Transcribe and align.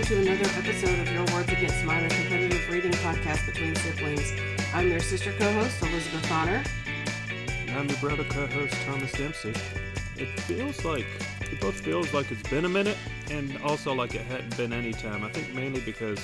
welcome 0.00 0.24
to 0.24 0.32
another 0.32 0.50
episode 0.58 0.98
of 0.98 1.12
Your 1.12 1.24
Words 1.36 1.52
Against 1.52 1.84
Mine, 1.84 2.04
a 2.04 2.08
competitive 2.08 2.70
reading 2.70 2.92
podcast 2.92 3.44
between 3.44 3.74
siblings. 3.76 4.32
I'm 4.72 4.88
your 4.88 5.00
sister 5.00 5.30
co-host, 5.32 5.82
Elizabeth 5.82 6.32
Honor. 6.32 6.64
And 7.66 7.70
I'm 7.78 7.86
your 7.86 7.98
brother 7.98 8.24
co-host 8.24 8.72
Thomas 8.86 9.12
Dempsey. 9.12 9.52
It 10.16 10.40
feels 10.40 10.86
like 10.86 11.04
it 11.42 11.60
both 11.60 11.74
feels 11.80 12.14
like 12.14 12.30
it's 12.32 12.48
been 12.48 12.64
a 12.64 12.68
minute 12.68 12.96
and 13.30 13.60
also 13.62 13.92
like 13.92 14.14
it 14.14 14.22
hadn't 14.22 14.56
been 14.56 14.72
any 14.72 14.92
time. 14.94 15.22
I 15.22 15.28
think 15.32 15.54
mainly 15.54 15.80
because 15.80 16.18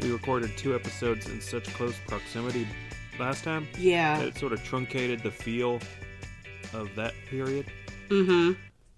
we 0.00 0.12
recorded 0.12 0.56
two 0.56 0.76
episodes 0.76 1.26
in 1.28 1.40
such 1.40 1.72
close 1.74 1.96
proximity 2.06 2.68
last 3.18 3.42
time 3.42 3.66
that 3.72 3.80
Yeah. 3.80 4.20
it 4.20 4.38
sort 4.38 4.52
of 4.52 4.62
truncated 4.62 5.24
the 5.24 5.30
feel 5.32 5.80
of 6.72 6.94
that 6.94 7.14
period. 7.28 7.66
Mm-hmm. 8.10 8.52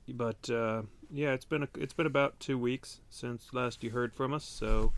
But 0.09 0.51
uh, 0.51 0.83
yeah, 1.15 1.31
it's 1.31 1.45
been 1.45 1.63
a, 1.63 1.69
it's 1.79 1.93
been 1.93 2.07
about 2.07 2.41
two 2.41 2.59
weeks 2.59 3.01
since 3.09 3.51
last 3.53 3.85
you 3.85 3.91
heard 3.91 4.13
from 4.13 4.35
us. 4.35 4.45
So 4.45 4.93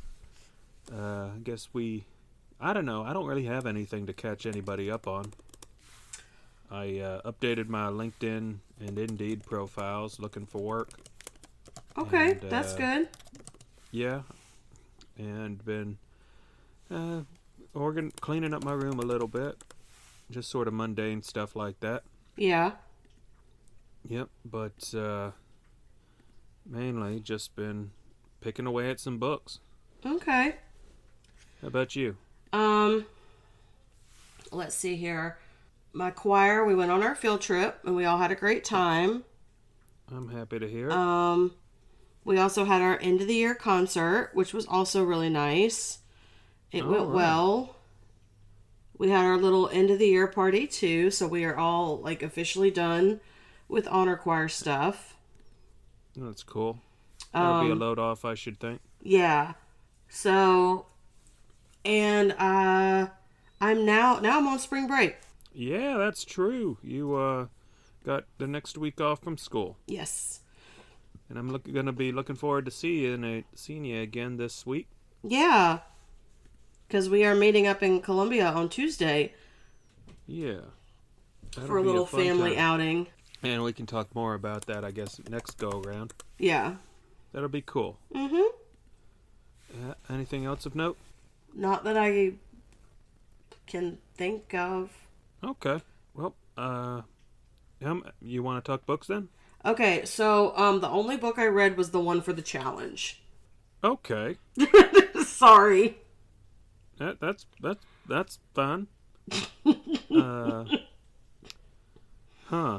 uh, 0.91 1.27
I 1.27 1.39
guess 1.45 1.69
we, 1.75 2.05
I 2.59 2.73
don't 2.73 2.87
know. 2.87 3.05
I 3.05 3.13
don't 3.13 3.27
really 3.27 3.45
have 3.45 3.67
anything 3.67 4.07
to 4.07 4.15
catch 4.15 4.47
anybody 4.47 4.91
up 4.91 5.07
on. 5.07 5.35
I 6.71 6.99
uh, 7.01 7.31
updated 7.31 7.69
my 7.69 7.89
LinkedIn 7.89 8.57
and 8.81 8.99
Indeed 8.99 9.45
profiles, 9.45 10.19
looking 10.19 10.47
for 10.47 10.63
work. 10.63 10.89
Okay, 11.99 12.33
And, 12.33 12.41
that's 12.51 12.73
uh, 12.73 12.77
good. 12.79 13.09
Yeah, 13.91 14.23
and 15.19 15.63
been 15.65 15.99
uh, 16.91 17.21
organ 17.75 18.11
cleaning 18.21 18.55
up 18.55 18.65
my 18.65 18.73
room 18.73 18.99
a 18.99 19.05
little 19.05 19.29
bit, 19.29 19.63
just 20.31 20.51
sort 20.51 20.67
of 20.67 20.73
mundane 20.75 21.23
stuff 21.23 21.55
like 21.55 21.81
that. 21.81 22.05
Yeah. 22.37 22.73
Yep, 24.09 24.29
but 24.45 24.95
uh, 24.95 25.31
mainly 26.69 27.21
just 27.21 27.55
been 27.57 27.91
picking 28.41 28.67
away 28.67 28.91
at 28.91 29.01
some 29.01 29.19
books. 29.19 29.61
Okay. 30.05 30.57
How 31.63 31.69
about 31.69 31.97
you? 31.97 32.17
Um. 32.53 33.07
Let's 34.53 34.75
see 34.77 34.97
here. 34.97 35.39
My 35.93 36.11
choir, 36.11 36.65
we 36.65 36.75
went 36.75 36.91
on 36.91 37.03
our 37.03 37.15
field 37.15 37.41
trip 37.41 37.81
and 37.85 37.97
we 37.97 38.05
all 38.05 38.19
had 38.19 38.31
a 38.31 38.35
great 38.37 38.65
time. 38.65 39.25
I'm 40.15 40.29
happy 40.29 40.59
to 40.59 40.69
hear. 40.69 40.89
it. 40.89 40.93
Um, 40.93 41.55
we 42.25 42.39
also 42.39 42.65
had 42.65 42.81
our 42.83 42.99
end 43.01 43.21
of 43.21 43.27
the 43.29 43.35
year 43.35 43.55
concert, 43.55 44.31
which 44.35 44.53
was 44.55 44.67
also 44.67 45.03
really 45.03 45.31
nice. 45.31 45.99
It 46.71 46.83
All 46.83 46.91
went 46.91 47.03
right. 47.07 47.15
well. 47.15 47.77
We 48.99 49.11
had 49.11 49.25
our 49.25 49.37
little 49.37 49.69
end 49.71 49.91
of 49.91 49.99
the 49.99 50.07
year 50.07 50.27
party 50.27 50.67
too, 50.67 51.11
so 51.11 51.27
we 51.27 51.45
are 51.45 51.57
all 51.57 51.99
like 51.99 52.23
officially 52.23 52.71
done 52.71 53.21
with 53.69 53.89
honor 53.89 54.17
choir 54.17 54.49
stuff. 54.49 55.16
That's 56.17 56.43
cool. 56.43 56.79
That'll 57.33 57.63
be 57.63 57.69
a 57.69 57.73
Um, 57.73 57.79
load 57.79 57.99
off, 57.99 58.25
I 58.25 58.35
should 58.35 58.59
think. 58.59 58.81
yeah. 59.03 59.55
So, 60.09 60.87
and 61.85 62.33
uh, 62.33 63.09
I'm 63.61 63.85
now 63.85 64.19
now 64.21 64.39
I'm 64.39 64.47
on 64.47 64.59
spring 64.59 64.87
break. 64.87 65.17
Yeah, 65.53 65.97
that's 65.99 66.25
true. 66.25 66.79
You 66.83 67.15
uh, 67.17 67.47
got 68.05 68.25
the 68.39 68.47
next 68.47 68.79
week 68.79 69.01
off 69.01 69.21
from 69.23 69.37
school, 69.37 69.77
Yes. 69.87 70.41
and 71.29 71.39
I'm 71.39 71.51
look- 71.51 71.71
gonna 71.73 71.93
be 71.93 72.13
looking 72.13 72.37
forward 72.37 72.65
to 72.67 72.71
see 72.71 73.01
you 73.01 73.15
and 73.15 73.45
seeing 73.55 73.85
you 73.85 74.01
again 74.01 74.37
this 74.37 74.65
week. 74.65 74.87
Yeah. 75.25 75.81
Because 76.87 77.09
we 77.11 77.25
are 77.25 77.35
meeting 77.35 77.67
up 77.67 77.83
in 77.83 78.01
Columbia 78.01 78.47
on 78.49 78.69
Tuesday 78.69 79.35
Yeah. 80.27 80.61
That'll 81.53 81.67
for 81.67 81.79
a 81.79 81.83
little 81.83 82.07
fun 82.07 82.21
family 82.23 82.51
time. 82.55 82.59
outing. 82.61 83.07
And 83.43 83.63
we 83.63 83.73
can 83.73 83.87
talk 83.87 84.15
more 84.15 84.35
about 84.35 84.67
that, 84.67 84.85
I 84.85 84.91
guess, 84.91 85.21
next 85.29 85.59
go 85.59 85.83
around. 85.85 86.15
Yeah. 86.39 86.77
That'll 87.33 87.49
be 87.49 87.63
cool. 87.63 87.99
Mm-hmm. 88.15 89.91
Uh, 89.91 89.95
anything 90.11 90.45
else 90.47 90.67
of 90.67 90.75
note? 90.75 90.97
Not 91.55 91.85
that 91.85 91.97
I 91.97 92.33
can 93.67 93.99
think 94.17 94.55
of. 94.55 94.91
Okay. 95.45 95.81
Well, 96.15 96.35
uh, 96.57 97.03
um, 97.85 98.05
you 98.21 98.43
want 98.43 98.65
to 98.65 98.71
talk 98.71 98.87
books 98.87 99.07
then? 99.07 99.29
Okay, 99.65 100.05
so 100.05 100.57
um 100.57 100.81
the 100.81 100.89
only 100.89 101.17
book 101.17 101.39
I 101.39 101.47
read 101.47 101.77
was 101.77 101.91
the 101.91 102.01
one 102.01 102.23
for 102.23 102.33
the 102.33 102.43
challenge. 102.43 103.21
Okay. 103.83 104.37
Sorry. 105.25 105.99
That 106.99 107.21
that's 107.21 107.47
that's 107.61 107.85
that's 108.09 108.39
fun. 108.55 108.87
uh, 110.17 110.65
huh. 112.47 112.79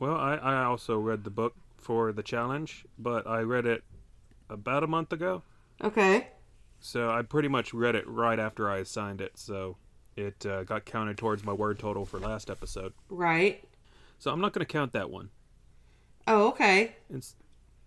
Well, 0.00 0.16
I 0.16 0.34
I 0.34 0.64
also 0.64 0.98
read 0.98 1.22
the 1.22 1.30
book 1.30 1.54
for 1.76 2.12
the 2.12 2.22
challenge, 2.22 2.84
but 2.98 3.26
I 3.26 3.40
read 3.40 3.66
it 3.66 3.84
about 4.48 4.82
a 4.82 4.86
month 4.86 5.12
ago. 5.12 5.42
Okay. 5.82 6.28
So 6.80 7.10
I 7.10 7.22
pretty 7.22 7.48
much 7.48 7.72
read 7.72 7.94
it 7.94 8.08
right 8.08 8.38
after 8.38 8.68
I 8.68 8.78
assigned 8.78 9.20
it, 9.20 9.38
so 9.38 9.76
it 10.16 10.44
uh, 10.46 10.64
got 10.64 10.84
counted 10.84 11.18
towards 11.18 11.44
my 11.44 11.52
word 11.52 11.78
total 11.78 12.04
for 12.06 12.18
last 12.18 12.50
episode. 12.50 12.92
Right. 13.08 13.62
So 14.18 14.30
I'm 14.30 14.40
not 14.40 14.52
going 14.52 14.66
to 14.66 14.70
count 14.72 14.92
that 14.92 15.10
one. 15.10 15.30
Oh, 16.26 16.48
okay. 16.48 16.96
It's, 17.08 17.36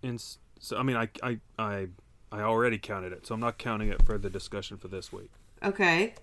it's, 0.02 0.38
so 0.58 0.76
I 0.76 0.82
mean, 0.82 0.96
I, 0.96 1.08
I, 1.22 1.38
I, 1.58 1.86
I 2.32 2.40
already 2.42 2.78
counted 2.78 3.12
it, 3.12 3.26
so 3.26 3.34
I'm 3.34 3.40
not 3.40 3.58
counting 3.58 3.88
it 3.88 4.02
for 4.02 4.18
the 4.18 4.30
discussion 4.30 4.76
for 4.76 4.88
this 4.88 5.12
week. 5.12 5.30
Okay. 5.62 6.14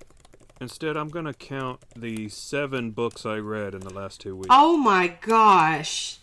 Instead, 0.62 0.96
I'm 0.96 1.10
going 1.10 1.26
to 1.26 1.34
count 1.34 1.82
the 1.96 2.30
seven 2.30 2.92
books 2.92 3.26
I 3.26 3.38
read 3.38 3.74
in 3.74 3.82
the 3.82 3.92
last 3.92 4.22
two 4.22 4.36
weeks. 4.36 4.50
Oh 4.52 4.78
my 4.78 5.18
gosh. 5.20 6.20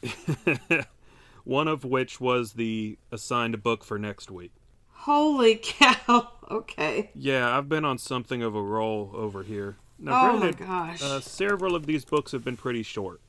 One 1.45 1.67
of 1.67 1.85
which 1.85 2.21
was 2.21 2.53
the 2.53 2.99
assigned 3.11 3.61
book 3.65 3.83
for 3.83 3.99
next 3.99 4.31
week. 4.31 4.53
Holy 4.91 5.61
cow. 5.63 6.33
Okay. 6.51 7.11
Yeah, 7.15 7.55
I've 7.59 7.69
been 7.69 7.85
on 7.85 7.99
something 7.99 8.43
of 8.43 8.55
a 8.55 8.63
roll 8.63 9.11
over 9.13 9.43
here. 9.43 9.77
Now, 9.99 10.31
Oh 10.31 10.39
my 10.39 10.53
gosh. 10.53 11.03
Uh, 11.03 11.21
several 11.21 11.75
of 11.75 11.85
these 11.85 12.07
books 12.07 12.33
have 12.33 12.43
been 12.43 12.57
pretty 12.57 12.83
short. 12.83 13.21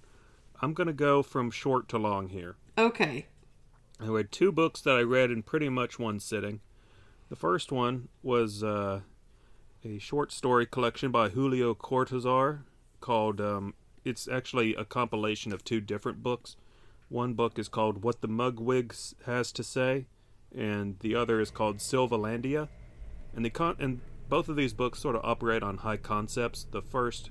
I'm 0.62 0.74
going 0.74 0.88
to 0.88 0.94
go 0.94 1.22
from 1.22 1.52
short 1.52 1.90
to 1.90 1.98
long 1.98 2.30
here. 2.30 2.56
Okay. 2.78 3.26
I 4.00 4.08
read 4.08 4.32
two 4.32 4.54
books 4.54 4.80
that 4.84 4.96
I 4.96 5.02
read 5.02 5.32
in 5.32 5.44
pretty 5.44 5.68
much 5.68 6.00
one 6.00 6.22
sitting. 6.22 6.62
The 7.30 7.36
first 7.36 7.74
one 7.74 8.08
was 8.24 8.64
uh, 8.64 9.02
a 9.84 9.98
short 10.00 10.32
story 10.32 10.66
collection 10.66 11.12
by 11.12 11.30
Julio 11.30 11.74
Cortazar 11.74 12.62
called, 13.00 13.40
um, 13.40 13.74
it's 14.04 14.28
actually 14.28 14.76
a 14.76 14.86
compilation 14.86 15.54
of 15.54 15.64
two 15.64 15.80
different 15.80 16.22
books. 16.22 16.56
One 17.08 17.34
book 17.34 17.58
is 17.58 17.68
called 17.68 18.04
What 18.04 18.22
the 18.22 18.28
Mugwigs 18.28 19.16
Has 19.26 19.52
to 19.54 19.64
Say, 19.64 20.06
and 20.56 20.98
the 21.00 21.16
other 21.16 21.40
is 21.40 21.50
called 21.50 21.78
Silvalandia. 21.78 22.68
And 23.36 23.46
the 23.46 23.50
con- 23.50 23.78
and 23.80 24.02
both 24.28 24.50
of 24.50 24.56
these 24.56 24.74
books 24.74 25.00
sort 25.00 25.16
of 25.16 25.22
operate 25.24 25.64
on 25.64 25.78
high 25.78 25.98
concepts. 25.98 26.66
The 26.70 26.82
first 26.82 27.30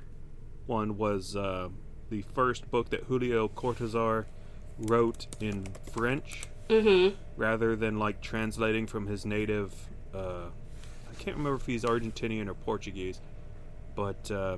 one 0.66 0.96
was 0.96 1.36
uh, 1.36 1.68
the 2.10 2.22
first 2.22 2.70
book 2.70 2.90
that 2.90 3.04
Julio 3.04 3.48
Cortazar 3.48 4.26
wrote 4.78 5.26
in 5.40 5.66
French 5.92 6.44
Mm-hmm. 6.68 7.16
rather 7.38 7.74
than 7.76 7.98
like 7.98 8.20
translating 8.20 8.86
from 8.86 9.06
his 9.06 9.24
native. 9.24 9.72
Uh, 10.14 10.50
can't 11.18 11.36
remember 11.36 11.56
if 11.56 11.66
he's 11.66 11.84
Argentinian 11.84 12.48
or 12.48 12.54
Portuguese, 12.54 13.20
but 13.94 14.30
uh, 14.30 14.56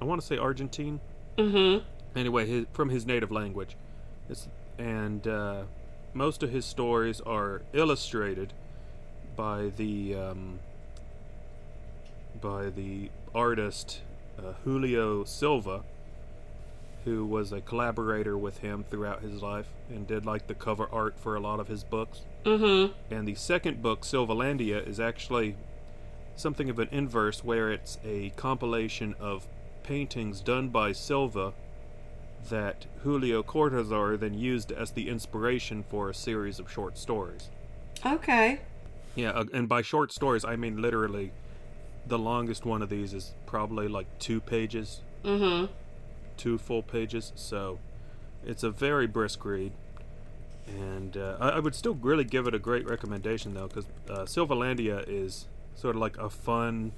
I 0.00 0.04
want 0.04 0.20
to 0.20 0.26
say 0.26 0.36
Argentine. 0.36 1.00
Mm-hmm. 1.38 1.84
Anyway, 2.16 2.46
his, 2.46 2.66
from 2.72 2.90
his 2.90 3.06
native 3.06 3.30
language, 3.32 3.76
it's, 4.28 4.48
and 4.78 5.26
uh, 5.26 5.62
most 6.12 6.42
of 6.42 6.50
his 6.50 6.64
stories 6.64 7.20
are 7.22 7.62
illustrated 7.72 8.52
by 9.36 9.72
the 9.76 10.14
um, 10.14 10.60
by 12.40 12.70
the 12.70 13.10
artist 13.34 14.02
uh, 14.38 14.52
Julio 14.64 15.24
Silva, 15.24 15.82
who 17.04 17.24
was 17.26 17.52
a 17.52 17.60
collaborator 17.60 18.36
with 18.36 18.58
him 18.58 18.84
throughout 18.90 19.22
his 19.22 19.42
life 19.42 19.68
and 19.90 20.06
did 20.06 20.24
like 20.24 20.46
the 20.46 20.54
cover 20.54 20.88
art 20.90 21.18
for 21.18 21.36
a 21.36 21.40
lot 21.40 21.60
of 21.60 21.68
his 21.68 21.84
books. 21.84 22.22
Mm-hmm. 22.44 22.92
And 23.14 23.28
the 23.28 23.34
second 23.34 23.82
book, 23.82 24.02
Silvalandia, 24.02 24.86
is 24.86 24.98
actually 24.98 25.56
something 26.36 26.70
of 26.70 26.78
an 26.78 26.88
inverse 26.90 27.44
where 27.44 27.70
it's 27.70 27.98
a 28.04 28.30
compilation 28.30 29.14
of 29.20 29.46
paintings 29.82 30.40
done 30.40 30.68
by 30.68 30.92
Silva 30.92 31.52
that 32.48 32.86
Julio 33.02 33.42
Cortazar 33.42 34.18
then 34.18 34.34
used 34.34 34.72
as 34.72 34.90
the 34.90 35.08
inspiration 35.08 35.84
for 35.88 36.10
a 36.10 36.14
series 36.14 36.58
of 36.58 36.70
short 36.70 36.98
stories. 36.98 37.50
Okay. 38.04 38.60
Yeah, 39.14 39.30
uh, 39.30 39.44
and 39.52 39.68
by 39.68 39.82
short 39.82 40.12
stories, 40.12 40.44
I 40.44 40.56
mean 40.56 40.80
literally 40.80 41.32
the 42.06 42.18
longest 42.18 42.66
one 42.66 42.82
of 42.82 42.90
these 42.90 43.14
is 43.14 43.34
probably 43.46 43.88
like 43.88 44.06
two 44.18 44.40
pages, 44.40 45.00
Mm-hmm. 45.24 45.72
Two 46.36 46.58
full 46.58 46.82
pages. 46.82 47.32
So 47.34 47.78
it's 48.44 48.62
a 48.62 48.70
very 48.70 49.06
brisk 49.06 49.44
read. 49.44 49.72
And 50.66 51.16
uh, 51.16 51.36
I, 51.40 51.48
I 51.50 51.58
would 51.58 51.74
still 51.74 51.94
really 51.94 52.24
give 52.24 52.46
it 52.46 52.54
a 52.54 52.58
great 52.58 52.88
recommendation, 52.88 53.54
though, 53.54 53.68
because 53.68 53.86
uh, 54.08 54.24
Silvalandia 54.24 55.04
is 55.06 55.46
sort 55.74 55.94
of 55.94 56.00
like 56.00 56.16
a 56.16 56.30
fun, 56.30 56.92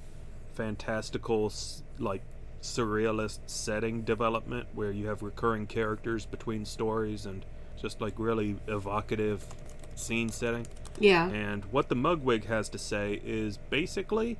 fantastical, 0.53 1.47
s- 1.47 1.83
like 1.99 2.21
surrealist 2.61 3.39
setting 3.45 4.01
development 4.01 4.67
where 4.73 4.91
you 4.91 5.07
have 5.07 5.21
recurring 5.21 5.67
characters 5.67 6.25
between 6.25 6.65
stories 6.65 7.25
and 7.25 7.45
just 7.79 8.01
like 8.01 8.13
really 8.17 8.55
evocative 8.67 9.45
scene 9.95 10.29
setting. 10.29 10.65
Yeah. 10.99 11.29
And 11.29 11.65
what 11.65 11.89
the 11.89 11.95
Mugwig 11.95 12.45
has 12.45 12.69
to 12.69 12.77
say 12.77 13.21
is 13.23 13.57
basically 13.69 14.37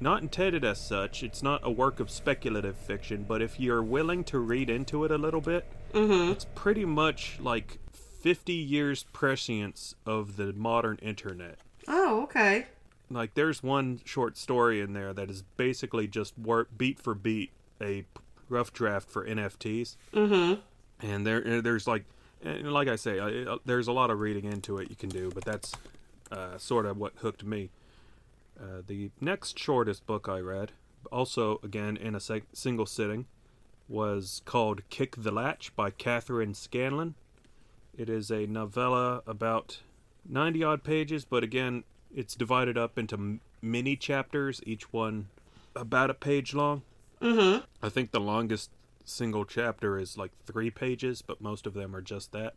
not 0.00 0.22
intended 0.22 0.64
as 0.64 0.80
such. 0.80 1.22
It's 1.22 1.42
not 1.42 1.60
a 1.64 1.70
work 1.70 2.00
of 2.00 2.10
speculative 2.10 2.76
fiction, 2.76 3.24
but 3.26 3.42
if 3.42 3.58
you're 3.58 3.82
willing 3.82 4.24
to 4.24 4.38
read 4.38 4.70
into 4.70 5.04
it 5.04 5.10
a 5.10 5.18
little 5.18 5.40
bit, 5.40 5.64
Mm-hmm. 5.94 6.32
it's 6.32 6.44
pretty 6.54 6.84
much 6.84 7.38
like 7.40 7.78
50 8.20 8.52
years 8.52 9.04
prescience 9.04 9.94
of 10.04 10.36
the 10.36 10.52
modern 10.52 10.98
internet. 11.00 11.58
Oh, 11.88 12.22
okay. 12.24 12.66
Like 13.10 13.32
there's 13.32 13.62
one 13.62 14.00
short 14.04 14.36
story 14.36 14.82
in 14.82 14.92
there 14.92 15.14
that 15.14 15.30
is 15.30 15.42
basically 15.56 16.06
just 16.06 16.38
work 16.38 16.68
beat 16.76 16.98
for 17.00 17.14
beat 17.14 17.52
a 17.80 18.04
rough 18.50 18.70
draft 18.74 19.08
for 19.08 19.26
NFTs. 19.26 19.96
Mm-hmm. 20.12 20.60
and 21.06 21.26
there 21.26 21.62
there's 21.62 21.86
like 21.86 22.04
and 22.44 22.70
like 22.70 22.86
I 22.88 22.96
say, 22.96 23.46
there's 23.64 23.88
a 23.88 23.92
lot 23.92 24.10
of 24.10 24.20
reading 24.20 24.44
into 24.44 24.76
it 24.76 24.90
you 24.90 24.96
can 24.96 25.08
do, 25.08 25.30
but 25.34 25.44
that's 25.44 25.72
uh, 26.30 26.58
sort 26.58 26.84
of 26.84 26.98
what 26.98 27.14
hooked 27.16 27.44
me. 27.44 27.70
Uh, 28.60 28.82
the 28.86 29.10
next 29.20 29.58
shortest 29.58 30.06
book 30.06 30.28
I 30.28 30.40
read, 30.40 30.72
also 31.12 31.60
again 31.62 31.96
in 31.96 32.14
a 32.14 32.20
single 32.52 32.86
sitting, 32.86 33.26
was 33.88 34.42
called 34.44 34.82
"Kick 34.90 35.16
the 35.16 35.30
Latch" 35.30 35.74
by 35.76 35.90
Kathryn 35.90 36.54
Scanlan. 36.56 37.14
It 37.96 38.08
is 38.08 38.30
a 38.30 38.46
novella 38.46 39.22
about 39.26 39.80
ninety 40.28 40.64
odd 40.64 40.82
pages, 40.82 41.24
but 41.24 41.44
again, 41.44 41.84
it's 42.14 42.34
divided 42.34 42.76
up 42.76 42.98
into 42.98 43.14
m- 43.16 43.40
mini 43.62 43.96
chapters, 43.96 44.60
each 44.66 44.92
one 44.92 45.28
about 45.76 46.10
a 46.10 46.14
page 46.14 46.52
long. 46.54 46.82
Mm-hmm. 47.20 47.64
I 47.82 47.88
think 47.88 48.10
the 48.10 48.20
longest 48.20 48.70
single 49.04 49.44
chapter 49.44 49.98
is 49.98 50.18
like 50.18 50.32
three 50.46 50.70
pages, 50.70 51.22
but 51.22 51.40
most 51.40 51.66
of 51.66 51.74
them 51.74 51.94
are 51.94 52.02
just 52.02 52.32
that. 52.32 52.54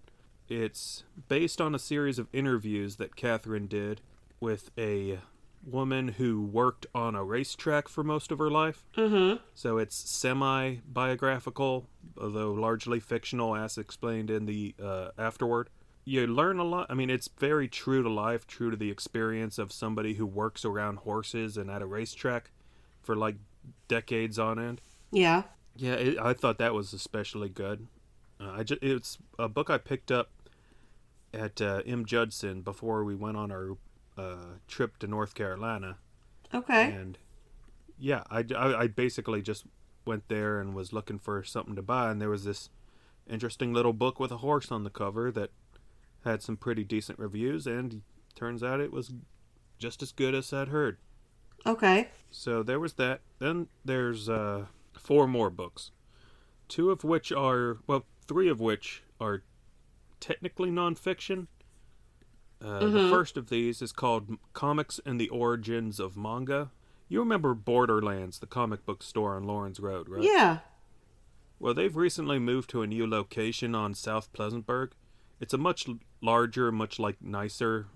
It's 0.50 1.04
based 1.28 1.62
on 1.62 1.74
a 1.74 1.80
series 1.80 2.20
of 2.20 2.28
interviews 2.34 2.98
that 2.98 3.16
Kathryn 3.16 3.70
did 3.70 4.02
with 4.40 4.70
a 4.78 5.20
woman 5.66 6.10
who 6.10 6.42
worked 6.42 6.86
on 6.94 7.16
a 7.16 7.24
racetrack 7.24 7.88
for 7.88 8.04
most 8.04 8.32
of 8.32 8.40
her 8.40 8.50
life. 8.50 8.84
Mm-hmm. 8.98 9.44
So 9.54 9.78
it's 9.78 9.96
semi 9.96 10.78
biographical, 10.88 11.88
although 12.20 12.54
largely 12.54 13.00
fictional, 13.00 13.56
as 13.56 13.78
explained 13.78 14.30
in 14.30 14.46
the 14.46 14.76
uh, 14.82 15.10
afterword. 15.18 15.70
You 16.04 16.26
learn 16.26 16.58
a 16.58 16.64
lot. 16.64 16.88
I 16.90 16.96
mean, 16.96 17.12
it's 17.12 17.30
very 17.38 17.68
true 17.68 18.02
to 18.02 18.10
life, 18.10 18.48
true 18.48 18.72
to 18.72 18.78
the 18.78 18.90
experience 18.90 19.60
of 19.60 19.72
somebody 19.72 20.16
who 20.16 20.26
works 20.26 20.66
around 20.66 20.98
horses 20.98 21.58
and 21.58 21.70
at 21.70 21.84
a 21.84 21.86
racetrack 21.86 22.50
for 23.04 23.16
like 23.16 23.36
decades 23.88 24.40
on 24.40 24.58
end. 24.58 24.82
Yeah. 25.12 25.44
Yeah, 25.76 25.94
it, 25.94 26.18
I 26.20 26.34
thought 26.34 26.58
that 26.58 26.74
was 26.74 26.92
especially 26.92 27.50
good. 27.50 27.88
Uh, 28.40 28.52
I 28.52 28.64
just, 28.64 28.82
it's 28.82 29.20
a 29.38 29.48
book 29.48 29.70
I 29.70 29.78
picked 29.78 30.12
up 30.12 30.32
at 31.34 31.62
uh, 31.62 31.82
M. 31.86 32.06
Judson 32.06 32.62
before 32.62 33.04
we 33.04 33.16
went 33.16 33.38
on 33.38 33.52
our 33.52 33.78
uh, 34.18 34.58
trip 34.68 34.98
to 35.00 35.08
North 35.08 35.34
Carolina, 35.36 35.98
Okay. 36.54 36.92
and 36.92 37.18
yeah, 37.98 38.24
I, 38.30 38.44
I, 38.56 38.82
I 38.82 38.88
basically 38.88 39.42
just 39.42 39.66
went 40.06 40.28
there 40.28 40.60
and 40.60 40.74
was 40.74 40.92
looking 40.94 41.20
for 41.20 41.44
something 41.44 41.76
to 41.76 41.82
buy, 41.82 42.10
and 42.12 42.20
there 42.22 42.30
was 42.30 42.44
this 42.44 42.70
interesting 43.30 43.74
little 43.74 43.94
book 43.94 44.20
with 44.20 44.32
a 44.32 44.38
horse 44.38 44.72
on 44.72 44.84
the 44.84 44.90
cover 44.90 45.32
that 45.32 45.52
had 46.26 46.42
some 46.42 46.58
pretty 46.58 46.84
decent 46.84 47.20
reviews, 47.20 47.66
and 47.68 48.02
turns 48.36 48.64
out 48.64 48.80
it 48.80 48.92
was 48.92 49.14
just 49.80 50.02
as 50.02 50.12
good 50.12 50.34
as 50.36 50.52
I'd 50.54 50.68
heard. 50.70 50.98
Okay. 51.66 52.10
So 52.32 52.64
there 52.64 52.80
was 52.80 52.94
that. 52.94 53.22
Then 53.40 53.68
there's 53.86 54.28
uh, 54.28 54.66
four 54.94 55.28
more 55.28 55.50
books, 55.50 55.92
two 56.68 56.90
of 56.92 57.04
which 57.04 57.32
are 57.32 57.78
well, 57.88 58.06
three 58.28 58.50
of 58.50 58.60
which 58.60 59.04
are 59.20 59.44
technically 60.20 60.70
nonfiction. 60.72 61.48
Uh, 62.62 62.80
The 62.80 62.86
Mhm. 63.00 63.10
first 63.10 63.38
of 63.38 63.50
these 63.50 63.82
is 63.82 63.92
called 63.92 64.38
"Comics 64.54 65.00
and 65.06 65.20
the 65.20 65.30
Origins 65.30 66.00
of 66.00 66.16
Manga." 66.16 66.72
You 67.10 67.20
remember 67.20 67.54
Borderlands, 67.54 68.40
the 68.40 68.48
comic 68.48 68.86
book 68.86 69.02
store 69.04 69.36
on 69.36 69.44
Laurens 69.44 69.80
Road, 69.80 70.08
right? 70.08 70.24
Yeah. 70.24 70.60
Well, 71.60 71.74
they've 71.74 71.96
recently 71.96 72.40
moved 72.40 72.70
to 72.72 72.82
a 72.82 72.88
new 72.88 73.06
location 73.08 73.76
on 73.76 73.94
South 73.94 74.32
Pleasantburg. 74.34 74.92
It's 75.40 75.54
a 75.54 75.58
much 75.58 75.88
larger, 76.22 76.72
much 76.72 77.00
like 77.00 77.22
nicer 77.22 77.88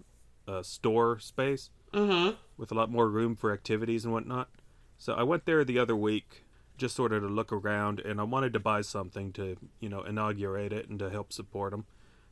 uh, 0.47 0.61
store 0.63 1.17
space 1.19 1.69
Mm-hmm. 1.93 2.35
with 2.57 2.71
a 2.71 2.75
lot 2.75 2.91
more 2.91 3.09
room 3.09 3.35
for 3.35 3.51
activities 3.53 4.03
and 4.03 4.13
whatnot. 4.13 4.49
So 4.97 5.13
I 5.13 5.23
went 5.23 5.45
there 5.45 5.63
the 5.63 5.79
other 5.79 5.95
week 5.95 6.43
just 6.77 6.95
sort 6.95 7.13
of 7.13 7.21
to 7.23 7.27
look 7.29 7.51
around 7.53 7.99
and 8.01 8.19
I 8.19 8.23
wanted 8.23 8.51
to 8.53 8.59
buy 8.59 8.81
something 8.81 9.31
to, 9.33 9.55
you 9.79 9.89
know, 9.89 10.01
inaugurate 10.03 10.73
it 10.73 10.89
and 10.89 10.99
to 10.99 11.09
help 11.09 11.31
support 11.31 11.71
them. 11.71 11.85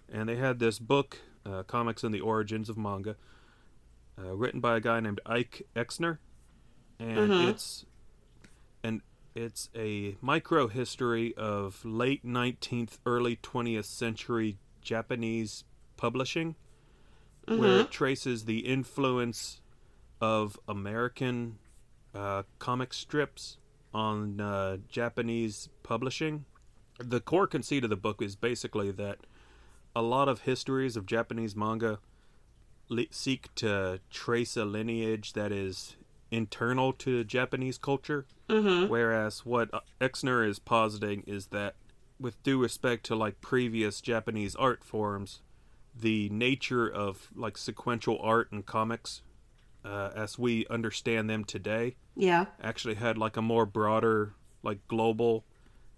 And 0.09 0.27
they 0.27 0.35
had 0.35 0.59
this 0.59 0.79
book, 0.79 1.19
uh, 1.45 1.63
Comics 1.63 2.03
and 2.03 2.13
the 2.13 2.21
Origins 2.21 2.69
of 2.69 2.77
Manga, 2.77 3.15
uh, 4.17 4.35
written 4.35 4.59
by 4.59 4.77
a 4.77 4.79
guy 4.79 4.99
named 4.99 5.19
Eike 5.25 5.63
Exner. 5.75 6.17
And 6.99 7.31
Mhm. 7.31 7.49
it's 7.49 7.85
and 8.83 9.01
it's 9.35 9.69
a 9.75 10.15
micro 10.21 10.67
history 10.67 11.33
of 11.35 11.83
late 11.83 12.23
19th, 12.23 12.99
early 13.05 13.35
20th 13.37 13.85
century 13.85 14.57
Japanese 14.81 15.63
publishing 15.97 16.55
where 17.45 17.69
Mm-hmm. 17.69 17.79
it 17.79 17.91
traces 17.91 18.45
the 18.45 18.59
influence 18.59 19.61
of 20.21 20.57
American 20.67 21.57
uh, 22.15 22.43
comic 22.59 22.93
strips 22.93 23.57
on 23.93 24.39
uh, 24.39 24.77
Japanese 24.87 25.69
publishing. 25.83 26.45
The 26.99 27.19
core 27.19 27.47
conceit 27.47 27.83
of 27.83 27.89
the 27.89 27.95
book 27.97 28.21
is 28.21 28.35
basically 28.35 28.91
that 28.91 29.17
a 29.95 30.01
lot 30.01 30.27
of 30.27 30.41
histories 30.41 30.95
of 30.97 31.05
Japanese 31.05 31.55
manga 31.55 31.99
le- 32.89 33.05
seek 33.11 33.53
to 33.55 33.99
trace 34.09 34.57
a 34.57 34.65
lineage 34.65 35.33
that 35.33 35.51
is 35.51 35.95
internal 36.31 36.91
to 36.93 37.23
Japanese 37.23 37.77
culture. 37.77 38.25
Mm-hmm. 38.49 38.89
Whereas 38.89 39.45
what 39.45 39.69
Exner 40.01 40.47
is 40.47 40.59
positing 40.59 41.23
is 41.27 41.47
that, 41.47 41.75
with 42.19 42.41
due 42.43 42.59
respect 42.61 43.05
to 43.05 43.15
like 43.15 43.39
previous 43.41 44.01
Japanese 44.01 44.55
art 44.55 44.83
forms, 44.83 45.41
the 45.95 46.29
nature 46.29 46.87
of 46.87 47.29
like 47.35 47.57
sequential 47.57 48.17
art 48.21 48.51
and 48.51 48.65
comics, 48.65 49.21
uh, 49.85 50.09
as 50.15 50.39
we 50.39 50.65
understand 50.69 51.29
them 51.29 51.43
today, 51.43 51.95
Yeah. 52.15 52.45
actually 52.61 52.95
had 52.95 53.17
like 53.17 53.37
a 53.37 53.41
more 53.41 53.65
broader, 53.65 54.33
like 54.63 54.87
global 54.87 55.45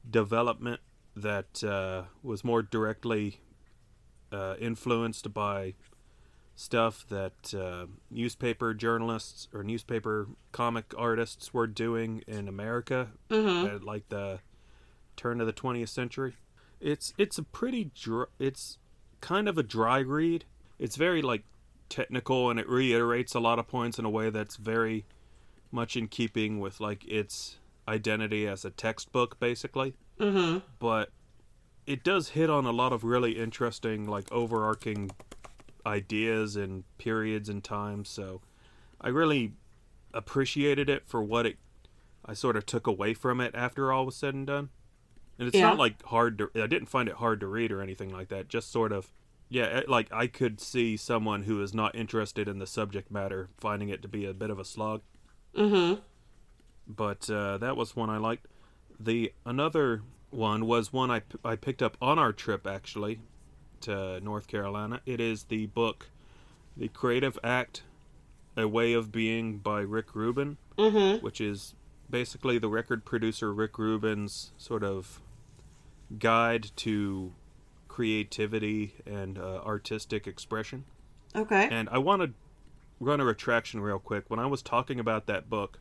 development 0.09 0.81
that 1.15 1.63
uh, 1.63 2.03
was 2.21 2.43
more 2.43 2.61
directly 2.61 3.39
uh, 4.35 4.55
influenced 4.59 5.33
by 5.33 5.73
stuff 6.55 7.05
that 7.09 7.53
uh, 7.53 7.85
newspaper 8.09 8.73
journalists 8.73 9.47
or 9.53 9.63
newspaper 9.63 10.27
comic 10.51 10.93
artists 10.97 11.53
were 11.53 11.67
doing 11.67 12.23
in 12.27 12.47
America 12.47 13.09
Mm-hmm. 13.29 13.75
at 13.75 13.83
like 13.83 14.07
the 14.09 14.39
turn 15.17 15.41
of 15.41 15.47
the 15.47 15.53
20th 15.53 15.89
century. 15.89 16.33
It's 16.79 17.13
it's 17.17 17.37
a 17.37 17.43
pretty 17.43 17.91
dr- 17.95 18.29
it's 18.39 18.77
kind 19.21 19.47
of 19.49 19.57
a 19.57 19.63
dry 19.63 19.99
read. 19.99 20.45
It's 20.79 20.95
very 20.97 21.21
like 21.21 21.43
technical 21.89 22.49
and 22.49 22.59
it 22.59 22.67
reiterates 22.69 23.33
a 23.35 23.39
lot 23.39 23.59
of 23.59 23.67
points 23.67 23.97
in 23.99 24.05
a 24.05 24.09
way 24.09 24.29
that's 24.29 24.55
very 24.57 25.05
much 25.71 25.95
in 25.97 26.07
keeping 26.07 26.59
with 26.59 26.79
like 26.79 27.05
its 27.07 27.57
identity 27.87 28.47
as 28.47 28.65
a 28.65 28.69
textbook 28.71 29.39
basically, 29.39 29.93
Mm-hmm. 30.19 30.59
but 30.79 31.09
it 31.87 32.03
does 32.03 32.29
hit 32.29 32.49
on 32.49 32.65
a 32.65 32.71
lot 32.71 32.91
of 32.93 33.03
really 33.03 33.33
interesting 33.39 34.05
like 34.07 34.31
overarching 34.31 35.11
ideas 35.85 36.55
and 36.55 36.83
periods 36.97 37.49
and 37.49 37.63
times, 37.63 38.09
so 38.09 38.41
I 38.99 39.09
really 39.09 39.53
appreciated 40.13 40.89
it 40.89 41.05
for 41.05 41.21
what 41.23 41.45
it 41.45 41.57
I 42.25 42.33
sort 42.33 42.55
of 42.55 42.65
took 42.65 42.87
away 42.87 43.13
from 43.13 43.39
it 43.39 43.53
after 43.53 43.91
all 43.91 44.05
was 44.05 44.15
said 44.15 44.33
and 44.33 44.47
done. 44.47 44.69
And 45.37 45.47
it's 45.47 45.55
Yeah. 45.57 45.67
not 45.69 45.77
like 45.77 46.01
hard 46.05 46.37
to 46.39 46.49
I 46.55 46.67
didn't 46.67 46.87
find 46.89 47.07
it 47.09 47.15
hard 47.15 47.39
to 47.41 47.47
read 47.47 47.71
or 47.71 47.81
anything 47.81 48.09
like 48.11 48.29
that. 48.29 48.47
Just 48.47 48.71
sort 48.71 48.91
of 48.91 49.11
yeah, 49.47 49.65
it, 49.65 49.89
like 49.89 50.11
I 50.11 50.25
could 50.25 50.59
see 50.59 50.97
someone 50.97 51.43
who 51.43 51.61
is 51.61 51.73
not 51.73 51.93
interested 51.95 52.47
in 52.47 52.57
the 52.57 52.65
subject 52.65 53.11
matter 53.11 53.49
finding 53.59 53.89
it 53.89 54.01
to 54.01 54.07
be 54.07 54.25
a 54.25 54.33
bit 54.33 54.49
of 54.49 54.57
a 54.57 54.65
slog. 54.65 55.01
Mm-hmm. 55.55 56.01
But 56.87 57.29
uh, 57.29 57.57
that 57.59 57.77
was 57.77 57.95
one 57.95 58.09
I 58.09 58.17
liked. 58.17 58.47
The 58.99 59.33
another 59.45 60.01
one 60.35 60.65
was 60.65 60.91
one 60.93 61.09
I, 61.11 61.19
p- 61.21 61.37
I 61.43 61.55
picked 61.55 61.81
up 61.81 61.97
on 62.01 62.19
our 62.19 62.31
trip 62.33 62.67
actually 62.67 63.19
to 63.81 64.19
North 64.21 64.47
Carolina. 64.47 65.01
It 65.05 65.19
is 65.19 65.45
the 65.45 65.65
book 65.67 66.09
The 66.77 66.87
Creative 66.89 67.37
Act 67.43 67.83
A 68.57 68.67
Way 68.67 68.93
of 68.93 69.11
Being 69.11 69.57
by 69.57 69.79
Rick 69.81 70.13
Rubin 70.15 70.57
Mm-hmm. 70.77 71.23
which 71.23 71.39
is 71.39 71.73
basically 72.09 72.57
the 72.59 72.67
record 72.67 73.05
producer 73.05 73.53
Rick 73.53 73.77
Rubin's 73.77 74.51
sort 74.57 74.83
of 74.83 75.21
guide 76.19 76.69
to 76.77 77.33
creativity 77.87 78.93
and 79.05 79.37
uh, 79.39 79.61
artistic 79.65 80.27
expression. 80.27 80.83
Okay. 81.33 81.67
And 81.71 81.87
I 81.89 81.97
want 81.97 82.21
to 82.21 82.31
run 82.99 83.19
a 83.21 83.25
retraction 83.25 83.79
real 83.79 83.99
quick. 83.99 84.25
When 84.27 84.39
I 84.39 84.45
was 84.47 84.61
talking 84.61 84.99
about 84.99 85.27
that 85.27 85.49
book, 85.49 85.79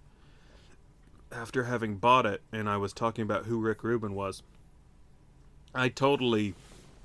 after 1.35 1.65
having 1.65 1.97
bought 1.97 2.27
it, 2.27 2.43
and 2.53 2.69
I 2.69 2.77
was 2.77 2.93
talking 2.93 3.23
about 3.23 3.45
who 3.47 3.61
Rick 3.61 3.83
Rubin 3.83 4.15
was, 4.15 4.43
I 5.75 5.89
totally 5.89 6.55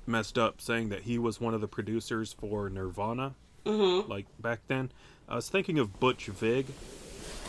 messed 0.06 0.38
up 0.38 0.60
saying 0.60 0.88
that 0.90 1.02
he 1.02 1.18
was 1.18 1.40
one 1.40 1.54
of 1.54 1.60
the 1.60 1.68
producers 1.68 2.32
for 2.32 2.68
Nirvana, 2.70 3.34
Mm-hmm. 3.66 4.10
like 4.10 4.24
back 4.40 4.60
then. 4.68 4.90
I 5.28 5.34
was 5.36 5.48
thinking 5.50 5.78
of 5.78 6.00
Butch 6.00 6.26
Vig, 6.26 6.66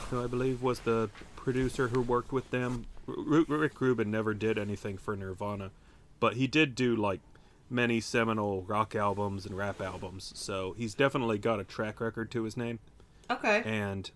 who 0.09 0.21
I 0.21 0.27
believe 0.27 0.61
was 0.61 0.81
the 0.81 1.09
producer 1.37 1.87
who 1.87 2.01
worked 2.01 2.31
with 2.33 2.51
them. 2.51 2.85
R- 3.07 3.15
Rick 3.47 3.79
Rubin 3.79 4.11
never 4.11 4.33
did 4.33 4.59
anything 4.59 4.97
for 4.97 5.15
Nirvana, 5.15 5.71
but 6.19 6.35
he 6.35 6.47
did 6.47 6.75
do 6.75 6.95
like 6.95 7.21
many 7.69 8.01
seminal 8.01 8.63
rock 8.63 8.93
albums 8.93 9.45
and 9.45 9.55
rap 9.55 9.79
albums. 9.81 10.33
So 10.35 10.75
he's 10.77 10.93
definitely 10.93 11.37
got 11.37 11.59
a 11.61 11.63
track 11.63 12.01
record 12.01 12.29
to 12.31 12.43
his 12.43 12.57
name. 12.57 12.79
Okay. 13.29 13.63
And 13.65 14.11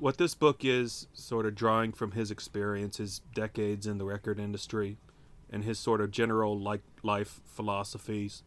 what 0.00 0.16
this 0.16 0.34
book 0.34 0.64
is, 0.64 1.06
sort 1.12 1.44
of 1.44 1.54
drawing 1.54 1.92
from 1.92 2.12
his 2.12 2.30
experience, 2.30 2.96
his 2.96 3.20
decades 3.34 3.86
in 3.86 3.98
the 3.98 4.04
record 4.04 4.40
industry, 4.40 4.96
and 5.50 5.62
his 5.62 5.78
sort 5.78 6.00
of 6.00 6.10
general 6.10 6.58
like 6.58 6.80
life 7.02 7.40
philosophies, 7.44 8.42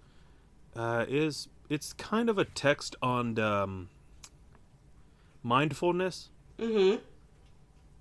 uh, 0.75 1.05
is 1.07 1.48
it's 1.69 1.93
kind 1.93 2.29
of 2.29 2.39
a 2.39 2.45
text 2.45 2.95
on 3.01 3.38
um, 3.38 3.89
mindfulness. 5.43 6.29
Mm-hmm. 6.57 7.01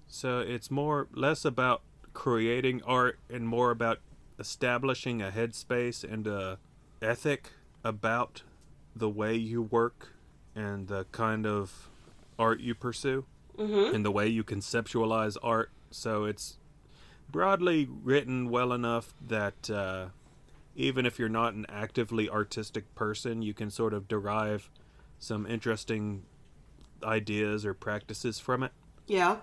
So 0.08 0.40
it's 0.40 0.70
more 0.70 1.08
less 1.12 1.44
about 1.44 1.82
creating 2.14 2.82
art 2.84 3.18
and 3.30 3.46
more 3.46 3.70
about 3.70 3.98
establishing 4.38 5.20
a 5.20 5.30
headspace 5.30 6.10
and 6.10 6.26
a 6.26 6.58
ethic 7.00 7.50
about 7.84 8.42
the 8.96 9.08
way 9.08 9.34
you 9.34 9.62
work 9.62 10.14
and 10.54 10.88
the 10.88 11.04
kind 11.12 11.46
of 11.46 11.88
art 12.38 12.60
you 12.60 12.74
pursue 12.74 13.24
Mm-hmm. 13.58 13.94
and 13.94 14.04
the 14.04 14.10
way 14.10 14.26
you 14.28 14.42
conceptualize 14.42 15.36
art. 15.42 15.70
So 15.90 16.24
it's 16.24 16.56
broadly 17.30 17.86
written 18.02 18.48
well 18.48 18.72
enough 18.72 19.12
that 19.26 19.68
uh, 19.68 20.06
even 20.74 21.04
if 21.04 21.18
you're 21.18 21.28
not 21.28 21.52
an 21.52 21.66
actively 21.68 22.30
artistic 22.30 22.94
person, 22.94 23.42
you 23.42 23.52
can 23.52 23.70
sort 23.70 23.92
of 23.92 24.08
derive 24.08 24.70
some 25.18 25.46
interesting 25.46 26.22
ideas 27.04 27.66
or 27.66 27.74
practices 27.74 28.40
from 28.40 28.62
it. 28.62 28.72
Yeah. 29.06 29.36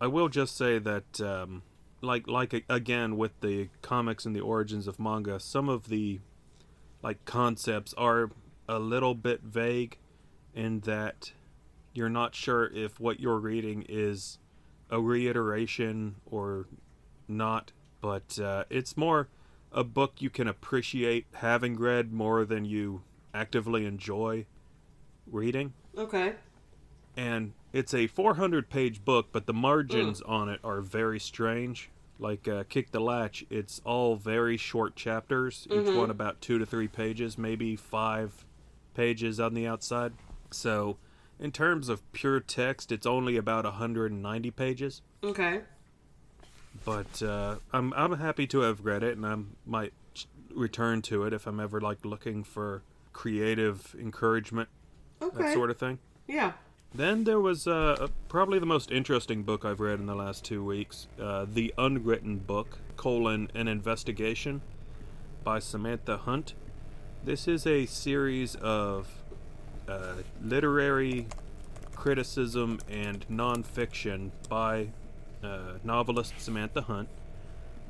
I 0.00 0.08
will 0.08 0.28
just 0.28 0.56
say 0.56 0.78
that, 0.78 1.20
um, 1.20 1.62
like, 2.02 2.28
like 2.28 2.64
again 2.68 3.16
with 3.16 3.40
the 3.40 3.70
comics 3.80 4.26
and 4.26 4.36
the 4.36 4.40
origins 4.40 4.86
of 4.86 4.98
manga, 4.98 5.40
some 5.40 5.68
of 5.68 5.88
the 5.88 6.20
like 7.02 7.24
concepts 7.24 7.94
are 7.94 8.30
a 8.68 8.78
little 8.78 9.14
bit 9.14 9.40
vague, 9.42 9.96
in 10.54 10.80
that 10.80 11.32
you're 11.92 12.08
not 12.08 12.34
sure 12.34 12.66
if 12.72 12.98
what 13.00 13.20
you're 13.20 13.38
reading 13.38 13.84
is 13.88 14.38
a 14.90 15.00
reiteration 15.00 16.16
or 16.26 16.66
not. 17.28 17.72
But 18.00 18.38
uh, 18.38 18.64
it's 18.70 18.96
more 18.96 19.28
a 19.70 19.84
book 19.84 20.20
you 20.20 20.28
can 20.30 20.48
appreciate 20.48 21.26
having 21.34 21.78
read 21.78 22.12
more 22.12 22.44
than 22.44 22.64
you 22.64 23.02
actively 23.34 23.86
enjoy 23.86 24.44
reading 25.30 25.72
Okay. 25.96 26.34
and 27.16 27.52
it's 27.72 27.94
a 27.94 28.06
400 28.06 28.68
page 28.68 29.04
book 29.04 29.28
but 29.32 29.46
the 29.46 29.54
margins 29.54 30.20
on 30.22 30.48
it 30.50 30.60
are 30.62 30.80
very 30.82 31.18
strange 31.18 31.90
like 32.18 32.46
uh, 32.46 32.64
kick 32.68 32.90
the 32.90 33.00
latch 33.00 33.44
it's 33.48 33.80
all 33.84 34.16
very 34.16 34.56
short 34.58 34.94
chapters 34.96 35.66
each 35.70 35.86
Mhm. 35.86 35.94
one 35.94 36.10
about 36.10 36.40
two 36.42 36.58
to 36.58 36.66
three 36.66 36.88
pages 36.88 37.38
maybe 37.38 37.74
five 37.76 38.44
pages 38.94 39.40
on 39.40 39.54
the 39.54 39.66
outside 39.66 40.12
so 40.50 40.98
in 41.42 41.50
terms 41.52 41.88
of 41.90 42.00
pure 42.12 42.38
text 42.40 42.90
it's 42.92 43.04
only 43.06 43.36
about 43.36 43.64
190 43.64 44.50
pages 44.52 45.02
Okay. 45.24 45.60
but 46.84 47.22
uh, 47.22 47.56
I'm 47.72 47.92
I'm 47.94 48.12
happy 48.18 48.46
to 48.48 48.60
have 48.60 48.84
read 48.84 49.02
it, 49.02 49.16
and 49.16 49.26
I 49.26 49.36
might 49.66 49.92
return 50.54 51.02
to 51.02 51.24
it 51.24 51.32
if 51.32 51.46
I'm 51.46 51.60
ever 51.60 51.80
like 51.80 52.04
looking 52.04 52.44
for 52.44 52.82
creative 53.12 53.94
encouragement, 53.98 54.68
Okay. 55.20 55.42
that 55.42 55.52
sort 55.54 55.70
of 55.70 55.76
thing. 55.78 55.98
Yeah. 56.26 56.52
Then 56.94 57.24
there 57.24 57.40
was 57.40 57.66
uh, 57.66 58.08
probably 58.28 58.58
the 58.58 58.66
most 58.66 58.90
interesting 58.90 59.42
book 59.44 59.64
I've 59.64 59.80
read 59.80 59.98
in 59.98 60.06
the 60.06 60.14
last 60.14 60.44
two 60.44 60.62
weeks, 60.64 61.08
uh, 61.20 61.46
the 61.50 61.72
Unwritten 61.78 62.38
Book: 62.38 62.78
colon 62.96 63.50
an 63.54 63.68
investigation 63.68 64.60
by 65.44 65.58
Samantha 65.58 66.16
Hunt. 66.18 66.54
This 67.24 67.46
is 67.48 67.66
a 67.66 67.86
series 67.86 68.56
of 68.56 69.21
uh, 69.88 70.14
literary 70.42 71.26
criticism 71.94 72.80
and 72.90 73.24
nonfiction 73.28 74.30
by 74.48 74.88
uh, 75.42 75.74
novelist 75.84 76.34
Samantha 76.38 76.82
Hunt, 76.82 77.08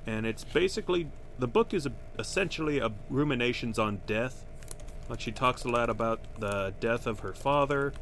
and 0.07 0.27
it's 0.27 0.45
basically 0.45 1.09
the 1.39 1.47
book 1.47 1.73
is 1.75 1.89
essentially 2.19 2.79
a 2.79 2.93
ruminations 3.11 3.79
on 3.79 4.01
death. 4.07 4.45
Like 5.09 5.21
she 5.21 5.33
talks 5.33 5.65
a 5.65 5.69
lot 5.69 5.91
about 5.91 6.21
the 6.39 6.73
death 6.81 7.07
of 7.07 7.21
her 7.21 7.33
father, 7.33 7.93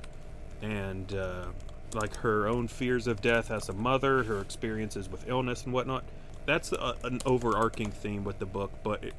and 0.62 1.12
uh, 1.14 1.46
like 1.94 2.16
her 2.16 2.46
own 2.46 2.68
fears 2.68 3.06
of 3.06 3.20
death 3.20 3.50
as 3.50 3.68
a 3.68 3.72
mother, 3.72 4.24
her 4.24 4.40
experiences 4.40 5.08
with 5.08 5.28
illness 5.28 5.64
and 5.64 5.72
whatnot. 5.72 6.04
That's 6.46 6.72
a, 6.72 6.96
an 7.04 7.20
overarching 7.26 7.90
theme 7.90 8.24
with 8.24 8.38
the 8.38 8.46
book, 8.46 8.72
but 8.82 9.04
it, 9.04 9.14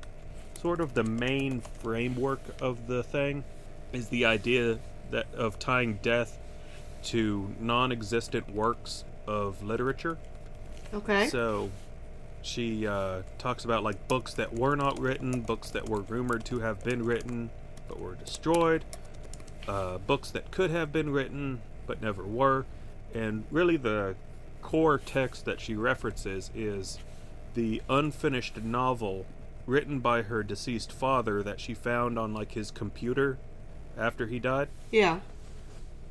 sort 0.60 0.80
of 0.80 0.94
the 0.94 1.04
main 1.04 1.62
framework 1.62 2.42
of 2.62 2.88
the 2.88 3.04
thing 3.04 3.44
is 3.94 4.10
the 4.10 4.26
idea 4.26 4.80
that 5.12 5.28
of 5.36 5.60
tying 5.60 6.00
death 6.02 6.38
to 7.04 7.54
non-existent 7.60 8.54
works 8.54 9.04
of 9.28 9.62
literature. 9.64 10.18
Okay. 10.94 11.28
So 11.28 11.70
she 12.42 12.88
uh, 12.88 13.22
talks 13.38 13.66
about 13.66 13.84
like 13.84 14.08
books 14.08 14.34
that 14.36 14.54
were 14.54 14.76
not 14.76 15.00
written, 15.00 15.42
books 15.42 15.70
that 15.72 15.88
were 15.88 16.02
rumored 16.02 16.46
to 16.46 16.60
have 16.60 16.84
been 16.84 17.04
written 17.04 17.50
but 17.88 18.00
were 18.00 18.16
destroyed, 18.16 18.84
uh, 19.68 19.98
books 20.00 20.32
that 20.32 20.52
could 20.52 20.72
have 20.72 20.92
been 20.92 21.10
written 21.10 21.62
but 21.86 22.02
never 22.02 22.24
were, 22.24 22.66
and 23.14 23.44
really 23.52 23.78
the 23.78 24.16
core 24.62 24.98
text 24.98 25.46
that 25.46 25.60
she 25.60 25.76
references 25.76 26.52
is 26.56 27.00
the 27.54 27.82
unfinished 27.90 28.62
novel 28.64 29.26
written 29.66 30.00
by 30.00 30.22
her 30.22 30.44
deceased 30.44 30.92
father 30.92 31.44
that 31.44 31.60
she 31.60 31.74
found 31.74 32.18
on 32.18 32.34
like 32.34 32.54
his 32.54 32.72
computer 32.72 33.38
after 33.98 34.28
he 34.28 34.40
died. 34.40 34.70
yeah. 34.92 35.20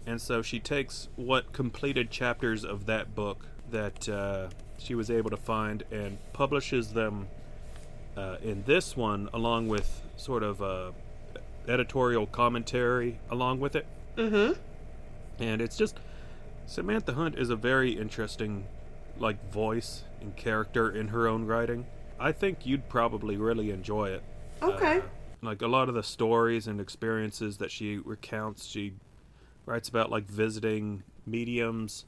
And 0.07 0.21
so 0.21 0.41
she 0.41 0.59
takes 0.59 1.09
what 1.17 1.53
completed 1.53 2.11
chapters 2.11 2.65
of 2.65 2.87
that 2.87 3.15
book 3.15 3.47
that 3.71 4.09
uh, 4.09 4.49
she 4.79 4.95
was 4.95 5.11
able 5.11 5.31
to 5.31 5.37
find 5.37 5.85
and 5.91 6.19
publishes 6.33 6.95
them 6.95 7.29
uh, 8.17 8.37
in 8.43 8.65
this 8.65 8.97
one, 8.97 9.29
along 9.33 9.69
with 9.69 10.03
sort 10.17 10.43
of 10.43 10.63
a 10.63 10.93
editorial 11.69 12.27
commentary 12.27 13.19
along 13.31 13.61
with 13.61 13.77
it. 13.77 13.87
Mm-hmm. 14.17 14.59
And 15.43 15.61
it's 15.61 15.77
just 15.77 15.99
Samantha 16.67 17.13
Hunt 17.13 17.37
is 17.37 17.51
a 17.51 17.57
very 17.57 17.93
interesting, 17.93 18.67
like 19.19 19.53
voice 19.53 20.05
and 20.21 20.35
character 20.35 20.91
in 20.91 21.09
her 21.09 21.29
own 21.29 21.47
writing. 21.47 21.87
I 22.19 22.33
think 22.33 22.67
you'd 22.67 22.89
probably 22.89 23.37
really 23.37 23.71
enjoy 23.71 24.11
it. 24.11 24.23
Okay. 24.63 24.99
Uh, 24.99 25.03
like 25.43 25.63
a 25.63 25.67
lot 25.67 25.89
of 25.89 25.95
the 25.95 26.03
stories 26.03 26.67
and 26.67 26.81
experiences 26.81 27.59
that 27.59 27.71
she 27.71 27.97
recounts, 27.99 28.67
she 28.67 28.95
writes 29.67 29.89
about 29.89 30.11
like 30.11 30.27
visiting 30.27 31.03
mediums 31.27 32.05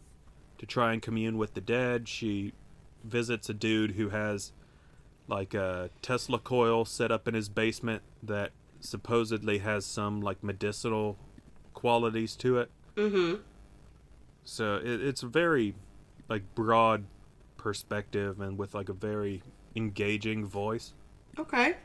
to 0.58 0.66
try 0.66 0.92
and 0.92 1.02
commune 1.02 1.38
with 1.38 1.54
the 1.54 1.60
dead. 1.60 2.08
She 2.08 2.52
visits 3.04 3.48
a 3.48 3.54
dude 3.54 3.92
who 3.92 4.10
has 4.10 4.52
like 5.28 5.54
a 5.54 5.90
Tesla 6.02 6.38
coil 6.38 6.84
set 6.84 7.10
up 7.10 7.26
in 7.26 7.34
his 7.34 7.48
basement 7.48 8.02
that 8.22 8.50
supposedly 8.80 9.58
has 9.58 9.84
some 9.86 10.20
like 10.20 10.42
medicinal 10.42 11.16
qualities 11.74 12.36
to 12.36 12.58
it. 12.58 12.70
mm-hmm. 12.96 13.40
So 14.44 14.76
it, 14.76 15.00
it's 15.02 15.22
a 15.22 15.28
very 15.28 15.74
like 16.28 16.42
broad 16.54 17.04
perspective 17.56 18.40
and 18.40 18.58
with 18.58 18.74
like 18.74 18.88
a 18.88 18.94
very 18.94 19.42
engaging 19.74 20.46
voice. 20.46 20.92
Okay. 21.38 21.76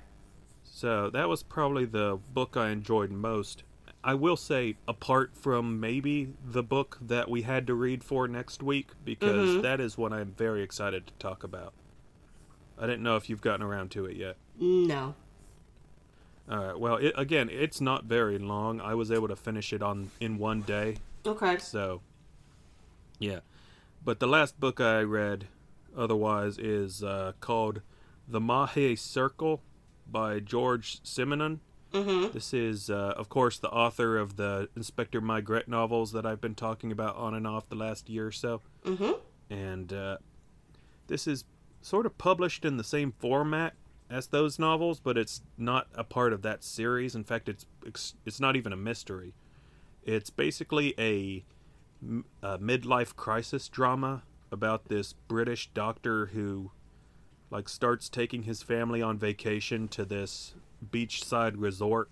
So 0.77 1.09
that 1.09 1.27
was 1.27 1.41
probably 1.41 1.85
the 1.85 2.19
book 2.35 2.55
I 2.55 2.69
enjoyed 2.69 3.09
most. 3.09 3.63
I 4.03 4.13
will 4.13 4.37
say, 4.37 4.75
apart 4.87 5.31
from 5.35 5.79
maybe 5.79 6.35
the 6.45 6.61
book 6.61 6.99
that 7.01 7.31
we 7.31 7.41
had 7.41 7.65
to 7.65 7.73
read 7.73 8.03
for 8.03 8.27
next 8.27 8.61
week, 8.61 8.91
because 9.03 9.55
Mhm. 9.55 9.61
that 9.63 9.79
is 9.79 9.97
what 9.97 10.13
I'm 10.13 10.33
very 10.33 10.61
excited 10.61 11.07
to 11.07 11.13
talk 11.13 11.43
about. 11.43 11.73
I 12.77 12.85
didn't 12.85 13.01
know 13.01 13.15
if 13.15 13.27
you've 13.27 13.41
gotten 13.41 13.63
around 13.65 13.89
to 13.93 14.05
it 14.05 14.17
yet. 14.17 14.37
No. 14.59 15.15
All 16.47 16.63
right. 16.67 16.79
Well, 16.79 16.97
it, 16.97 17.13
again, 17.17 17.49
it's 17.49 17.81
not 17.81 18.03
very 18.03 18.37
long. 18.37 18.79
I 18.79 18.93
was 18.93 19.11
able 19.11 19.29
to 19.29 19.35
finish 19.35 19.73
it 19.73 19.81
on 19.81 20.11
in 20.19 20.37
one 20.37 20.61
day. 20.61 20.97
Okay. 21.25 21.57
So, 21.57 22.01
yeah. 23.17 23.39
But 24.05 24.19
the 24.19 24.27
last 24.27 24.59
book 24.59 24.79
I 24.79 25.01
read, 25.01 25.47
otherwise, 25.97 26.59
is 26.59 27.03
uh, 27.03 27.33
called 27.41 27.81
The 28.27 28.39
Mahe 28.39 28.95
Circle 28.95 29.63
by 30.11 30.39
George 30.39 31.01
Simenon. 31.03 31.59
Mm-hmm. 31.93 32.33
This 32.33 32.53
is, 32.53 32.89
uh, 32.89 33.13
of 33.15 33.29
course, 33.29 33.59
the 33.59 33.69
author 33.69 34.17
of 34.17 34.35
the 34.35 34.69
Inspector 34.75 35.19
Maigret 35.21 35.67
novels 35.67 36.11
that 36.11 36.25
I've 36.25 36.41
been 36.41 36.55
talking 36.55 36.91
about 36.91 37.15
on 37.15 37.33
and 37.33 37.47
off 37.47 37.69
the 37.69 37.75
last 37.75 38.09
year 38.09 38.27
or 38.27 38.31
so. 38.31 38.61
Mm-hmm. 38.85 39.13
And 39.49 39.93
uh, 39.93 40.17
this 41.07 41.27
is 41.27 41.45
sort 41.81 42.05
of 42.05 42.17
published 42.17 42.65
in 42.65 42.77
the 42.77 42.83
same 42.83 43.13
format 43.17 43.73
as 44.09 44.27
those 44.27 44.59
novels, 44.59 44.99
but 44.99 45.17
it's 45.17 45.41
not 45.57 45.87
a 45.95 46.03
part 46.03 46.33
of 46.33 46.41
that 46.41 46.63
series. 46.63 47.15
In 47.15 47.23
fact, 47.23 47.49
it's 47.49 47.65
it's, 47.85 48.15
it's 48.25 48.39
not 48.39 48.55
even 48.55 48.73
a 48.73 48.77
mystery. 48.77 49.33
It's 50.03 50.29
basically 50.29 50.93
a 50.97 51.43
midlife 52.03 53.15
crisis 53.15 53.67
drama 53.69 54.23
about 54.51 54.87
this 54.87 55.13
British 55.13 55.69
doctor 55.73 56.27
who 56.27 56.71
like 57.49 57.69
starts 57.69 58.09
taking 58.09 58.43
his 58.43 58.61
family 58.61 59.01
on 59.01 59.17
vacation 59.17 59.87
to 59.89 60.03
this 60.05 60.53
beachside 60.91 61.53
resort 61.57 62.09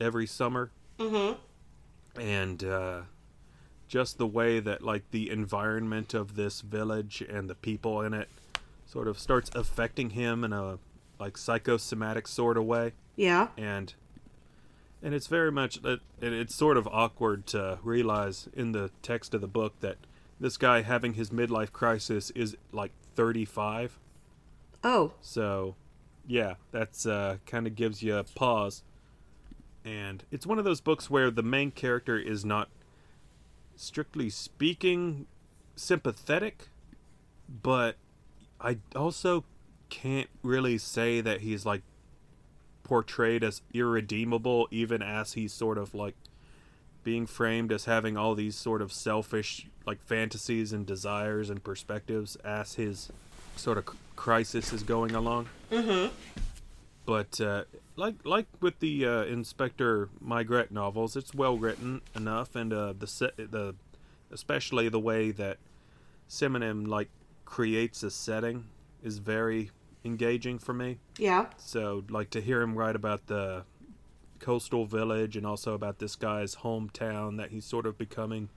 every 0.00 0.26
summer 0.26 0.70
Mm-hmm. 0.98 2.20
and 2.20 2.62
uh, 2.64 3.00
just 3.88 4.18
the 4.18 4.26
way 4.26 4.60
that 4.60 4.82
like 4.82 5.10
the 5.10 5.30
environment 5.30 6.12
of 6.14 6.36
this 6.36 6.60
village 6.60 7.22
and 7.22 7.48
the 7.48 7.54
people 7.54 8.02
in 8.02 8.12
it 8.14 8.28
sort 8.86 9.08
of 9.08 9.18
starts 9.18 9.50
affecting 9.54 10.10
him 10.10 10.44
in 10.44 10.52
a 10.52 10.78
like 11.18 11.36
psychosomatic 11.38 12.26
sort 12.28 12.56
of 12.58 12.64
way 12.64 12.92
Yeah. 13.16 13.48
and 13.56 13.94
and 15.02 15.14
it's 15.14 15.26
very 15.28 15.50
much 15.50 15.78
it, 15.84 16.00
it- 16.20 16.32
it's 16.32 16.54
sort 16.54 16.76
of 16.76 16.86
awkward 16.88 17.46
to 17.48 17.78
realize 17.82 18.48
in 18.52 18.72
the 18.72 18.90
text 19.02 19.32
of 19.34 19.40
the 19.40 19.48
book 19.48 19.80
that 19.80 19.96
this 20.38 20.56
guy 20.58 20.82
having 20.82 21.14
his 21.14 21.30
midlife 21.30 21.72
crisis 21.72 22.30
is 22.30 22.56
like 22.72 22.92
35 23.14 23.98
Oh. 24.82 25.12
so, 25.20 25.74
yeah, 26.26 26.54
that's 26.72 27.04
uh, 27.06 27.36
kind 27.46 27.66
of 27.66 27.74
gives 27.74 28.02
you 28.02 28.16
a 28.16 28.24
pause. 28.24 28.82
And 29.84 30.24
it's 30.30 30.46
one 30.46 30.58
of 30.58 30.64
those 30.64 30.80
books 30.80 31.10
where 31.10 31.30
the 31.30 31.42
main 31.42 31.70
character 31.70 32.18
is 32.18 32.44
not, 32.44 32.68
strictly 33.76 34.30
speaking, 34.30 35.26
sympathetic, 35.74 36.68
but 37.62 37.96
I 38.60 38.78
also 38.94 39.44
can't 39.88 40.28
really 40.42 40.78
say 40.78 41.20
that 41.20 41.40
he's 41.40 41.66
like 41.66 41.82
portrayed 42.84 43.42
as 43.42 43.62
irredeemable, 43.72 44.68
even 44.70 45.02
as 45.02 45.32
he's 45.32 45.52
sort 45.52 45.78
of 45.78 45.94
like 45.94 46.14
being 47.02 47.26
framed 47.26 47.72
as 47.72 47.86
having 47.86 48.16
all 48.16 48.34
these 48.34 48.54
sort 48.54 48.82
of 48.82 48.92
selfish 48.92 49.66
like 49.86 50.02
fantasies 50.02 50.72
and 50.72 50.86
desires 50.86 51.48
and 51.48 51.64
perspectives 51.64 52.36
as 52.36 52.74
his 52.74 53.10
sort 53.56 53.78
of 53.78 53.86
crisis 54.16 54.72
is 54.72 54.82
going 54.82 55.14
along. 55.14 55.48
Mm-hmm. 55.70 56.14
But 57.06 57.40
uh, 57.40 57.64
like 57.96 58.14
like 58.24 58.46
with 58.60 58.78
the 58.80 59.06
uh, 59.06 59.24
Inspector 59.24 60.08
Maigret 60.24 60.70
novels, 60.70 61.16
it's 61.16 61.34
well 61.34 61.58
written 61.58 62.02
enough, 62.14 62.54
and 62.54 62.72
uh, 62.72 62.92
the 62.98 63.06
se- 63.06 63.32
the 63.36 63.74
especially 64.30 64.88
the 64.88 65.00
way 65.00 65.30
that 65.32 65.58
Simenon 66.28 66.86
like 66.86 67.08
creates 67.44 68.02
a 68.02 68.10
setting 68.10 68.66
is 69.02 69.18
very 69.18 69.70
engaging 70.04 70.58
for 70.58 70.72
me. 70.72 70.98
Yeah. 71.18 71.46
So 71.56 72.04
like 72.08 72.30
to 72.30 72.40
hear 72.40 72.62
him 72.62 72.76
write 72.76 72.96
about 72.96 73.26
the 73.26 73.64
coastal 74.38 74.86
village 74.86 75.36
and 75.36 75.46
also 75.46 75.74
about 75.74 75.98
this 75.98 76.16
guy's 76.16 76.56
hometown 76.56 77.36
that 77.36 77.50
he's 77.50 77.64
sort 77.64 77.86
of 77.86 77.98
becoming 77.98 78.48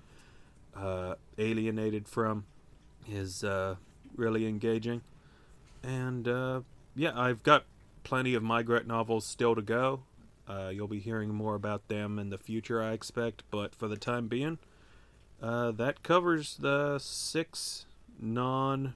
uh, 0.76 1.16
alienated 1.38 2.08
from 2.08 2.46
is 3.10 3.44
uh, 3.44 3.76
really 4.16 4.48
engaging. 4.48 5.02
And 5.84 6.28
uh, 6.28 6.62
yeah, 6.96 7.12
I've 7.16 7.44
got 7.44 7.66
plenty 8.04 8.34
of 8.34 8.44
Maigret 8.44 8.86
novels 8.86 9.26
still 9.26 9.56
to 9.56 9.62
go. 9.62 10.02
Uh, 10.48 10.70
you'll 10.74 10.88
be 10.88 11.00
hearing 11.00 11.34
more 11.34 11.56
about 11.56 11.88
them 11.88 12.20
in 12.20 12.30
the 12.30 12.38
future, 12.38 12.82
I 12.82 12.92
expect. 12.92 13.44
But 13.50 13.74
for 13.74 13.88
the 13.88 13.98
time 13.98 14.28
being, 14.28 14.60
uh, 15.42 15.72
that 15.72 16.04
covers 16.04 16.58
the 16.58 17.00
six 17.00 17.86
non 18.20 18.96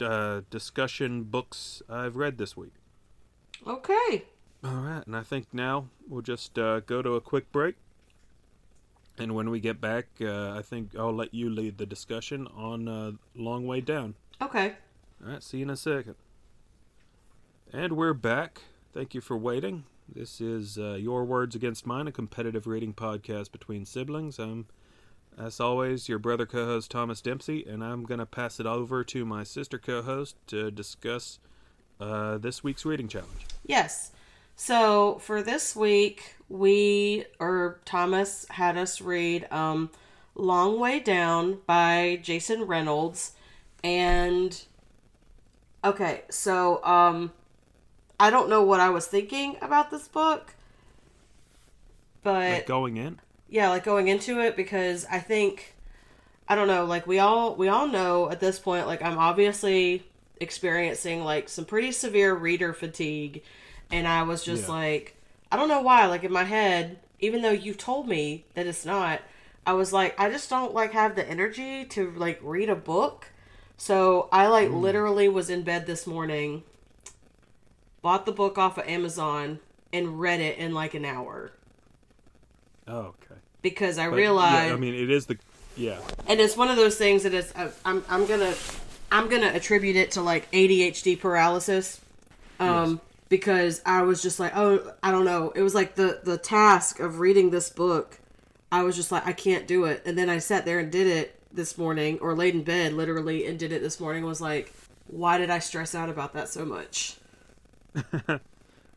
uh, 0.00 0.42
discussion 0.50 1.24
books 1.24 1.82
I've 1.88 2.16
read 2.16 2.38
this 2.38 2.56
week. 2.56 2.74
Okay. 3.66 4.24
All 4.64 4.74
right, 4.74 5.06
and 5.06 5.14
I 5.14 5.22
think 5.22 5.46
now 5.52 5.88
we'll 6.08 6.22
just 6.22 6.58
uh, 6.58 6.80
go 6.80 7.00
to 7.02 7.14
a 7.14 7.20
quick 7.20 7.52
break. 7.52 7.76
And 9.18 9.34
when 9.34 9.50
we 9.50 9.58
get 9.58 9.80
back, 9.80 10.06
uh, 10.20 10.52
I 10.52 10.62
think 10.62 10.94
I'll 10.96 11.14
let 11.14 11.34
you 11.34 11.50
lead 11.50 11.78
the 11.78 11.86
discussion 11.86 12.46
on 12.56 12.86
uh, 12.86 13.12
Long 13.34 13.66
Way 13.66 13.80
Down. 13.80 14.14
Okay. 14.40 14.74
All 15.24 15.32
right, 15.32 15.42
see 15.42 15.58
you 15.58 15.64
in 15.64 15.70
a 15.70 15.76
second. 15.76 16.14
And 17.72 17.94
we're 17.94 18.14
back. 18.14 18.62
Thank 18.94 19.14
you 19.14 19.20
for 19.20 19.36
waiting. 19.36 19.84
This 20.08 20.40
is 20.40 20.78
uh, 20.78 20.94
Your 20.94 21.24
Words 21.24 21.56
Against 21.56 21.84
Mine, 21.84 22.06
a 22.06 22.12
competitive 22.12 22.66
reading 22.66 22.94
podcast 22.94 23.50
between 23.50 23.84
siblings. 23.84 24.38
I'm, 24.38 24.66
as 25.36 25.58
always, 25.58 26.08
your 26.08 26.20
brother 26.20 26.46
co 26.46 26.64
host 26.64 26.90
Thomas 26.90 27.20
Dempsey, 27.20 27.64
and 27.68 27.82
I'm 27.82 28.04
going 28.04 28.20
to 28.20 28.26
pass 28.26 28.60
it 28.60 28.66
over 28.66 29.02
to 29.04 29.24
my 29.24 29.42
sister 29.42 29.78
co 29.78 30.00
host 30.00 30.36
to 30.46 30.70
discuss 30.70 31.40
uh, 32.00 32.38
this 32.38 32.62
week's 32.62 32.86
reading 32.86 33.08
challenge. 33.08 33.46
Yes. 33.66 34.12
So 34.54 35.18
for 35.20 35.42
this 35.42 35.76
week, 35.76 36.36
we 36.48 37.24
or 37.38 37.80
Thomas 37.84 38.46
had 38.50 38.76
us 38.76 39.00
read 39.00 39.46
um 39.52 39.90
Long 40.34 40.78
Way 40.78 41.00
Down 41.00 41.58
by 41.66 42.20
Jason 42.22 42.62
Reynolds 42.64 43.32
and 43.84 44.62
okay, 45.84 46.22
so 46.30 46.82
um 46.84 47.32
I 48.20 48.30
don't 48.30 48.48
know 48.48 48.62
what 48.62 48.80
I 48.80 48.90
was 48.90 49.06
thinking 49.06 49.56
about 49.62 49.90
this 49.90 50.08
book. 50.08 50.54
But 52.22 52.50
Like 52.50 52.66
going 52.66 52.96
in? 52.96 53.20
yeah 53.48 53.70
like 53.70 53.82
going 53.84 54.08
into 54.08 54.40
it 54.40 54.56
because 54.56 55.06
i 55.10 55.18
think 55.18 55.74
i 56.50 56.54
don't 56.54 56.66
know 56.68 56.84
like 56.84 57.06
we 57.06 57.18
all 57.18 57.54
we 57.54 57.68
all 57.68 57.88
know 57.88 58.30
at 58.30 58.40
this 58.40 58.58
point 58.58 58.86
like 58.86 59.00
i'm 59.02 59.16
obviously 59.16 60.04
experiencing 60.38 61.24
like 61.24 61.48
some 61.48 61.64
pretty 61.64 61.90
severe 61.90 62.34
reader 62.34 62.74
fatigue 62.74 63.42
and 63.90 64.06
i 64.06 64.22
was 64.22 64.44
just 64.44 64.64
Yeah. 64.68 64.74
like 64.74 65.16
i 65.52 65.56
don't 65.56 65.68
know 65.68 65.80
why 65.80 66.06
like 66.06 66.24
in 66.24 66.32
my 66.32 66.44
head 66.44 66.98
even 67.20 67.42
though 67.42 67.50
you've 67.50 67.78
told 67.78 68.06
me 68.08 68.44
that 68.54 68.66
it's 68.66 68.84
not 68.86 69.20
i 69.66 69.72
was 69.72 69.92
like 69.92 70.18
i 70.20 70.30
just 70.30 70.48
don't 70.50 70.74
like 70.74 70.92
have 70.92 71.14
the 71.16 71.28
energy 71.28 71.84
to 71.84 72.10
like 72.12 72.38
read 72.42 72.68
a 72.68 72.76
book 72.76 73.26
so 73.76 74.28
i 74.32 74.46
like 74.46 74.70
literally 74.70 75.28
was 75.28 75.50
in 75.50 75.62
bed 75.62 75.86
this 75.86 76.06
morning 76.06 76.62
bought 78.02 78.26
the 78.26 78.32
book 78.32 78.58
off 78.58 78.78
of 78.78 78.86
amazon 78.86 79.58
and 79.92 80.20
read 80.20 80.40
it 80.40 80.58
in 80.58 80.72
like 80.74 80.94
an 80.94 81.04
hour 81.04 81.52
Oh, 82.86 82.98
okay. 83.22 83.34
because 83.62 83.98
i 83.98 84.08
But, 84.08 84.16
realized 84.16 84.68
Yeah, 84.68 84.74
I 84.74 84.76
mean, 84.78 84.94
it 84.94 85.10
is 85.10 85.26
the. 85.26 85.36
Yeah. 85.76 86.00
and 86.26 86.40
it's 86.40 86.56
one 86.56 86.68
of 86.70 86.76
those 86.76 86.96
things 86.96 87.22
that 87.24 87.34
is 87.34 87.52
uh, 87.54 87.70
I'm 87.84 88.02
I'm 88.08 88.24
gonna 88.26 88.54
I'm 89.12 89.28
gonna 89.28 89.48
attribute 89.48 89.94
it 89.96 90.12
to 90.12 90.22
like 90.22 90.50
ADHD 90.52 91.20
paralysis, 91.20 92.00
um, 92.58 92.92
Yes. 92.92 92.98
Because 93.28 93.82
I 93.84 94.02
was 94.02 94.22
just 94.22 94.40
like 94.40 94.56
oh 94.56 94.92
I 95.02 95.10
don't 95.10 95.24
know 95.24 95.50
it 95.50 95.62
was 95.62 95.74
like 95.74 95.94
the 95.94 96.20
the 96.22 96.38
task 96.38 97.00
of 97.00 97.20
reading 97.20 97.50
this 97.50 97.70
book, 97.70 98.18
I 98.72 98.82
was 98.82 98.96
just 98.96 99.12
like 99.12 99.26
I 99.26 99.32
can't 99.32 99.66
do 99.66 99.84
it, 99.84 100.02
and 100.04 100.16
then 100.16 100.28
I 100.30 100.38
sat 100.38 100.64
there 100.64 100.78
and 100.78 100.90
did 100.90 101.06
it 101.06 101.34
this 101.52 101.78
morning 101.78 102.18
or 102.20 102.34
laid 102.34 102.54
in 102.54 102.62
bed 102.62 102.92
literally 102.92 103.46
and 103.46 103.58
did 103.58 103.72
it 103.72 103.80
this 103.80 103.98
morning 103.98 104.24
was 104.24 104.40
like 104.40 104.72
why 105.06 105.38
did 105.38 105.48
I 105.48 105.58
stress 105.58 105.94
out 105.94 106.10
about 106.10 106.34
that 106.34 106.48
so 106.48 106.64
much? 106.66 107.16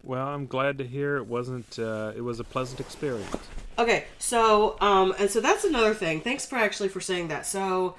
Well, 0.04 0.28
I'm 0.28 0.48
glad 0.48 0.80
to 0.80 0.88
hear 0.88 1.18
it 1.18 1.28
wasn't. 1.28 1.78
Uh, 1.78 2.12
it 2.16 2.22
was 2.22 2.40
a 2.40 2.44
pleasant 2.44 2.80
experience. 2.80 3.36
Okay, 3.78 4.06
so 4.18 4.78
um, 4.82 5.14
and 5.20 5.30
so 5.30 5.40
that's 5.40 5.64
another 5.64 5.94
thing. 5.94 6.22
Thanks 6.22 6.46
for 6.46 6.58
actually 6.58 6.90
for 6.90 7.00
saying 7.00 7.28
that. 7.28 7.46
So 7.46 7.96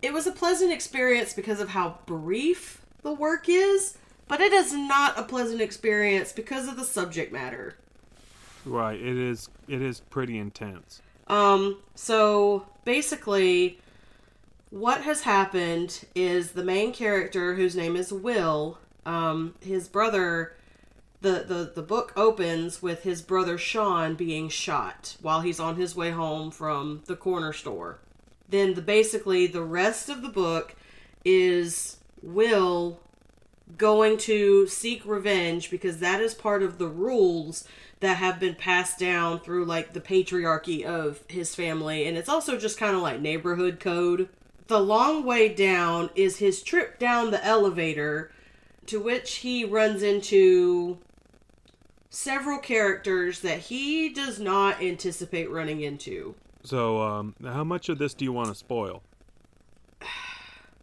it 0.00 0.12
was 0.12 0.26
a 0.26 0.32
pleasant 0.32 0.72
experience 0.72 1.34
because 1.34 1.60
of 1.60 1.70
how 1.70 1.98
brief 2.06 2.80
the 3.02 3.12
work 3.12 3.48
is, 3.48 3.98
but 4.28 4.40
it 4.40 4.52
is 4.52 4.72
not 4.72 5.18
a 5.18 5.22
pleasant 5.22 5.60
experience 5.60 6.32
because 6.32 6.68
of 6.68 6.76
the 6.76 6.84
subject 6.84 7.32
matter. 7.32 7.74
Right. 8.64 9.00
It 9.00 9.16
is. 9.16 9.48
It 9.66 9.82
is 9.82 10.00
pretty 10.00 10.38
intense. 10.38 11.00
Um, 11.26 11.78
so 11.94 12.66
basically, 12.84 13.78
what 14.70 15.02
has 15.02 15.22
happened 15.22 16.04
is 16.14 16.52
the 16.52 16.64
main 16.64 16.92
character, 16.92 17.54
whose 17.54 17.76
name 17.76 17.96
is 17.96 18.12
Will, 18.12 18.78
um, 19.06 19.54
his 19.60 19.88
brother, 19.88 20.54
the, 21.20 21.44
the, 21.46 21.72
the 21.74 21.82
book 21.82 22.12
opens 22.16 22.82
with 22.82 23.02
his 23.02 23.22
brother 23.22 23.58
Sean 23.58 24.14
being 24.14 24.48
shot 24.48 25.16
while 25.22 25.40
he's 25.40 25.60
on 25.60 25.76
his 25.76 25.96
way 25.96 26.10
home 26.10 26.50
from 26.50 27.02
the 27.06 27.16
corner 27.16 27.52
store. 27.52 27.98
Then 28.48 28.74
the 28.74 28.82
basically 28.82 29.46
the 29.46 29.62
rest 29.62 30.08
of 30.08 30.22
the 30.22 30.28
book 30.28 30.74
is 31.24 31.96
Will 32.22 33.00
going 33.76 34.16
to 34.18 34.66
seek 34.66 35.04
revenge 35.04 35.70
because 35.70 35.98
that 35.98 36.20
is 36.20 36.34
part 36.34 36.62
of 36.62 36.78
the 36.78 36.88
rules 36.88 37.64
that 38.00 38.16
have 38.16 38.40
been 38.40 38.54
passed 38.54 38.98
down 38.98 39.40
through 39.40 39.64
like 39.64 39.92
the 39.92 40.00
patriarchy 40.00 40.84
of 40.84 41.22
his 41.28 41.54
family 41.54 42.06
and 42.06 42.16
it's 42.16 42.28
also 42.28 42.56
just 42.56 42.78
kind 42.78 42.96
of 42.96 43.02
like 43.02 43.20
neighborhood 43.20 43.80
code. 43.80 44.28
The 44.68 44.80
long 44.80 45.24
way 45.24 45.48
down 45.48 46.10
is 46.14 46.38
his 46.38 46.62
trip 46.62 46.98
down 46.98 47.30
the 47.30 47.44
elevator 47.44 48.30
to 48.86 49.00
which 49.00 49.36
he 49.36 49.64
runs 49.64 50.02
into 50.02 50.98
several 52.10 52.58
characters 52.58 53.40
that 53.40 53.60
he 53.60 54.08
does 54.08 54.40
not 54.40 54.82
anticipate 54.82 55.50
running 55.50 55.80
into. 55.80 56.34
So, 56.64 57.00
um, 57.00 57.34
how 57.42 57.64
much 57.64 57.88
of 57.88 57.98
this 57.98 58.14
do 58.14 58.24
you 58.24 58.32
want 58.32 58.48
to 58.48 58.54
spoil? 58.54 59.02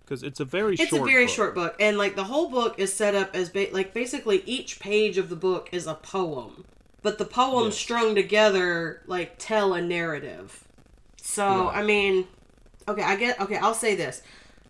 Because 0.05 0.23
it's 0.23 0.39
a 0.39 0.45
very 0.45 0.75
short 0.75 0.89
book. 0.89 0.93
It's 0.93 0.97
short. 0.97 1.09
a 1.09 1.11
very 1.11 1.25
book. 1.25 1.35
short 1.35 1.55
book, 1.55 1.75
and 1.79 1.97
like 1.97 2.15
the 2.15 2.25
whole 2.25 2.49
book 2.49 2.79
is 2.79 2.93
set 2.93 3.15
up 3.15 3.35
as 3.35 3.49
ba- 3.49 3.67
like 3.71 3.93
basically 3.93 4.43
each 4.45 4.79
page 4.79 5.17
of 5.17 5.29
the 5.29 5.35
book 5.35 5.69
is 5.71 5.87
a 5.87 5.95
poem, 5.95 6.65
but 7.01 7.17
the 7.17 7.25
poems 7.25 7.73
Yes. 7.75 7.81
strung 7.83 8.15
together 8.15 9.01
like 9.07 9.35
tell 9.37 9.73
a 9.73 9.81
narrative. 9.81 10.63
So 11.21 11.65
Right. 11.65 11.77
I 11.79 11.83
mean, 11.83 12.27
okay, 12.87 13.01
I 13.03 13.15
get 13.15 13.39
okay. 13.41 13.57
I'll 13.57 13.73
say 13.73 13.95
this. 13.95 14.21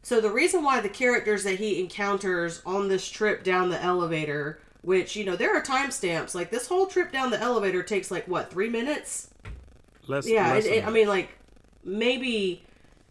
So 0.04 0.22
the 0.22 0.30
reason 0.32 0.64
why 0.64 0.82
the 0.82 0.90
characters 0.90 1.44
that 1.46 1.56
he 1.60 1.80
encounters 1.80 2.62
on 2.66 2.88
this 2.88 3.10
trip 3.10 3.44
down 3.44 3.70
the 3.70 3.82
elevator, 3.82 4.60
which 4.84 5.16
you 5.16 5.26
know 5.26 5.36
there 5.36 5.56
are 5.56 5.62
timestamps, 5.64 6.34
like 6.36 6.52
this 6.52 6.68
whole 6.68 6.86
trip 6.86 7.12
down 7.12 7.32
the 7.32 7.40
elevator 7.42 7.84
takes 7.84 8.10
like 8.12 8.28
what 8.28 8.52
three 8.52 8.70
minutes? 8.70 9.30
Less, 10.08 10.28
Yeah, 10.28 10.54
less 10.54 10.66
it, 10.66 10.74
it, 10.74 10.88
I 10.88 10.92
mean 10.92 11.08
like 11.08 11.30
maybe 11.84 12.64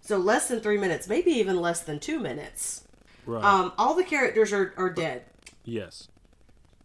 so 0.05 0.19
less 0.19 0.49
than 0.49 0.61
three 0.61 0.77
minutes, 0.77 1.09
maybe 1.09 1.31
even 1.31 1.61
less 1.61 1.81
than 1.81 1.99
two 1.99 2.21
minutes. 2.21 2.85
right. 3.25 3.43
Um, 3.43 3.73
all 3.79 3.95
the 3.95 4.05
characters 4.05 4.53
are, 4.53 4.75
are 4.77 4.91
dead, 4.91 5.25
yes. 5.65 6.09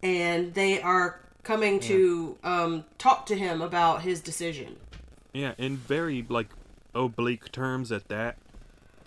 and 0.01 0.53
they 0.53 0.81
are 0.81 1.19
coming 1.43 1.81
to 1.81 2.37
um, 2.43 2.85
talk 2.97 3.25
to 3.25 3.35
him 3.35 3.61
about 3.61 4.03
his 4.03 4.21
decision. 4.21 4.77
Yeah, 5.33 5.53
in 5.57 5.75
very 5.75 6.25
like 6.29 6.47
oblique 6.95 7.51
terms 7.51 7.91
at 7.91 8.07
that. 8.07 8.37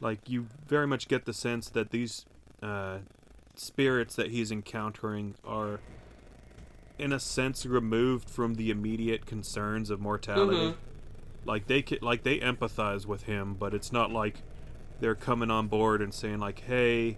Like 0.01 0.29
you 0.29 0.47
very 0.67 0.87
much 0.87 1.09
get 1.09 1.25
the 1.25 1.33
sense 1.33 1.71
that 1.71 1.91
these 1.91 2.27
uh, 2.63 2.99
spirits 3.55 4.15
that 4.17 4.31
he's 4.31 4.51
encountering 4.51 5.37
are, 5.45 5.81
in 6.99 7.13
a 7.13 7.21
sense, 7.21 7.65
removed 7.65 8.29
from 8.29 8.57
the 8.57 8.71
immediate 8.71 9.25
concerns 9.25 9.89
of 9.89 10.01
mortality. 10.01 10.75
Like 11.45 11.67
they 11.67 11.85
like 12.01 12.23
they 12.23 12.39
empathize 12.39 13.07
with 13.07 13.25
him, 13.25 13.55
but 13.55 13.75
it's 13.75 13.93
not 13.93 14.11
like 14.13 14.43
they're 15.01 15.15
coming 15.15 15.51
on 15.51 15.67
board 15.67 16.01
and 16.01 16.15
saying 16.15 16.39
like, 16.39 16.61
"Hey, 16.61 17.17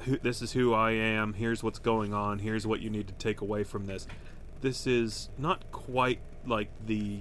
who, 0.00 0.18
this 0.18 0.42
is 0.42 0.52
who 0.52 0.74
I 0.74 0.90
am. 0.92 1.32
Here's 1.34 1.62
what's 1.62 1.78
going 1.78 2.12
on. 2.12 2.40
Here's 2.40 2.66
what 2.66 2.80
you 2.80 2.90
need 2.90 3.08
to 3.08 3.14
take 3.14 3.40
away 3.40 3.64
from 3.64 3.86
this." 3.86 4.06
This 4.60 4.86
is 4.86 5.28
not 5.38 5.70
quite 5.72 6.18
like 6.46 6.68
the 6.86 7.20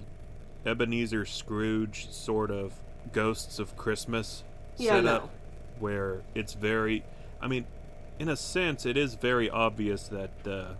Ebenezer 0.65 1.25
Scrooge 1.25 2.09
sort 2.11 2.51
of 2.51 2.73
Ghosts 3.13 3.57
of 3.57 3.75
Christmas 3.77 4.43
Yeah, 4.77 4.91
setup, 4.97 5.23
no. 5.23 5.29
where 5.79 6.21
it's 6.35 6.53
very. 6.53 7.03
I 7.41 7.47
mean, 7.47 7.65
in 8.19 8.29
a 8.29 8.35
sense, 8.35 8.85
it 8.85 8.97
is 8.97 9.15
very 9.15 9.49
obvious 9.49 10.07
that. 10.09 10.47
Uh, 10.47 10.73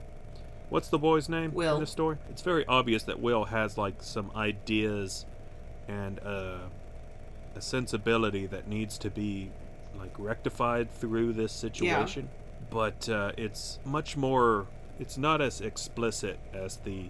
what's 0.71 0.87
the 0.87 0.97
boy's 0.97 1.29
name 1.29 1.53
Will. 1.53 1.75
in 1.75 1.81
the 1.81 1.87
story? 1.87 2.17
It's 2.29 2.41
very 2.41 2.65
obvious 2.65 3.03
that 3.03 3.19
Will 3.19 3.45
has 3.45 3.77
like 3.77 4.01
some 4.01 4.31
ideas 4.35 5.25
and 5.87 6.19
uh, 6.25 6.57
a 7.55 7.61
sensibility 7.61 8.47
that 8.47 8.67
needs 8.67 8.97
to 8.99 9.09
be 9.11 9.51
like 9.99 10.13
rectified 10.17 10.89
through 10.91 11.33
this 11.33 11.51
situation. 11.51 12.29
Yeah. 12.31 12.67
But 12.71 13.09
uh, 13.09 13.33
it's 13.37 13.79
much 13.85 14.15
more. 14.15 14.67
It's 14.99 15.17
not 15.17 15.41
as 15.41 15.59
explicit 15.61 16.39
as 16.53 16.77
the 16.77 17.09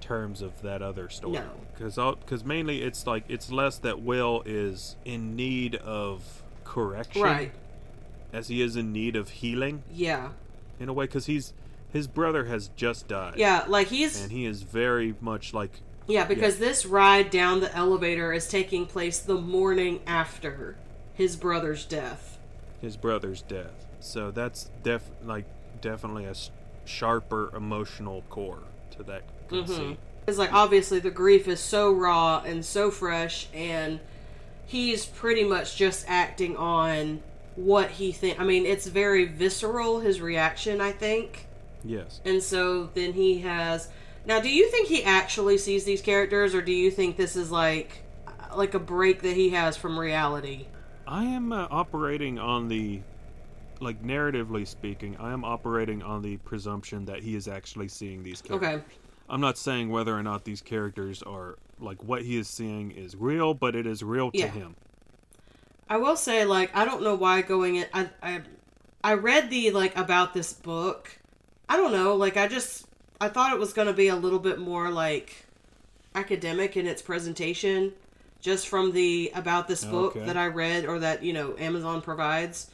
terms 0.00 0.40
of 0.40 0.62
that 0.62 0.80
other 0.82 1.08
story. 1.10 1.34
No. 1.34 1.50
Because 1.74 1.96
because 2.20 2.44
mainly 2.44 2.82
it's 2.82 3.06
like 3.06 3.24
it's 3.28 3.50
less 3.50 3.76
that 3.78 4.00
Will 4.00 4.42
is 4.46 4.96
in 5.04 5.36
need 5.36 5.74
of 5.76 6.42
correction 6.64 7.22
Right. 7.22 7.52
as 8.32 8.48
he 8.48 8.62
is 8.62 8.76
in 8.76 8.92
need 8.92 9.14
of 9.16 9.28
healing 9.28 9.82
Yeah. 9.92 10.30
in 10.80 10.88
a 10.88 10.92
way 10.94 11.04
because 11.04 11.26
he's 11.26 11.52
his 11.94 12.06
brother 12.06 12.44
has 12.44 12.68
just 12.76 13.08
died 13.08 13.34
Yeah, 13.36 13.64
like 13.66 13.86
he's 13.86 14.22
and 14.22 14.30
he 14.30 14.44
is 14.44 14.62
very 14.62 15.14
much 15.22 15.54
like 15.54 15.80
yeah 16.06 16.26
because 16.26 16.58
this 16.58 16.84
ride 16.84 17.30
down 17.30 17.60
the 17.60 17.74
elevator 17.74 18.32
is 18.34 18.46
taking 18.46 18.84
place 18.84 19.18
the 19.18 19.40
morning 19.40 20.00
after 20.06 20.76
his 21.14 21.36
brother's 21.36 21.86
death. 21.86 22.36
his 22.82 22.98
brother's 22.98 23.40
death 23.40 23.86
so 24.00 24.30
that's 24.30 24.70
def 24.82 25.02
like 25.24 25.46
definitely 25.80 26.26
a 26.26 26.30
s- 26.30 26.50
sharper 26.84 27.50
emotional 27.56 28.22
core 28.28 28.64
to 28.90 29.02
that 29.04 29.22
mm-hmm. 29.48 29.64
conceit 29.64 29.98
It's 30.26 30.38
like 30.38 30.52
obviously 30.52 30.98
the 31.00 31.10
grief 31.10 31.48
is 31.48 31.60
so 31.60 31.92
raw 31.92 32.42
and 32.44 32.64
so 32.64 32.90
fresh, 32.90 33.48
and 33.52 34.00
he's 34.66 35.04
pretty 35.04 35.44
much 35.44 35.76
just 35.76 36.06
acting 36.08 36.56
on 36.56 37.22
what 37.56 37.90
he 37.90 38.10
think. 38.12 38.40
I 38.40 38.44
mean, 38.44 38.64
it's 38.66 38.86
very 38.86 39.26
visceral 39.26 40.00
his 40.00 40.20
reaction. 40.20 40.80
I 40.80 40.92
think. 40.92 41.46
Yes 41.84 42.20
And 42.24 42.42
so 42.42 42.86
then 42.94 43.12
he 43.12 43.40
has. 43.40 43.88
Now, 44.26 44.40
do 44.40 44.48
you 44.48 44.70
think 44.70 44.88
he 44.88 45.04
actually 45.04 45.58
sees 45.58 45.84
these 45.84 46.00
characters, 46.00 46.54
or 46.54 46.62
do 46.62 46.72
you 46.72 46.90
think 46.90 47.16
this 47.16 47.36
is 47.36 47.50
like, 47.50 48.04
like 48.56 48.72
a 48.74 48.78
break 48.78 49.20
that 49.22 49.34
he 49.36 49.50
has 49.50 49.76
from 49.76 49.98
reality? 49.98 50.66
i 51.06 51.22
am 51.24 51.52
uh, 51.52 51.66
operating 51.70 52.38
on 52.38 52.68
the 52.68 53.02
like 53.80 54.02
narratively 54.02 54.66
speaking 54.66 55.14
i 55.18 55.32
am 55.32 55.44
operating 55.44 56.02
on 56.02 56.22
the 56.22 56.38
presumption 56.38 57.04
that 57.04 57.22
he 57.22 57.34
is 57.36 57.46
actually 57.46 57.88
seeing 57.88 58.22
these 58.22 58.40
characters 58.40 58.68
Okay. 58.68 58.82
i'm 59.28 59.40
not 59.42 59.58
saying 59.58 59.90
whether 59.90 60.16
or 60.16 60.22
not 60.22 60.44
these 60.44 60.62
characters 60.62 61.22
are 61.24 61.58
like 61.78 62.02
what 62.02 62.22
he 62.22 62.38
is 62.38 62.48
seeing 62.48 62.90
is 62.92 63.14
real 63.16 63.52
but 63.52 63.74
it 63.76 63.86
is 63.86 64.02
real 64.02 64.30
to 64.30 64.46
him 64.48 64.74
I 65.86 65.98
will 65.98 66.16
say, 66.16 66.46
like, 66.46 66.74
I 66.74 66.86
don't 66.86 67.02
know 67.02 67.14
why 67.14 67.42
going 67.42 67.76
in. 67.76 67.86
I 67.92 68.08
I 68.22 68.40
I 69.02 69.14
read 69.14 69.50
the 69.50 69.70
like 69.70 69.94
about 69.98 70.32
this 70.32 70.52
book. 70.54 71.18
I 71.68 71.76
don't 71.76 71.92
know. 71.92 72.14
Like, 72.16 72.36
I 72.36 72.48
just 72.48 72.86
I 73.20 73.28
thought 73.28 73.52
it 73.52 73.58
was 73.58 73.72
going 73.72 73.88
to 73.88 73.94
be 73.94 74.08
a 74.08 74.16
little 74.16 74.38
bit 74.38 74.58
more 74.58 74.90
like 74.90 75.46
academic 76.14 76.76
in 76.76 76.86
its 76.86 77.02
presentation, 77.02 77.92
just 78.40 78.68
from 78.68 78.92
the 78.92 79.32
about 79.34 79.68
this 79.68 79.84
book 79.84 80.16
Okay. 80.16 80.26
that 80.26 80.36
I 80.36 80.46
read 80.46 80.84
or 80.84 80.98
that 81.00 81.22
you 81.22 81.32
know 81.32 81.54
Amazon 81.58 82.02
provides. 82.02 82.70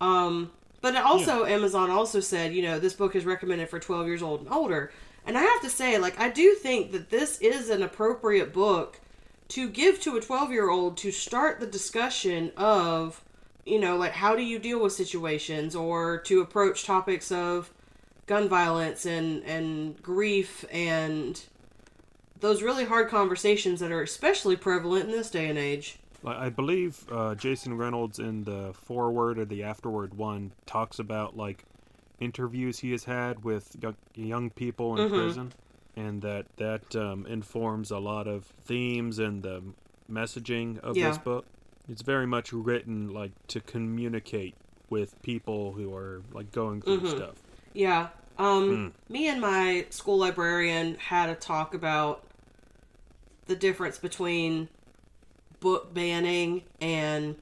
Um, 0.00 0.50
but 0.80 0.94
it 0.94 1.02
also 1.02 1.44
Amazon 1.46 1.90
also 1.90 2.20
said, 2.20 2.52
you 2.54 2.62
know, 2.62 2.78
this 2.78 2.94
book 2.94 3.14
is 3.14 3.24
recommended 3.24 3.68
for 3.68 3.78
12 3.78 4.06
years 4.06 4.22
old 4.22 4.40
and 4.40 4.52
older. 4.52 4.92
And 5.24 5.38
I 5.38 5.42
have 5.42 5.60
to 5.62 5.70
say, 5.70 5.98
like, 5.98 6.18
I 6.18 6.30
do 6.30 6.54
think 6.54 6.90
that 6.90 7.10
this 7.10 7.38
is 7.40 7.70
an 7.70 7.82
appropriate 7.82 8.52
book 8.52 8.98
to 9.48 9.68
give 9.68 10.00
to 10.00 10.16
a 10.16 10.20
12 10.20 10.50
year 10.50 10.68
old 10.68 10.96
to 10.98 11.12
start 11.12 11.60
the 11.60 11.66
discussion 11.66 12.50
of, 12.56 13.22
you 13.64 13.78
know, 13.78 13.96
like, 13.96 14.12
how 14.12 14.34
do 14.34 14.42
you 14.42 14.58
deal 14.58 14.82
with 14.82 14.92
situations 14.92 15.76
or 15.76 16.18
to 16.18 16.40
approach 16.40 16.84
topics 16.84 17.30
of 17.30 17.70
gun 18.26 18.48
violence 18.48 19.04
and, 19.06 19.42
and 19.44 20.00
grief 20.02 20.64
and 20.72 21.42
those 22.40 22.62
really 22.62 22.84
hard 22.84 23.08
conversations 23.08 23.80
that 23.80 23.92
are 23.92 24.02
especially 24.02 24.56
prevalent 24.56 25.06
in 25.06 25.10
this 25.12 25.30
day 25.30 25.48
and 25.48 25.58
age. 25.58 25.98
I 26.24 26.50
believe 26.50 27.04
uh, 27.10 27.34
Jason 27.34 27.76
Reynolds 27.76 28.18
in 28.18 28.44
the 28.44 28.72
foreword 28.74 29.38
or 29.38 29.44
the 29.44 29.64
afterword 29.64 30.14
one 30.14 30.52
talks 30.66 30.98
about 30.98 31.36
like 31.36 31.64
interviews 32.20 32.78
he 32.78 32.92
has 32.92 33.04
had 33.04 33.42
with 33.42 33.76
young, 34.14 34.50
people 34.50 34.96
in 35.00 35.08
prison, 35.10 35.52
and 35.96 36.22
that 36.22 36.46
that 36.58 36.94
um, 36.94 37.26
informs 37.26 37.90
a 37.90 37.98
lot 37.98 38.28
of 38.28 38.44
themes 38.64 39.18
and 39.18 39.42
the 39.42 39.62
messaging 40.10 40.78
of 40.78 40.94
this 41.08 41.18
book. 41.18 41.44
It's 41.88 42.02
very 42.02 42.26
much 42.26 42.52
written 42.52 43.12
like 43.12 43.32
to 43.48 43.60
communicate 43.60 44.54
with 44.90 45.20
people 45.22 45.72
who 45.72 45.92
are 45.94 46.22
like 46.32 46.52
going 46.52 46.82
through 46.82 47.00
stuff. 47.08 47.34
Yeah. 47.72 48.08
Um, 48.38 48.92
me 49.08 49.28
and 49.28 49.40
my 49.40 49.86
school 49.90 50.18
librarian 50.18 50.96
had 50.96 51.28
a 51.28 51.34
talk 51.34 51.74
about 51.74 52.24
the 53.46 53.54
difference 53.56 53.98
between 53.98 54.68
book 55.60 55.92
banning 55.94 56.62
and 56.80 57.36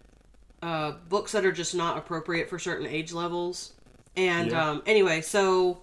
uh, 0.62 0.92
books 1.08 1.32
that 1.32 1.44
are 1.44 1.52
just 1.52 1.74
not 1.74 1.96
appropriate 1.96 2.50
for 2.50 2.58
certain 2.58 2.86
age 2.86 3.12
levels. 3.12 3.72
And 4.16 4.50
Yeah. 4.50 4.70
um, 4.70 4.82
anyway, 4.84 5.20
so 5.20 5.80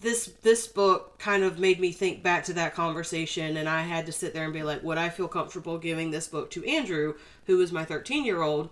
this 0.00 0.26
this 0.42 0.66
book 0.66 1.18
kind 1.18 1.42
of 1.42 1.58
made 1.58 1.80
me 1.80 1.90
think 1.92 2.22
back 2.22 2.44
to 2.44 2.52
that 2.54 2.74
conversation, 2.74 3.56
and 3.56 3.68
I 3.68 3.82
had 3.82 4.06
to 4.06 4.12
sit 4.12 4.32
there 4.34 4.44
and 4.44 4.52
be 4.52 4.62
like, 4.62 4.82
would 4.82 4.98
I 4.98 5.08
feel 5.08 5.28
comfortable 5.28 5.78
giving 5.78 6.10
this 6.10 6.28
book 6.28 6.50
to 6.52 6.64
Andrew, 6.64 7.14
who 7.46 7.60
is 7.60 7.72
my 7.72 7.84
thirteen 7.84 8.24
year 8.24 8.42
old? 8.42 8.70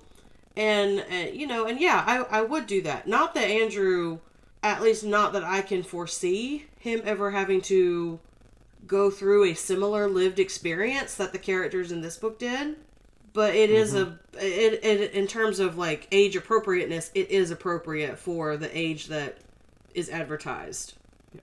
And, 0.57 1.01
and 1.11 1.35
you 1.35 1.47
know, 1.47 1.67
and 1.67 1.81
yeah, 1.81 2.05
I 2.07 2.39
I 2.39 2.43
would 2.43 2.67
do 2.67 2.81
that. 2.83 3.09
Not 3.09 3.35
that 3.35 3.49
Andrew, 3.49 4.21
at 4.65 4.83
least 4.83 5.05
not 5.05 5.33
that 5.35 5.45
I 5.45 5.61
can 5.61 5.83
foresee 5.83 6.67
him 6.79 7.03
ever 7.05 7.31
having 7.31 7.61
to 7.63 8.19
go 8.87 9.11
through 9.11 9.45
a 9.45 9.55
similar 9.55 10.09
lived 10.09 10.39
experience 10.41 11.15
that 11.15 11.33
the 11.33 11.39
characters 11.39 11.93
in 11.93 12.01
this 12.01 12.17
book 12.17 12.39
did 12.39 12.77
but 13.33 13.55
it 13.55 13.71
is 13.71 13.95
a 13.95 14.19
it, 14.35 14.85
it 14.85 15.13
in 15.13 15.27
terms 15.27 15.59
of 15.59 15.79
like 15.79 16.07
age 16.13 16.37
appropriateness 16.37 17.11
it 17.15 17.31
is 17.31 17.51
appropriate 17.51 18.19
for 18.19 18.57
the 18.57 18.77
age 18.77 19.07
that 19.07 19.39
is 19.95 20.11
advertised 20.11 20.95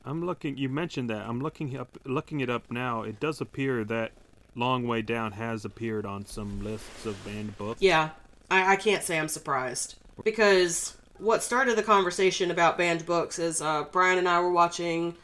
I'm 0.06 0.26
looking. 0.26 0.58
You 0.58 0.70
mentioned 0.70 1.10
that. 1.10 1.28
I'm 1.28 1.42
looking 1.42 1.78
up, 1.78 1.98
looking 2.06 2.40
it 2.40 2.50
up 2.50 2.72
now. 2.72 3.04
It 3.04 3.20
does 3.20 3.42
appear 3.42 3.84
that 3.84 4.14
Long 4.56 4.88
Way 4.88 5.02
Down 5.02 5.34
has 5.34 5.66
appeared 5.66 6.06
on 6.06 6.26
some 6.26 6.64
lists 6.64 7.06
of 7.06 7.24
banned 7.26 7.58
books. 7.58 7.82
yeah 7.82 8.10
i, 8.50 8.74
I 8.74 8.76
can't 8.76 9.04
say 9.04 9.18
i'm 9.18 9.28
surprised 9.30 9.96
because 10.24 10.96
what 11.22 11.44
started 11.44 11.76
the 11.78 11.84
conversation 11.84 12.50
about 12.52 12.78
banned 12.78 13.06
books 13.06 13.38
is 13.40 13.62
uh, 13.62 13.84
brian 13.92 14.18
and 14.18 14.28
i 14.28 14.40
were 14.40 14.52
watching 14.52 15.16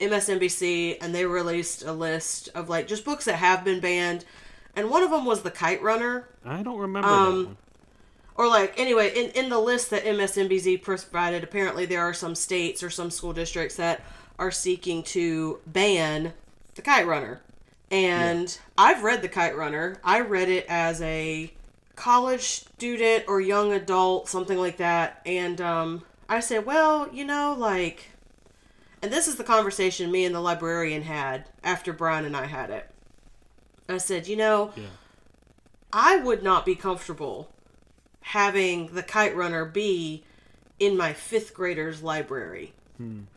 msnbc 0.00 0.96
and 1.00 1.14
they 1.14 1.24
released 1.26 1.82
a 1.84 1.92
list 1.92 2.48
of 2.54 2.68
like 2.68 2.86
just 2.88 3.04
books 3.04 3.24
that 3.26 3.36
have 3.36 3.64
been 3.64 3.80
banned 3.80 4.24
and 4.74 4.88
one 4.90 5.02
of 5.02 5.10
them 5.10 5.26
was 5.26 5.42
the 5.42 5.50
kite 5.50 5.82
runner. 5.82 6.26
I 6.46 6.62
don't 6.62 6.78
remember 6.78 7.06
Um, 7.06 7.38
that 7.42 7.46
one. 7.48 7.56
or 8.36 8.48
like 8.48 8.72
anyway 8.80 9.12
in, 9.14 9.30
in 9.32 9.50
the 9.50 9.58
list 9.58 9.90
that 9.90 10.04
MSNBC 10.04 10.80
provided 10.82 11.44
apparently 11.44 11.84
there 11.84 12.00
are 12.00 12.14
some 12.14 12.34
states 12.34 12.82
or 12.82 12.88
some 12.88 13.10
school 13.10 13.34
districts 13.34 13.76
that 13.76 14.00
are 14.38 14.50
seeking 14.50 15.02
to 15.02 15.60
ban 15.66 16.32
the 16.74 16.80
kite 16.82 17.06
runner. 17.06 17.42
And 17.90 18.58
i've 18.78 19.02
read 19.04 19.20
the 19.20 19.28
kite 19.28 19.56
runner. 19.56 19.98
I 20.02 20.20
read 20.20 20.48
it 20.48 20.64
as 20.70 21.02
a 21.02 21.52
college 21.96 22.42
student 22.42 23.24
or 23.28 23.40
young 23.40 23.72
adult 23.72 24.28
something 24.28 24.58
like 24.58 24.78
that 24.78 25.20
and 25.26 25.60
um, 25.60 26.02
i 26.28 26.40
said 26.40 26.64
well 26.64 27.08
you 27.12 27.24
know 27.24 27.54
like 27.58 28.10
and 29.02 29.12
this 29.12 29.28
is 29.28 29.36
the 29.36 29.44
conversation 29.44 30.10
me 30.10 30.24
and 30.24 30.34
the 30.34 30.40
librarian 30.40 31.02
had 31.02 31.44
after 31.62 31.92
brian 31.92 32.24
and 32.24 32.36
i 32.36 32.46
had 32.46 32.70
it 32.70 32.90
i 33.88 33.98
said 33.98 34.26
you 34.26 34.36
know 34.36 34.72
Yeah. 34.76 34.84
I 35.94 36.16
would 36.16 36.42
not 36.42 36.64
be 36.64 36.74
comfortable 36.74 37.50
having 38.22 38.94
the 38.94 39.02
kite 39.02 39.36
runner 39.36 39.66
be 39.66 40.24
in 40.78 40.96
my 40.96 41.12
fifth 41.12 41.52
grader's 41.52 42.02
library 42.02 42.72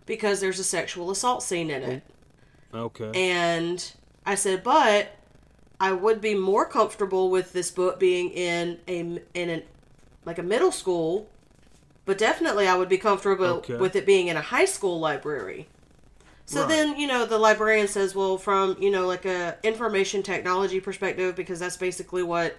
because 0.05 0.39
there's 0.39 0.59
a 0.59 0.63
sexual 0.63 1.11
assault 1.11 1.43
scene 1.43 1.69
in 1.69 1.81
it. 1.83 2.03
Okay. 2.73 3.11
And 3.13 3.91
I 4.25 4.35
said, 4.35 4.63
but 4.63 5.09
I 5.79 5.91
would 5.91 6.21
be 6.21 6.35
more 6.35 6.65
comfortable 6.65 7.29
with 7.29 7.53
this 7.53 7.71
book 7.71 7.99
being 7.99 8.29
in 8.31 8.79
a 8.87 8.99
in 9.33 9.49
an 9.49 9.63
like 10.25 10.39
a 10.39 10.43
middle 10.43 10.71
school, 10.71 11.29
but 12.05 12.17
definitely 12.17 12.67
I 12.67 12.77
would 12.77 12.89
be 12.89 12.97
comfortable 12.97 13.65
Okay. 13.65 13.75
with 13.77 13.95
it 13.95 14.05
being 14.05 14.27
in 14.27 14.37
a 14.37 14.41
high 14.41 14.65
school 14.65 14.99
library. 14.99 15.67
So 16.45 16.65
Right. 16.65 16.67
then, 16.67 16.99
you 16.99 17.07
know, 17.07 17.25
the 17.25 17.39
librarian 17.39 17.87
says, 17.87 18.15
well, 18.15 18.37
from, 18.37 18.77
you 18.81 18.91
know, 18.91 19.07
like 19.07 19.25
a 19.25 19.57
information 19.63 20.23
technology 20.23 20.79
perspective, 20.79 21.35
because 21.35 21.59
that's 21.59 21.77
basically 21.77 22.23
what 22.23 22.57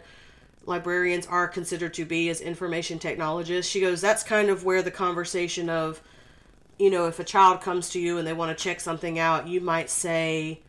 librarians 0.66 1.26
are 1.26 1.48
considered 1.48 1.94
to 1.94 2.04
be 2.04 2.28
as 2.30 2.40
information 2.40 2.98
technologists. 2.98 3.70
She 3.70 3.80
goes, 3.80 4.00
that's 4.00 4.22
kind 4.24 4.50
of 4.50 4.64
where 4.64 4.82
the 4.82 4.90
conversation 4.90 5.70
of, 5.70 6.02
you 6.78 6.90
know, 6.90 7.06
if 7.06 7.18
a 7.18 7.24
child 7.24 7.60
comes 7.60 7.90
to 7.90 8.00
you 8.00 8.18
and 8.18 8.26
they 8.26 8.32
want 8.32 8.56
to 8.56 8.62
check 8.62 8.80
something 8.80 9.18
out, 9.18 9.48
you 9.48 9.60
might 9.60 9.90
say, 9.90 10.60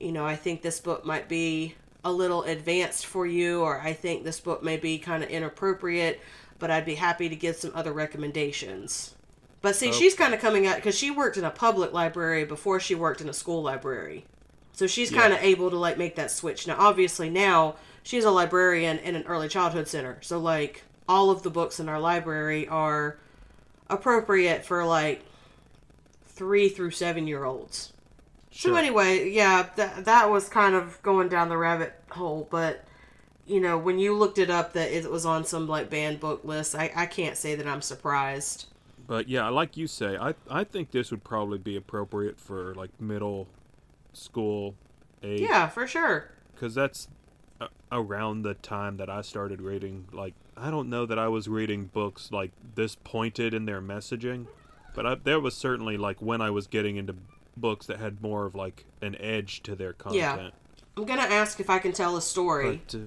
you 0.00 0.12
know, 0.12 0.26
I 0.26 0.36
think 0.36 0.62
this 0.62 0.80
book 0.80 1.04
might 1.04 1.28
be 1.28 1.74
a 2.04 2.12
little 2.12 2.42
advanced 2.44 3.06
for 3.06 3.26
you, 3.26 3.62
or 3.62 3.80
I 3.80 3.92
think 3.92 4.24
this 4.24 4.40
book 4.40 4.62
may 4.62 4.76
be 4.76 4.98
kind 4.98 5.22
of 5.24 5.30
inappropriate, 5.30 6.20
but 6.58 6.70
I'd 6.70 6.84
be 6.84 6.94
happy 6.94 7.28
to 7.28 7.36
give 7.36 7.56
some 7.56 7.72
other 7.74 7.92
recommendations. 7.92 9.14
But 9.60 9.74
see, 9.74 9.88
oh. 9.88 9.92
she's 9.92 10.14
kind 10.14 10.32
of 10.32 10.40
coming 10.40 10.66
out 10.66 10.76
because 10.76 10.96
she 10.96 11.10
worked 11.10 11.36
in 11.36 11.44
a 11.44 11.50
public 11.50 11.92
library 11.92 12.44
before 12.44 12.78
she 12.78 12.94
worked 12.94 13.20
in 13.20 13.28
a 13.28 13.32
school 13.32 13.62
library. 13.62 14.24
So 14.72 14.86
she's 14.86 15.10
Yeah. 15.10 15.22
kind 15.22 15.32
of 15.32 15.40
able 15.42 15.70
to 15.70 15.76
like 15.76 15.98
make 15.98 16.16
that 16.16 16.30
switch. 16.30 16.66
Now, 16.66 16.76
obviously, 16.78 17.30
now 17.30 17.76
she's 18.02 18.24
a 18.24 18.30
librarian 18.30 18.98
in 18.98 19.16
an 19.16 19.24
early 19.26 19.48
childhood 19.48 19.88
center. 19.88 20.18
So, 20.20 20.38
like, 20.38 20.84
all 21.08 21.30
of 21.30 21.42
the 21.42 21.50
books 21.50 21.80
in 21.80 21.88
our 21.88 21.98
library 21.98 22.68
are 22.68 23.16
appropriate 23.88 24.64
for 24.64 24.84
like 24.84 25.22
three 26.26 26.68
through 26.68 26.90
seven 26.90 27.26
year 27.26 27.44
olds. 27.44 27.92
So 28.56 28.74
anyway, 28.74 29.30
yeah, 29.30 29.68
that 29.76 30.04
that 30.06 30.30
was 30.30 30.48
kind 30.48 30.74
of 30.74 31.00
going 31.02 31.28
down 31.28 31.48
the 31.48 31.56
rabbit 31.58 31.94
hole, 32.10 32.48
but 32.50 32.84
you 33.46 33.60
know, 33.60 33.78
when 33.78 33.98
you 33.98 34.16
looked 34.16 34.38
it 34.38 34.50
up 34.50 34.72
that 34.72 34.90
it 34.90 35.10
was 35.10 35.24
on 35.24 35.44
some 35.44 35.68
like 35.68 35.88
banned 35.90 36.18
book 36.20 36.44
list, 36.44 36.74
I, 36.74 36.90
I 36.96 37.06
can't 37.06 37.36
say 37.36 37.54
that 37.54 37.66
I'm 37.66 37.82
surprised. 37.82 38.66
But 39.06 39.28
yeah, 39.28 39.48
like 39.50 39.76
you 39.76 39.86
say, 39.86 40.16
I 40.16 40.34
I 40.50 40.64
think 40.64 40.90
this 40.90 41.10
would 41.10 41.22
probably 41.22 41.58
be 41.58 41.76
appropriate 41.76 42.38
for 42.40 42.74
like 42.74 42.90
middle 43.00 43.46
school 44.12 44.74
age. 45.22 45.40
Yeah, 45.40 45.68
for 45.68 45.86
sure. 45.86 46.30
because 46.54 46.74
that's 46.74 47.08
a- 47.60 47.68
around 47.92 48.42
the 48.42 48.54
time 48.54 48.96
that 48.96 49.08
I 49.10 49.20
started 49.22 49.60
reading. 49.60 50.06
Like, 50.12 50.34
I 50.56 50.70
don't 50.70 50.88
know 50.88 51.06
that 51.06 51.18
I 51.18 51.28
was 51.28 51.48
reading 51.48 51.86
books 51.86 52.32
like 52.32 52.50
this 52.74 52.96
pointed 52.96 53.54
in 53.54 53.66
their 53.66 53.80
messaging, 53.82 54.46
but 54.94 55.06
I, 55.06 55.14
there 55.16 55.38
was 55.40 55.54
certainly 55.56 55.96
like 55.96 56.20
when 56.20 56.40
I 56.40 56.50
was 56.50 56.66
getting 56.66 56.96
into 56.96 57.14
books 57.56 57.86
that 57.86 57.98
had 57.98 58.20
more 58.22 58.46
of 58.46 58.54
like 58.54 58.84
an 59.02 59.16
edge 59.20 59.62
to 59.64 59.74
their 59.74 59.92
content. 59.92 60.16
Yeah. 60.18 60.50
I'm 60.96 61.04
gonna 61.04 61.22
ask 61.22 61.60
if 61.60 61.68
I 61.68 61.78
can 61.78 61.92
tell 61.92 62.16
a 62.16 62.22
story 62.22 62.80
But 62.86 62.94
uh, 62.94 63.02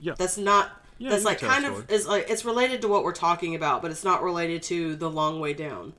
yeah, 0.00 0.14
that's 0.16 0.38
not 0.38 0.70
Yeah, 0.98 1.10
that's 1.10 1.24
like 1.24 1.38
can 1.38 1.48
tell 1.48 1.58
a 1.58 1.62
kind 1.62 1.74
of 1.74 1.90
is 1.90 2.06
like 2.06 2.30
it's 2.30 2.44
related 2.44 2.80
to 2.82 2.88
what 2.88 3.04
we're 3.04 3.12
talking 3.12 3.54
about, 3.54 3.82
but 3.82 3.90
it's 3.90 4.04
not 4.04 4.22
related 4.22 4.62
to 4.64 4.94
the 4.96 5.10
long 5.10 5.40
way 5.40 5.52
down. 5.52 5.94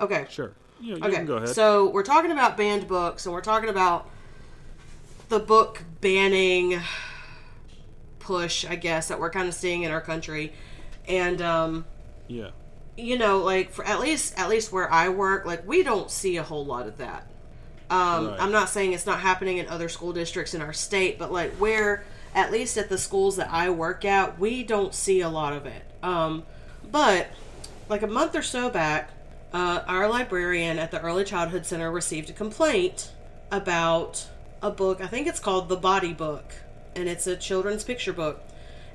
Okay. 0.00 0.26
sure. 0.28 0.52
Yeah, 0.78 0.96
you 0.96 1.04
Okay, 1.04 1.16
can 1.16 1.26
go 1.26 1.36
ahead. 1.36 1.48
so 1.48 1.88
we're 1.88 2.02
talking 2.02 2.30
about 2.30 2.56
banned 2.58 2.86
books, 2.86 3.24
and 3.24 3.32
we're 3.32 3.40
talking 3.40 3.70
about 3.70 4.10
the 5.30 5.38
book 5.40 5.82
banning 6.02 6.80
push, 8.18 8.64
I 8.66 8.76
guess, 8.76 9.08
that 9.08 9.18
we're 9.18 9.30
kind 9.30 9.48
of 9.48 9.54
seeing 9.54 9.82
in 9.84 9.90
our 9.90 10.00
country. 10.02 10.52
And 11.08 11.40
um, 11.40 11.86
yeah, 12.28 12.50
you 12.96 13.18
know, 13.18 13.38
like 13.38 13.72
for 13.72 13.84
at 13.84 14.00
least 14.00 14.38
at 14.38 14.48
least 14.48 14.72
where 14.72 14.90
I 14.92 15.08
work, 15.08 15.44
like 15.44 15.66
we 15.66 15.82
don't 15.82 16.10
see 16.10 16.36
a 16.36 16.42
whole 16.42 16.64
lot 16.64 16.86
of 16.86 16.98
that. 16.98 17.26
Um, 17.88 18.28
Right. 18.28 18.40
I'm 18.40 18.50
not 18.52 18.68
saying 18.68 18.92
it's 18.92 19.06
not 19.06 19.20
happening 19.20 19.58
in 19.58 19.68
other 19.68 19.88
school 19.88 20.12
districts 20.12 20.54
in 20.54 20.62
our 20.62 20.72
state, 20.72 21.18
but 21.18 21.32
like 21.32 21.52
where 21.54 22.04
at 22.34 22.50
least 22.52 22.76
at 22.76 22.88
the 22.88 22.98
schools 22.98 23.36
that 23.36 23.50
I 23.50 23.70
work 23.70 24.04
at, 24.04 24.38
we 24.38 24.62
don't 24.62 24.92
see 24.94 25.20
a 25.20 25.28
lot 25.28 25.52
of 25.52 25.66
it. 25.66 25.82
Um, 26.02 26.44
but 26.90 27.28
like 27.88 28.02
a 28.02 28.06
month 28.06 28.34
or 28.34 28.42
so 28.42 28.68
back, 28.70 29.10
uh, 29.52 29.82
our 29.86 30.08
librarian 30.08 30.78
at 30.78 30.90
the 30.90 31.00
Early 31.00 31.24
Childhood 31.24 31.64
Center 31.64 31.90
received 31.90 32.28
a 32.28 32.32
complaint 32.32 33.10
about 33.50 34.26
a 34.60 34.70
book. 34.70 35.00
I 35.00 35.06
think 35.06 35.26
it's 35.26 35.40
called 35.40 35.68
The 35.68 35.76
Body 35.76 36.12
Book, 36.12 36.44
and 36.94 37.08
it's 37.08 37.26
a 37.26 37.36
children's 37.36 37.84
picture 37.84 38.12
book, 38.12 38.42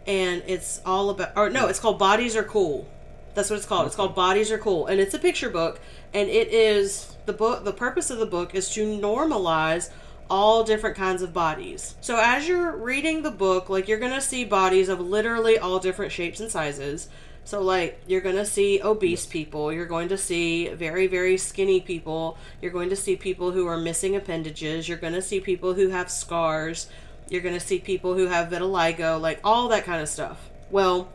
and 0.06 0.44
it's 0.46 0.82
all 0.86 1.10
about. 1.10 1.32
Or 1.36 1.50
no, 1.50 1.68
it's 1.68 1.80
called 1.80 1.98
Bodies 1.98 2.36
Are 2.36 2.44
Cool. 2.44 2.88
That's 3.34 3.50
what 3.50 3.58
it's 3.58 3.66
called. 3.66 3.88
It's 3.88 3.96
called 3.96 4.16
Bodies 4.16 4.52
Are 4.52 4.58
Cool, 4.58 4.88
and 4.88 5.00
it's 5.00 5.14
a 5.14 5.20
picture 5.20 5.50
book, 5.50 5.80
and 6.14 6.30
it 6.30 6.50
is 6.50 7.16
the 7.26 7.34
book. 7.34 7.64
The 7.64 7.74
purpose 7.74 8.10
of 8.10 8.20
the 8.20 8.26
book 8.26 8.54
is 8.56 8.70
to 8.74 8.86
normalize 8.86 9.90
all 10.30 10.64
different 10.64 10.96
kinds 10.96 11.22
of 11.22 11.34
bodies. 11.34 11.96
So 12.02 12.18
as 12.18 12.48
you're 12.48 12.78
reading 12.78 13.22
the 13.22 13.32
book, 13.32 13.70
like 13.70 13.88
you're 13.88 14.00
gonna 14.00 14.22
see 14.22 14.46
bodies 14.46 14.88
of 14.88 15.00
literally 15.00 15.58
all 15.58 15.80
different 15.80 16.12
shapes 16.12 16.40
and 16.40 16.50
sizes. 16.50 17.10
So 17.44 17.62
like 17.62 18.02
you're 18.08 18.22
gonna 18.22 18.46
see 18.46 18.82
obese 18.82 19.26
people, 19.26 19.74
you're 19.74 19.86
going 19.86 20.10
to 20.10 20.18
see 20.18 20.70
very 20.70 21.08
very 21.08 21.38
skinny 21.38 21.82
people, 21.82 22.38
you're 22.62 22.72
going 22.72 22.90
to 22.90 22.96
see 22.96 23.16
people 23.16 23.52
who 23.52 23.68
are 23.68 23.78
missing 23.78 24.16
appendages, 24.16 24.88
you're 24.88 24.98
going 24.98 25.14
to 25.14 25.22
see 25.22 25.42
people 25.42 25.74
who 25.74 25.90
have 25.90 26.10
scars, 26.10 26.88
you're 27.30 27.42
going 27.42 27.56
to 27.56 27.60
see 27.60 27.80
people 27.80 28.14
who 28.14 28.28
have 28.28 28.50
vitiligo, 28.50 29.20
like 29.20 29.40
all 29.44 29.68
that 29.70 29.86
kind 29.86 30.02
of 30.02 30.08
stuff. 30.08 30.50
Well, 30.70 31.10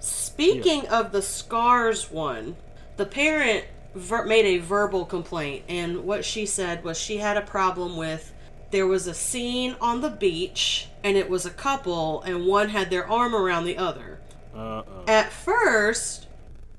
Speaking 0.00 0.86
of 0.88 1.12
the 1.12 1.22
scars 1.22 2.10
one, 2.10 2.56
the 2.96 3.06
parent 3.06 3.64
ver- 3.94 4.24
made 4.24 4.46
a 4.46 4.58
verbal 4.58 5.04
complaint, 5.04 5.64
and 5.68 6.04
what 6.04 6.24
she 6.24 6.46
said 6.46 6.82
was 6.84 6.98
she 6.98 7.18
had 7.18 7.36
a 7.36 7.42
problem 7.42 7.96
with 7.96 8.32
there 8.70 8.86
was 8.86 9.06
a 9.06 9.14
scene 9.14 9.76
on 9.80 10.00
the 10.00 10.10
beach, 10.10 10.88
and 11.02 11.16
it 11.16 11.28
was 11.28 11.44
a 11.44 11.50
couple, 11.50 12.22
and 12.22 12.46
one 12.46 12.68
had 12.68 12.88
their 12.88 13.08
arm 13.08 13.34
around 13.34 13.64
the 13.64 13.76
other. 13.76 14.20
uh 14.54 14.58
oh. 14.58 15.04
At 15.08 15.32
first, 15.32 16.28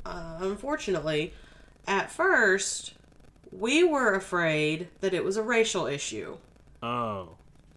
uh, 0.06 0.38
unfortunately, 0.40 1.34
at 1.88 2.10
first, 2.10 2.94
we 3.52 3.84
were 3.84 4.14
afraid 4.14 4.88
that 5.02 5.14
it 5.14 5.24
was 5.24 5.36
a 5.38 5.44
racial 5.44 5.86
issue. 5.86 6.38
Oh, 6.82 7.30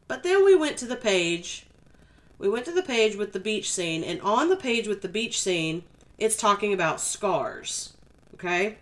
But 0.06 0.22
then 0.22 0.44
we 0.44 0.54
went 0.54 0.76
to 0.78 0.86
the 0.86 0.96
page. 0.96 1.66
We 2.38 2.48
went 2.48 2.64
to 2.66 2.72
the 2.72 2.82
page 2.82 3.16
with 3.16 3.32
the 3.32 3.40
beach 3.40 3.70
scene, 3.72 4.02
and 4.04 4.20
on 4.22 4.48
the 4.48 4.56
page 4.56 4.88
with 4.88 5.02
the 5.02 5.08
beach 5.08 5.40
scene, 5.40 5.84
it's 6.18 6.36
talking 6.36 6.72
about 6.72 7.00
scars. 7.00 7.94
Okay? 8.34 8.78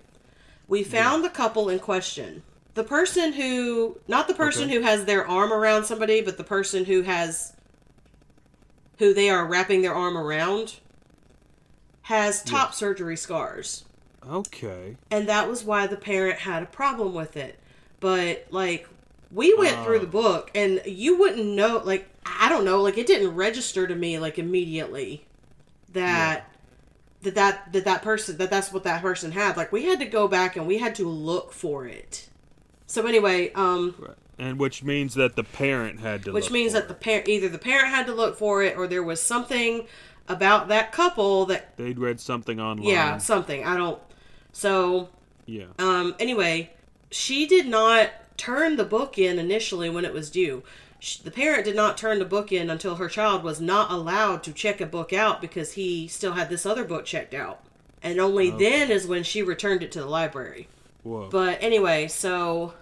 We 0.68 0.82
found 0.82 1.24
the 1.24 1.28
couple 1.28 1.68
in 1.68 1.78
question. 1.78 2.42
The 2.74 2.84
person 2.84 3.34
who, 3.34 3.98
not 4.08 4.28
the 4.28 4.34
person 4.34 4.64
Okay. 4.64 4.74
who 4.76 4.80
has 4.82 5.04
their 5.04 5.26
arm 5.26 5.52
around 5.52 5.84
somebody, 5.84 6.22
but 6.22 6.38
the 6.38 6.44
person 6.44 6.86
who 6.86 7.02
has, 7.02 7.52
who 8.98 9.12
they 9.12 9.28
are 9.28 9.46
wrapping 9.46 9.82
their 9.82 9.94
arm 9.94 10.16
around, 10.16 10.76
has 12.02 12.42
top 12.42 12.74
surgery 12.74 13.16
scars 13.16 13.84
okay. 14.30 14.96
and 15.10 15.28
that 15.28 15.48
was 15.48 15.64
why 15.64 15.86
the 15.86 15.96
parent 15.96 16.38
had 16.40 16.62
a 16.62 16.66
problem 16.66 17.14
with 17.14 17.36
it. 17.36 17.58
But 18.00 18.46
like 18.50 18.88
we 19.32 19.54
went 19.54 19.76
Ah. 19.78 19.84
through 19.84 20.00
the 20.00 20.06
book 20.06 20.50
and 20.54 20.80
you 20.86 21.18
wouldn't 21.18 21.46
know 21.46 21.80
like 21.84 22.08
I 22.24 22.48
don't 22.48 22.64
know, 22.64 22.80
like 22.82 22.98
it 22.98 23.06
didn't 23.06 23.34
register 23.34 23.86
to 23.86 23.94
me 23.94 24.18
like 24.18 24.38
immediately 24.38 25.24
that 25.92 26.48
that 27.22 27.34
that 27.34 27.72
that 27.72 27.84
that 27.84 28.02
person 28.02 28.36
that 28.38 28.50
that's 28.50 28.72
what 28.72 28.84
that 28.84 29.02
person 29.02 29.32
had. 29.32 29.56
Like 29.56 29.72
we 29.72 29.84
had 29.84 29.98
to 30.00 30.06
go 30.06 30.28
back 30.28 30.56
and 30.56 30.66
we 30.66 30.78
had 30.78 30.94
to 30.96 31.08
look 31.08 31.52
for 31.52 31.86
it. 31.86 32.28
So 32.86 33.06
anyway, 33.06 33.52
um 33.54 33.94
Right. 33.98 34.16
And 34.38 34.58
which 34.58 34.82
means 34.82 35.14
that 35.14 35.36
the 35.36 35.44
parent 35.44 36.00
had 36.00 36.24
to. 36.24 36.32
which 36.32 36.44
look 36.44 36.52
means 36.52 36.72
that 36.72 36.88
the 36.88 36.94
parent 36.94 37.28
either 37.28 37.48
the 37.48 37.58
parent 37.58 37.88
had 37.88 38.06
to 38.06 38.14
look 38.14 38.36
for 38.36 38.62
it 38.62 38.76
or 38.76 38.86
there 38.86 39.02
was 39.02 39.20
something 39.22 39.86
about 40.28 40.68
that 40.68 40.90
couple 40.92 41.46
that 41.46 41.76
they'd 41.76 41.98
read 41.98 42.18
something 42.20 42.58
online. 42.60 42.86
yeah, 42.88 43.18
something. 43.18 43.64
I 43.64 43.76
don't 43.76 44.00
so 44.52 45.10
Yeah. 45.46 45.66
Um, 45.78 46.14
anyway, 46.18 46.70
she 47.10 47.46
did 47.46 47.66
not 47.66 48.10
turn 48.42 48.74
the 48.74 48.84
book 48.84 49.18
in 49.18 49.38
initially 49.38 49.88
when 49.88 50.04
it 50.04 50.12
was 50.12 50.28
due. 50.28 50.64
sh- 50.98 51.18
the 51.18 51.30
parent 51.30 51.64
did 51.64 51.76
not 51.76 51.96
turn 51.96 52.18
the 52.18 52.24
book 52.24 52.50
in 52.50 52.68
until 52.68 52.96
her 52.96 53.08
child 53.08 53.44
was 53.44 53.60
not 53.60 53.92
allowed 53.92 54.42
to 54.42 54.52
check 54.52 54.80
a 54.80 54.86
book 54.86 55.12
out 55.12 55.40
because 55.40 55.74
he 55.74 56.08
still 56.08 56.32
had 56.32 56.48
this 56.48 56.66
other 56.66 56.84
book 56.84 57.04
checked 57.04 57.34
out. 57.34 57.60
And 58.02 58.18
only 58.18 58.50
oh. 58.50 58.58
then 58.58 58.90
is 58.90 59.06
when 59.06 59.22
she 59.22 59.44
returned 59.44 59.84
it 59.84 59.92
to 59.92 60.00
the 60.00 60.06
library. 60.06 60.66
Whoa. 61.04 61.28
But 61.30 61.58
anyway, 61.62 62.08
so 62.08 62.74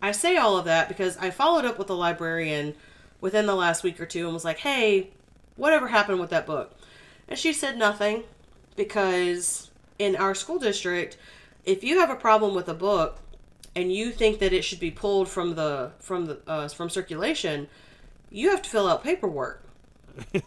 I 0.00 0.12
say 0.12 0.36
all 0.36 0.56
of 0.56 0.66
that 0.66 0.86
because 0.86 1.16
I 1.16 1.30
followed 1.30 1.64
up 1.64 1.76
with 1.76 1.88
the 1.88 1.96
librarian 1.96 2.76
within 3.20 3.46
the 3.46 3.56
last 3.56 3.82
week 3.82 4.00
or 4.00 4.06
two 4.06 4.26
and 4.26 4.34
was 4.34 4.44
like, 4.44 4.58
hey, 4.58 5.10
whatever 5.56 5.88
happened 5.88 6.20
with 6.20 6.30
that 6.30 6.46
book? 6.46 6.72
And 7.26 7.36
she 7.36 7.52
said 7.52 7.76
nothing 7.76 8.22
because 8.76 9.72
in 9.98 10.14
our 10.14 10.36
school 10.36 10.60
district, 10.60 11.16
if 11.64 11.82
you 11.82 11.98
have 11.98 12.10
a 12.10 12.16
problem 12.16 12.54
with 12.54 12.68
a 12.68 12.74
book 12.74 13.18
and 13.74 13.92
you 13.92 14.10
think 14.10 14.38
that 14.40 14.52
it 14.52 14.62
should 14.62 14.80
be 14.80 14.90
pulled 14.90 15.28
from 15.28 15.54
the 15.54 15.92
from 15.98 16.26
the 16.26 16.40
uh, 16.46 16.68
from 16.68 16.90
circulation, 16.90 17.68
you 18.30 18.50
have 18.50 18.62
to 18.62 18.70
fill 18.70 18.88
out 18.88 19.02
paperwork. 19.02 19.62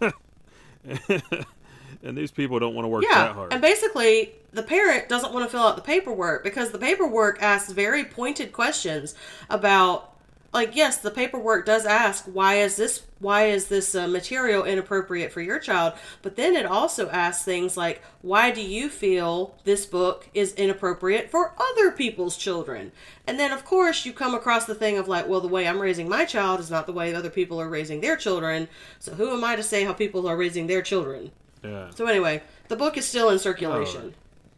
and 2.04 2.18
these 2.18 2.32
people 2.32 2.60
don't 2.60 2.74
want 2.74 2.86
to 2.86 2.90
work 2.90 3.04
that 3.10 3.34
hard. 3.34 3.54
and 3.54 3.62
basically, 3.62 4.32
the 4.52 4.64
parent 4.64 5.08
doesn't 5.10 5.34
want 5.34 5.46
to 5.46 5.52
fill 5.52 5.66
out 5.66 5.76
the 5.76 5.82
paperwork 5.82 6.44
because 6.44 6.72
the 6.72 6.80
paperwork 6.80 7.42
asks 7.42 7.72
very 7.72 8.04
pointed 8.04 8.52
questions 8.52 9.16
about, 9.50 10.11
like, 10.54 10.76
yes, 10.76 10.98
the 10.98 11.12
paperwork 11.12 11.66
does 11.66 11.86
ask 11.86 12.26
why 12.26 12.56
is 12.56 12.76
this 12.76 13.04
why 13.20 13.46
is 13.46 13.68
this 13.68 13.94
uh, 13.94 14.08
material 14.08 14.64
inappropriate 14.64 15.32
for 15.32 15.42
your 15.42 15.60
child, 15.60 15.94
but 16.22 16.36
then 16.36 16.56
it 16.56 16.66
also 16.66 17.10
asks 17.10 17.46
things 17.46 17.78
like 17.78 18.02
why 18.22 18.52
do 18.52 18.62
you 18.62 18.90
feel 18.90 19.56
this 19.64 19.86
book 19.86 20.28
is 20.34 20.54
inappropriate 20.56 21.30
for 21.30 21.54
other 21.58 21.92
people's 21.92 22.36
children, 22.36 22.92
and 23.26 23.40
then 23.40 23.52
of 23.52 23.64
course 23.64 24.06
you 24.06 24.12
come 24.12 24.34
across 24.34 24.66
the 24.66 24.76
thing 24.76 24.98
of 24.98 25.08
like, 25.08 25.28
well, 25.28 25.42
the 25.42 25.48
way 25.48 25.68
I'm 25.68 25.80
raising 25.80 26.10
my 26.10 26.26
child 26.26 26.60
is 26.60 26.72
not 26.72 26.86
the 26.86 26.94
way 26.94 27.14
other 27.14 27.30
people 27.30 27.62
are 27.62 27.70
raising 27.70 28.02
their 28.02 28.18
children, 28.18 28.68
so 29.00 29.14
who 29.14 29.32
am 29.32 29.44
I 29.44 29.56
to 29.56 29.64
say 29.64 29.84
how 29.84 29.94
people 29.94 30.28
are 30.28 30.38
raising 30.38 30.68
their 30.68 30.82
children? 30.82 31.32
yeah. 31.64 31.90
So 31.92 32.06
anyway, 32.08 32.42
the 32.68 32.76
book 32.76 32.98
is 32.98 33.06
still 33.08 33.30
in 33.30 33.40
circulation. 33.40 34.16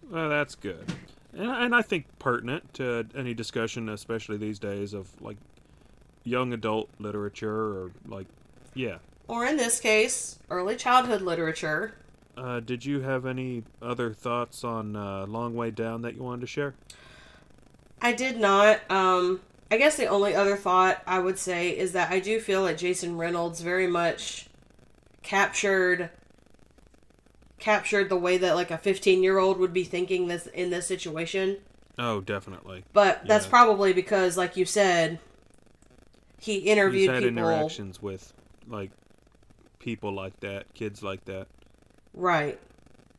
Well, 0.10 0.30
that's 0.30 0.56
good. 0.56 0.92
And, 1.34 1.50
and 1.50 1.76
I 1.76 1.82
think 1.82 2.06
pertinent 2.20 2.74
to 2.76 3.06
any 3.16 3.34
discussion, 3.34 3.90
especially 3.90 4.38
these 4.38 4.60
days, 4.60 4.94
of 4.94 5.10
like 5.22 5.38
young 6.24 6.54
adult 6.54 6.90
literature 7.00 7.56
or 7.56 7.92
like, 8.08 8.28
yeah. 8.74 8.98
Or 9.28 9.46
in 9.46 9.58
this 9.58 9.80
case, 9.80 10.40
early 10.50 10.76
childhood 10.76 11.22
literature. 11.22 11.96
Uh, 12.36 12.60
did 12.60 12.84
you 12.86 13.02
have 13.02 13.26
any 13.26 13.64
other 13.82 14.14
thoughts 14.14 14.64
on 14.64 14.96
uh, 14.96 15.26
Long 15.28 15.56
Way 15.56 15.70
Down 15.72 16.02
that 16.02 16.16
you 16.16 16.24
wanted 16.24 16.42
to 16.42 16.48
share? 16.48 16.74
I 18.02 18.12
did 18.12 18.38
not. 18.40 18.80
Um, 18.90 19.42
I 19.72 19.78
guess 19.78 19.96
the 19.96 20.08
only 20.08 20.36
other 20.36 20.56
thought 20.58 21.02
I 21.08 21.20
would 21.20 21.38
say 21.38 21.70
is 21.78 21.94
that 21.94 22.12
I 22.12 22.20
do 22.20 22.40
feel 22.40 22.66
that 22.66 22.78
Jason 22.78 23.18
Reynolds 23.18 23.62
very 23.62 23.88
much 23.88 24.48
captured 25.22 26.10
captured 27.60 28.10
the 28.10 28.18
way 28.18 28.38
that 28.38 28.56
like 28.56 28.72
a 28.72 28.78
15 28.78 29.24
year 29.24 29.38
old 29.38 29.58
would 29.58 29.72
be 29.74 29.84
thinking 29.86 30.28
this 30.28 30.48
in 30.48 30.70
this 30.70 30.86
situation. 30.86 31.58
Oh, 31.98 32.20
definitely. 32.22 32.84
But 32.92 33.26
that's 33.26 33.46
Yeah. 33.46 33.50
probably 33.52 33.94
because, 33.94 34.36
like 34.36 34.58
you 34.58 34.66
said, 34.66 35.20
he 36.44 36.58
interviewed 36.58 37.02
He's 37.02 37.10
had 37.10 37.24
people. 37.24 37.38
interactions 37.38 38.02
with 38.02 38.34
like 38.68 38.92
people 39.80 40.12
like 40.14 40.38
that, 40.42 40.74
kids 40.74 41.02
like 41.02 41.24
that. 41.26 41.48
Right. 42.14 42.60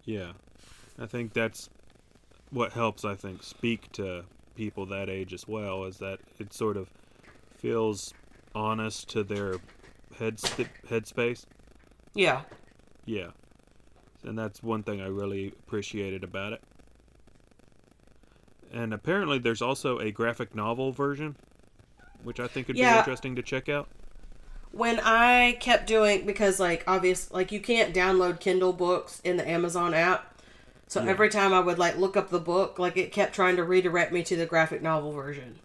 Yeah. 0.05 0.33
I 0.99 1.07
think 1.07 1.33
that's 1.33 1.71
what 2.51 2.73
helps, 2.73 3.05
I 3.05 3.15
think, 3.15 3.43
speak 3.43 3.91
to 3.93 4.25
people 4.57 4.85
that 4.87 5.09
age 5.09 5.33
as 5.33 5.49
well, 5.49 5.85
is 5.85 5.99
that 5.99 6.21
it 6.39 6.53
sort 6.53 6.77
of 6.77 6.89
feels 7.57 8.13
honest 8.55 9.09
to 9.11 9.25
their 9.25 9.57
head 10.19 10.39
st- 10.39 10.69
headspace. 10.89 11.47
Yeah. 12.15 12.43
Yeah. 13.07 13.31
And 14.23 14.39
that's 14.39 14.63
one 14.63 14.83
thing 14.83 15.01
I 15.01 15.07
really 15.09 15.49
appreciated 15.49 16.23
about 16.23 16.53
it. 16.53 16.63
And 18.73 18.93
apparently 18.93 19.39
there's 19.39 19.63
also 19.63 19.99
a 19.99 20.11
graphic 20.11 20.55
novel 20.55 20.93
version, 20.93 21.37
which 22.25 22.41
I 22.41 22.47
think 22.49 22.67
would 22.69 22.77
be 22.77 22.83
interesting 22.83 23.37
to 23.37 23.43
check 23.43 23.69
out. 23.69 23.89
when 24.73 24.99
I 25.01 25.57
kept 25.61 25.87
doing 25.87 26.27
because 26.27 26.59
like 26.59 26.83
obvious 26.89 27.31
like 27.31 27.53
you 27.53 27.61
can't 27.61 27.95
download 27.95 28.41
Kindle 28.41 28.73
books 28.73 29.21
in 29.23 29.37
the 29.37 29.49
Amazon 29.49 29.95
app. 29.95 30.31
So 30.89 31.01
Yeah. 31.03 31.11
every 31.11 31.29
time 31.31 31.53
I 31.55 31.61
would 31.61 31.79
like 31.79 31.97
look 31.97 32.17
up 32.17 32.31
the 32.31 32.41
book, 32.41 32.79
like 32.79 32.97
it 32.97 33.13
kept 33.13 33.35
trying 33.35 33.57
to 33.57 33.63
redirect 33.65 34.13
me 34.13 34.23
to 34.25 34.37
the 34.37 34.47
graphic 34.47 34.83
novel 34.83 35.13
version. 35.13 35.61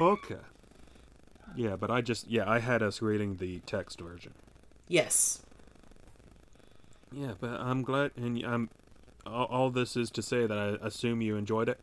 Okay. 0.00 0.36
Yeah, 1.56 1.76
but 1.76 1.90
I 1.90 2.00
just 2.00 2.28
yeah, 2.28 2.48
I 2.48 2.58
had 2.58 2.82
us 2.82 3.00
reading 3.00 3.36
the 3.36 3.60
text 3.60 4.00
version. 4.00 4.32
Yes. 4.88 5.40
Yeah, 7.12 7.32
but 7.40 7.50
I'm 7.60 7.82
glad, 7.82 8.10
and 8.16 8.42
I'm. 8.44 8.70
All, 9.26 9.46
all 9.46 9.70
this 9.70 9.96
is 9.96 10.10
to 10.12 10.22
say 10.22 10.46
that 10.46 10.56
I 10.58 10.86
assume 10.86 11.20
you 11.22 11.36
enjoyed 11.36 11.68
it. 11.68 11.78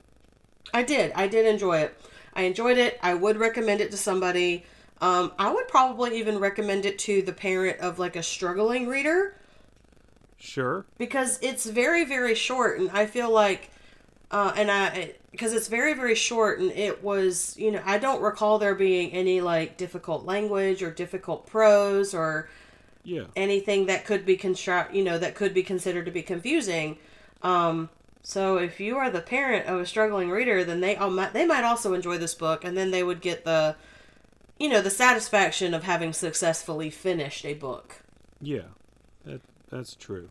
I 0.73 0.83
did. 0.83 1.11
I 1.13 1.27
did 1.27 1.45
enjoy 1.45 1.79
it. 1.79 1.99
I 2.35 2.43
enjoyed 2.43 2.77
it. 2.77 2.99
I 3.01 3.13
would 3.13 3.37
recommend 3.37 3.81
it 3.81 3.91
to 3.91 3.97
somebody. 3.97 4.65
Um, 5.01 5.31
I 5.39 5.51
would 5.51 5.67
probably 5.67 6.17
even 6.19 6.39
recommend 6.39 6.85
it 6.85 6.99
to 6.99 7.21
the 7.21 7.33
parent 7.33 7.79
of 7.79 7.99
like 7.99 8.15
a 8.15 8.23
struggling 8.23 8.87
reader 8.87 9.35
Sure. 10.37 10.85
because 10.97 11.39
it's 11.41 11.65
very 11.65 12.05
very 12.05 12.35
short 12.35 12.79
and 12.79 12.89
I 12.91 13.05
feel 13.05 13.31
like 13.31 13.71
uh, 14.31 14.53
and 14.55 14.69
I 14.69 15.13
because 15.31 15.53
it's 15.53 15.67
very 15.67 15.93
very 15.93 16.15
short 16.15 16.59
and 16.59 16.71
it 16.71 17.03
was 17.03 17.55
you 17.57 17.71
know 17.71 17.81
I 17.85 17.97
don't 17.97 18.21
recall 18.21 18.59
there 18.59 18.75
being 18.75 19.11
any 19.11 19.41
like 19.41 19.77
difficult 19.77 20.25
language 20.25 20.83
or 20.83 20.91
difficult 20.91 21.47
prose 21.47 22.13
or 22.13 22.49
Yeah. 23.03 23.25
anything 23.35 23.85
that 23.87 24.05
could 24.05 24.25
be 24.25 24.35
construct 24.37 24.93
you 24.93 25.03
know 25.03 25.17
that 25.17 25.35
could 25.35 25.53
be 25.53 25.63
considered 25.63 26.05
to 26.05 26.11
be 26.11 26.21
confusing 26.21 26.97
um 27.41 27.89
so 28.27 28.57
if 28.57 28.79
you 28.79 28.97
are 28.97 29.09
the 29.11 29.21
parent 29.21 29.67
of 29.67 29.79
a 29.79 29.85
struggling 29.85 30.29
reader 30.31 30.63
then 30.63 30.79
they 30.81 30.95
all 30.95 31.11
might, 31.11 31.31
they 31.33 31.45
might 31.45 31.63
also 31.63 31.93
enjoy 31.93 32.17
this 32.17 32.33
book 32.33 32.63
and 32.65 32.75
then 32.75 32.89
they 32.91 33.03
would 33.03 33.21
get 33.21 33.45
the 33.45 33.75
you 34.57 34.67
know 34.67 34.81
the 34.81 34.89
satisfaction 34.89 35.73
of 35.73 35.83
having 35.83 36.11
successfully 36.13 36.89
finished 36.89 37.45
a 37.45 37.53
book 37.53 38.01
Yeah. 38.41 38.69
That 39.25 39.41
that's 39.69 39.95
true. 39.95 40.29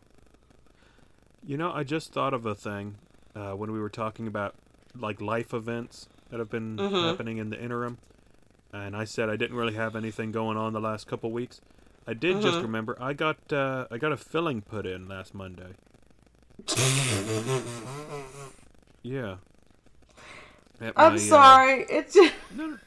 You 1.45 1.57
know, 1.57 1.71
I 1.71 1.83
just 1.83 2.11
thought 2.11 2.33
of 2.33 2.45
a 2.45 2.55
thing 2.55 2.95
uh, 3.35 3.51
when 3.53 3.71
we 3.71 3.79
were 3.79 3.89
talking 3.89 4.25
about 4.27 4.55
like 4.97 5.21
life 5.21 5.53
events 5.53 6.07
that 6.29 6.39
have 6.39 6.49
been 6.49 6.77
Mhm. 6.77 7.01
happening 7.01 7.37
in 7.37 7.49
the 7.49 7.61
interim, 7.61 7.97
and 8.73 8.95
I 8.95 9.03
said 9.03 9.29
I 9.29 9.35
didn't 9.35 9.55
really 9.57 9.73
have 9.75 9.95
anything 9.95 10.31
going 10.31 10.57
on 10.57 10.73
the 10.73 10.79
last 10.81 11.07
couple 11.07 11.31
weeks. 11.31 11.61
I 12.07 12.13
did 12.13 12.39
just 12.41 12.59
Mhm. 12.59 12.63
remember 12.63 12.97
I 12.99 13.13
got 13.13 13.37
uh, 13.51 13.85
I 13.91 13.97
got 13.97 14.11
a 14.11 14.17
filling 14.17 14.61
put 14.61 14.85
in 14.85 15.07
last 15.07 15.33
Monday. 15.33 15.73
Yeah. 19.03 19.35
I'm 20.81 21.15
uh, 21.15 21.17
sorry 21.17 21.85
it's 21.89 22.15
No, 22.15 22.31
no, 22.67 22.77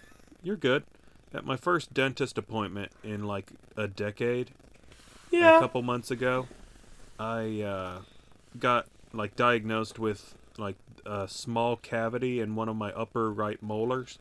you're 0.43 0.57
good. 0.57 0.85
At 1.33 1.45
my 1.45 1.57
first 1.57 1.95
dentist 1.95 2.39
appointment 2.39 2.93
in 3.05 3.25
like 3.25 3.53
a 3.77 3.87
decade, 3.87 4.51
yeah, 5.31 5.59
a 5.59 5.61
couple 5.61 5.83
months 5.83 6.11
ago, 6.11 6.49
I 7.19 7.63
uh, 7.63 7.99
got 8.59 8.87
like 9.13 9.37
diagnosed 9.37 9.99
with 9.99 10.35
like 10.57 10.77
a 11.07 11.29
small 11.29 11.77
cavity 11.77 12.41
in 12.41 12.55
one 12.55 12.69
of 12.69 12.77
my 12.77 12.93
upper 12.93 13.33
right 13.33 13.63
molars, 13.63 14.19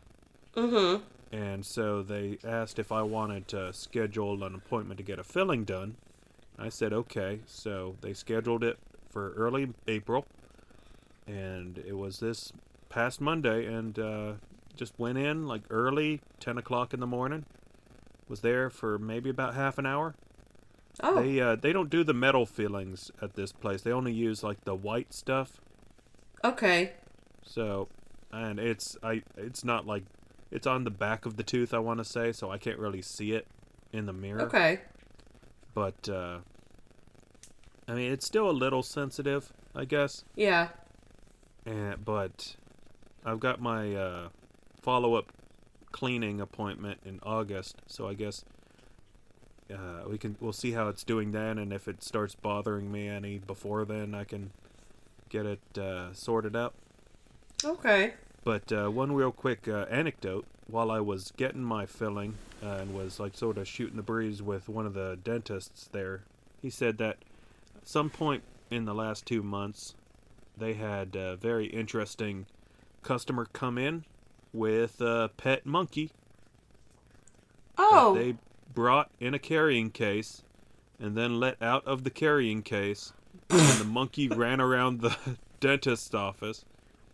mm-hmm 0.55 1.03
and 1.31 1.65
so 1.65 2.01
they 2.01 2.37
asked 2.43 2.79
if 2.79 2.91
I 2.91 3.01
wanted 3.01 3.47
to 3.49 3.73
schedule 3.73 4.43
an 4.43 4.55
appointment 4.55 4.97
to 4.99 5.03
get 5.03 5.19
a 5.19 5.23
filling 5.23 5.65
done. 5.65 5.97
I 6.57 6.69
said 6.69 6.93
okay, 6.93 7.39
so 7.45 7.95
they 8.01 8.13
scheduled 8.13 8.63
it 8.63 8.77
for 9.17 9.31
early 9.31 9.69
April, 9.87 10.27
and 11.25 11.79
it 11.79 11.97
was 11.97 12.19
this 12.19 12.53
past 12.87 13.19
Monday, 13.19 13.65
and 13.65 13.97
uh, 13.97 14.33
just 14.75 14.93
went 14.99 15.17
in 15.17 15.47
like 15.47 15.63
early, 15.71 16.21
ten 16.39 16.55
o'clock 16.55 16.93
in 16.93 16.99
the 16.99 17.07
morning. 17.07 17.43
Was 18.29 18.41
there 18.41 18.69
for 18.69 18.99
maybe 18.99 19.31
about 19.31 19.55
half 19.55 19.79
an 19.79 19.87
hour. 19.87 20.13
oh 21.01 21.19
They 21.19 21.39
uh, 21.39 21.55
they 21.55 21.73
don't 21.73 21.89
do 21.89 22.03
the 22.03 22.13
metal 22.13 22.45
fillings 22.45 23.09
at 23.19 23.33
this 23.33 23.51
place. 23.51 23.81
They 23.81 23.91
only 23.91 24.13
use 24.13 24.43
like 24.43 24.65
the 24.65 24.75
white 24.75 25.11
stuff. 25.15 25.61
okay 26.43 26.91
So, 27.43 27.87
and 28.31 28.59
it's 28.59 28.97
I 29.01 29.23
it's 29.35 29.63
not 29.63 29.87
like 29.87 30.03
it's 30.51 30.67
on 30.67 30.83
the 30.83 30.91
back 30.91 31.25
of 31.25 31.37
the 31.37 31.43
tooth. 31.43 31.73
I 31.73 31.79
want 31.79 31.97
to 31.97 32.05
say 32.05 32.31
so 32.33 32.51
I 32.51 32.59
can't 32.59 32.77
really 32.77 33.01
see 33.01 33.31
it 33.31 33.47
in 33.91 34.05
the 34.05 34.13
mirror. 34.13 34.43
okay 34.43 34.81
But 35.73 36.07
uh, 36.07 36.41
I 37.87 37.93
mean 37.93 38.11
it's 38.11 38.25
still 38.25 38.49
a 38.49 38.51
little 38.51 38.83
sensitive, 38.83 39.53
I 39.75 39.85
guess. 39.85 40.23
yeah 40.35 40.69
And 41.65 42.03
but 42.03 42.55
I've 43.25 43.39
got 43.39 43.61
my 43.61 43.95
uh, 43.95 44.29
follow 44.81 45.15
up 45.15 45.31
cleaning 45.91 46.39
appointment 46.39 46.99
in 47.05 47.19
August, 47.23 47.81
so 47.87 48.07
I 48.07 48.13
guess. 48.13 48.43
Uh, 49.69 50.07
we 50.07 50.17
can 50.17 50.37
we'll 50.39 50.53
see 50.53 50.71
how 50.71 50.87
it's 50.87 51.03
doing 51.03 51.31
then, 51.33 51.57
and 51.57 51.73
if 51.73 51.89
it 51.89 52.01
starts 52.01 52.35
bothering 52.35 52.89
me 52.89 53.09
any 53.09 53.37
before 53.37 53.83
then, 53.83 54.15
I 54.15 54.23
can 54.23 54.51
get 55.29 55.45
it 55.45 55.77
uh, 55.77 56.13
sorted 56.13 56.55
out. 56.55 56.73
okay 57.65 58.13
But 58.45 58.71
uh, 58.71 58.89
one 58.89 59.11
real 59.11 59.33
quick 59.33 59.67
uh, 59.67 59.85
anecdote: 59.89 60.45
while 60.67 60.89
I 60.89 61.01
was 61.01 61.31
getting 61.35 61.63
my 61.63 61.85
filling 61.85 62.35
uh, 62.63 62.77
and 62.81 62.93
was 62.93 63.19
like 63.19 63.35
sort 63.35 63.57
of 63.57 63.67
shooting 63.67 63.97
the 63.97 64.03
breeze 64.03 64.41
with 64.41 64.69
one 64.69 64.85
of 64.85 64.93
the 64.93 65.19
dentists 65.21 65.89
there, 65.91 66.21
he 66.61 66.69
said 66.69 66.97
that 66.99 67.17
at 67.17 67.17
some 67.87 68.09
point 68.09 68.43
in 68.69 68.83
the 68.85 68.93
last 68.93 69.25
two 69.25 69.41
months, 69.41 69.95
they 70.57 70.73
had 70.73 71.15
a 71.15 71.37
very 71.37 71.67
interesting 71.67 72.45
customer 73.01 73.47
come 73.53 73.77
in 73.77 74.03
with 74.51 74.99
a 74.99 75.31
pet 75.37 75.65
monkey 75.65 76.11
Oh, 77.77 78.15
they 78.15 78.35
brought 78.73 79.09
in 79.19 79.33
a 79.33 79.39
carrying 79.39 79.91
case 79.91 80.43
and 80.99 81.15
then 81.15 81.39
let 81.39 81.61
out 81.61 81.85
of 81.85 82.03
the 82.03 82.09
carrying 82.09 82.63
case 82.63 83.13
and 83.49 83.79
the 83.79 83.85
monkey 83.85 84.27
ran 84.35 84.59
around 84.59 85.01
the 85.01 85.15
dentist's 85.59 86.13
office 86.13 86.65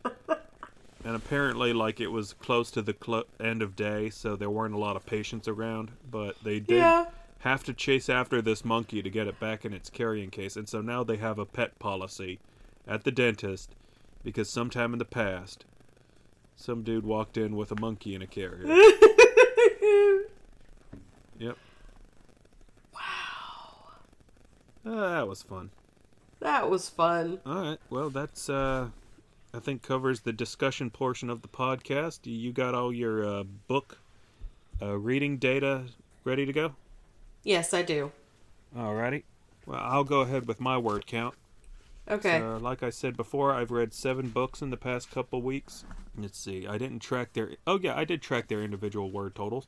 and 0.06 1.16
apparently 1.16 1.74
like 1.74 2.00
it 2.00 2.08
was 2.08 2.34
close 2.34 2.72
to 2.72 2.82
the 2.82 2.94
clo- 2.94 3.26
end 3.40 3.62
of 3.62 3.76
day 3.76 4.10
so 4.10 4.36
there 4.36 4.50
weren't 4.50 4.74
a 4.74 4.78
lot 4.78 4.96
of 4.96 5.06
patients 5.06 5.48
around 5.48 5.92
but 6.10 6.42
they 6.44 6.60
did 6.60 6.78
yeah. 6.78 7.06
Have 7.44 7.64
to 7.64 7.74
chase 7.74 8.10
after 8.10 8.42
this 8.42 8.64
monkey 8.66 9.02
to 9.02 9.10
get 9.10 9.28
it 9.28 9.40
back 9.40 9.64
in 9.66 9.74
its 9.74 9.90
carrying 9.90 10.30
case 10.30 10.56
and 10.56 10.68
so 10.68 10.82
now 10.82 11.04
they 11.04 11.18
have 11.18 11.38
a 11.40 11.46
pet 11.46 11.78
policy 11.80 12.40
at 12.88 13.04
the 13.04 13.12
dentist 13.12 13.76
because 14.24 14.50
sometime 14.50 14.94
in 14.94 15.00
the 15.00 15.06
past 15.06 15.66
some 16.56 16.84
dude 16.84 17.06
walked 17.06 17.36
in 17.38 17.56
with 17.56 17.72
a 17.72 17.80
monkey 17.80 18.14
in 18.16 18.22
a 18.22 18.28
carrier 18.28 18.66
Yep. 21.40 21.58
wow. 22.94 23.00
Uh, 24.86 25.10
that 25.16 25.28
was 25.28 25.42
fun. 25.44 25.72
That 26.40 26.70
was 26.70 26.88
fun. 26.90 27.40
All 27.46 27.56
right. 27.56 27.80
Well, 27.90 28.10
that's 28.10 28.50
uh, 28.50 28.90
I 29.54 29.60
think 29.60 29.82
covers 29.82 30.22
the 30.22 30.32
discussion 30.34 30.90
portion 30.90 31.30
of 31.30 31.42
the 31.42 31.48
podcast. 31.48 32.20
You 32.24 32.52
got 32.54 32.76
all 32.76 32.94
your 32.94 33.26
uh, 33.26 33.44
book 33.68 33.98
uh, 34.82 34.98
reading 34.98 35.38
data 35.38 35.86
ready 36.24 36.46
to 36.46 36.54
go. 36.54 36.76
Yes, 37.44 37.74
I 37.74 37.82
do. 37.82 38.12
Alrighty. 38.76 39.24
Well, 39.66 39.80
I'll 39.82 40.04
go 40.04 40.22
ahead 40.22 40.48
with 40.48 40.60
my 40.60 40.78
word 40.78 41.06
count. 41.06 41.36
Okay. 42.10 42.40
So, 42.40 42.58
like 42.58 42.84
I 42.84 42.90
said 42.90 43.16
before, 43.16 43.54
I've 43.54 43.72
read 43.72 43.94
seven 43.94 44.28
books 44.30 44.62
in 44.62 44.72
the 44.72 44.78
past 44.78 45.10
couple 45.10 45.42
weeks. 45.42 45.86
Let's 46.18 46.38
see. 46.38 46.68
I 46.68 46.78
didn't 46.78 47.00
track 47.00 47.32
their. 47.34 47.52
Oh 47.66 47.80
yeah, 47.82 47.96
I 47.96 48.04
did 48.04 48.22
track 48.22 48.50
their 48.50 48.62
individual 48.62 49.10
word 49.10 49.36
totals. 49.36 49.68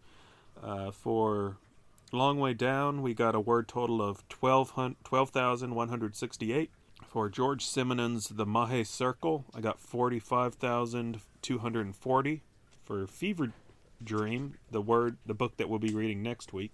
Uh, 0.61 0.91
for 0.91 1.57
Long 2.11 2.39
Way 2.39 2.53
Down, 2.53 3.01
we 3.01 3.13
got 3.13 3.35
a 3.35 3.39
word 3.39 3.67
total 3.67 4.01
of 4.01 4.27
12 4.29 4.95
12,168. 5.03 6.71
For 7.07 7.29
George 7.29 7.65
Simenon's 7.65 8.29
The 8.29 8.45
Mahe 8.45 8.83
Circle, 8.83 9.45
I 9.53 9.59
got 9.61 9.79
45,240. 9.79 12.41
For 12.83 13.07
Fever 13.07 13.53
Dream, 14.03 14.55
the 14.69 14.81
word, 14.81 15.17
the 15.25 15.33
book 15.33 15.55
that 15.57 15.69
we'll 15.69 15.79
be 15.79 15.93
reading 15.93 16.21
next 16.21 16.53
week, 16.53 16.73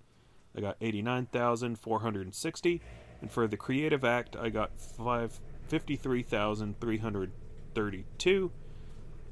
I 0.56 0.62
got 0.62 0.78
89,460. 0.82 2.82
And 3.22 3.32
for 3.32 3.48
the 3.48 3.58
creative 3.58 4.04
act, 4.04 4.36
I 4.36 4.50
got 4.50 4.80
five, 4.80 5.40
53,332, 5.68 8.52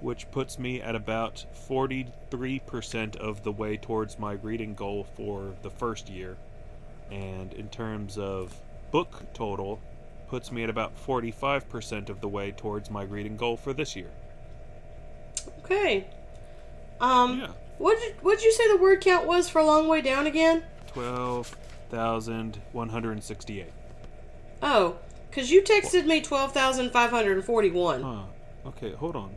which 0.00 0.30
puts 0.30 0.58
me 0.58 0.80
at 0.80 0.94
about 0.94 1.44
43% 1.68 3.16
of 3.16 3.42
the 3.42 3.52
way 3.52 3.76
towards 3.76 4.18
my 4.18 4.32
reading 4.32 4.74
goal 4.74 5.06
for 5.14 5.54
the 5.62 5.70
first 5.70 6.08
year. 6.08 6.38
And 7.10 7.52
in 7.52 7.68
terms 7.68 8.16
of 8.16 8.56
book 8.90 9.24
total, 9.34 9.80
puts 10.28 10.50
me 10.52 10.62
at 10.62 10.70
about 10.70 10.92
45% 11.06 12.08
of 12.08 12.20
the 12.20 12.28
way 12.28 12.52
towards 12.52 12.90
my 12.90 13.02
reading 13.02 13.36
goal 13.36 13.56
for 13.56 13.72
this 13.72 13.96
year. 13.96 14.10
Okay. 15.64 16.06
Um, 17.00 17.40
Yeah. 17.40 17.52
What 17.80 17.98
did 17.98 18.14
what'd 18.22 18.44
you 18.44 18.52
say 18.52 18.68
the 18.68 18.76
word 18.76 19.00
count 19.00 19.26
was 19.26 19.48
for 19.48 19.58
a 19.58 19.64
long 19.64 19.88
way 19.88 20.02
down 20.02 20.26
again? 20.26 20.62
12,168. 20.92 23.66
Oh, 24.62 24.96
because 25.28 25.50
you 25.50 25.62
texted 25.62 26.06
me 26.06 26.20
twelve 26.20 26.52
thousand 26.52 26.90
five 26.90 27.10
hundred 27.10 27.36
and 27.36 27.44
forty-one. 27.44 28.02
Huh. 28.02 28.22
Okay, 28.66 28.92
hold 28.92 29.16
on. 29.16 29.34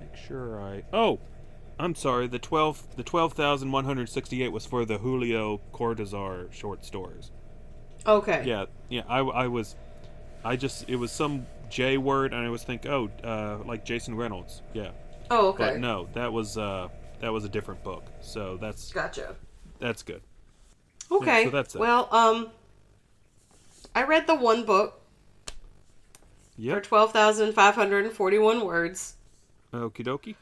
Make 0.00 0.16
sure 0.16 0.60
I. 0.60 0.82
Oh, 0.92 1.18
I'm 1.78 1.94
sorry. 1.94 2.26
The 2.26 2.38
twelve, 2.38 2.82
the 2.96 3.02
twelve 3.02 3.32
thousand 3.32 3.72
one 3.72 3.84
hundred 3.84 4.08
sixty-eight 4.08 4.52
was 4.52 4.66
for 4.66 4.84
the 4.84 4.98
Julio 4.98 5.60
Cortazar 5.72 6.52
short 6.52 6.84
stories. 6.84 7.30
Okay. 8.06 8.42
Yeah, 8.44 8.66
yeah. 8.88 9.02
I, 9.08 9.18
I 9.20 9.46
was, 9.48 9.74
I 10.44 10.56
just 10.56 10.88
it 10.88 10.96
was 10.96 11.10
some 11.10 11.46
J 11.70 11.96
word, 11.98 12.32
and 12.34 12.44
I 12.44 12.50
was 12.50 12.62
think, 12.62 12.86
oh, 12.86 13.10
uh, 13.24 13.58
like 13.64 13.84
Jason 13.84 14.14
Reynolds. 14.14 14.62
Yeah, 14.74 14.90
Oh, 15.30 15.48
okay. 15.48 15.70
but 15.72 15.80
no, 15.80 16.08
that 16.12 16.32
was 16.32 16.58
uh, 16.58 16.88
that 17.20 17.32
was 17.32 17.44
a 17.44 17.48
different 17.48 17.82
book. 17.82 18.04
So 18.20 18.56
that's 18.56 18.92
Gotcha. 18.92 19.34
that's 19.78 20.02
good. 20.02 20.22
Okay. 21.10 21.44
so 21.44 21.50
that's 21.50 21.74
it. 21.74 21.78
Well, 21.78 22.08
um, 22.12 22.50
I 23.94 24.02
read 24.04 24.26
the 24.26 24.34
one 24.34 24.64
book 24.64 25.00
Yep. 26.58 26.76
for 26.76 26.80
twelve 26.88 27.12
thousand 27.12 27.52
five 27.52 27.74
hundred 27.74 28.04
and 28.06 28.14
forty-one 28.14 28.64
words, 28.64 29.16
Okie 29.72 30.04
dokie. 30.04 30.34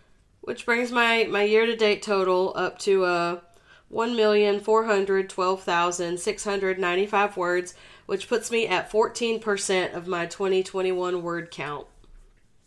which 0.42 0.64
brings 0.64 0.92
my 0.92 1.24
my 1.30 1.42
year-to-date 1.42 2.02
total 2.02 2.52
up 2.56 2.78
to 2.80 3.04
uh 3.04 3.40
one 3.88 4.14
million 4.16 4.60
four 4.60 4.84
hundred 4.84 5.28
twelve 5.28 5.62
thousand 5.62 6.18
six 6.20 6.44
hundred 6.44 6.78
ninety-five 6.78 7.36
words, 7.36 7.74
which 8.06 8.28
puts 8.28 8.50
me 8.50 8.66
at 8.66 8.90
fourteen 8.90 9.40
percent 9.40 9.92
of 9.92 10.06
my 10.06 10.26
twenty 10.26 10.62
twenty-one 10.62 11.22
word 11.22 11.50
count. 11.50 11.86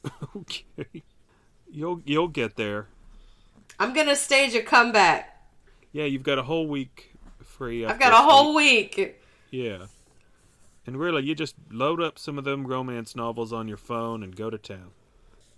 Okay. 0.36 1.04
You'll 1.70 2.02
you'll 2.06 2.28
get 2.30 2.56
there. 2.56 2.88
I'm 3.80 3.94
gonna 3.94 4.16
stage 4.16 4.56
a 4.56 4.62
comeback. 4.62 5.42
Yeah, 5.92 6.06
you've 6.06 6.24
got 6.24 6.38
a 6.38 6.44
whole 6.44 6.68
week 6.68 7.14
free. 7.44 7.86
I've 7.86 8.00
got 8.00 8.14
a 8.14 8.18
whole 8.18 8.56
week. 8.56 9.20
Yeah. 9.52 9.86
And 10.86 10.98
really, 10.98 11.24
you 11.24 11.36
just 11.36 11.56
load 11.70 12.02
up 12.02 12.18
some 12.18 12.38
of 12.38 12.44
them 12.46 12.66
romance 12.66 13.16
novels 13.16 13.52
on 13.52 13.68
your 13.68 13.78
phone 13.78 14.24
and 14.24 14.36
go 14.36 14.50
to 14.50 14.58
town. 14.58 14.92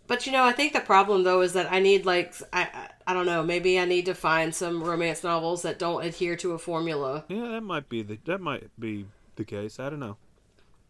But 0.08 0.26
you 0.26 0.32
know, 0.32 0.44
I 0.44 0.54
think 0.54 0.74
the 0.74 0.80
problem 0.80 1.24
though 1.24 1.42
is 1.42 1.54
that 1.54 1.72
I 1.72 1.80
need 1.80 2.04
like 2.04 2.34
I 2.52 2.90
I, 3.06 3.14
don't 3.14 3.28
know, 3.28 3.44
maybe 3.44 3.80
I 3.80 3.86
need 3.86 4.06
to 4.08 4.16
find 4.16 4.56
some 4.56 4.84
romance 4.84 5.24
novels 5.24 5.62
that 5.62 5.78
don't 5.78 6.04
adhere 6.04 6.36
to 6.38 6.54
a 6.54 6.58
formula. 6.58 7.26
Yeah, 7.30 7.48
that 7.50 7.62
might 7.62 7.90
be 7.90 8.02
the 8.02 8.18
that 8.26 8.42
might 8.42 8.70
be 8.80 9.06
the 9.36 9.46
case. 9.46 9.80
I 9.80 9.92
don't 9.92 10.00
know. 10.00 10.18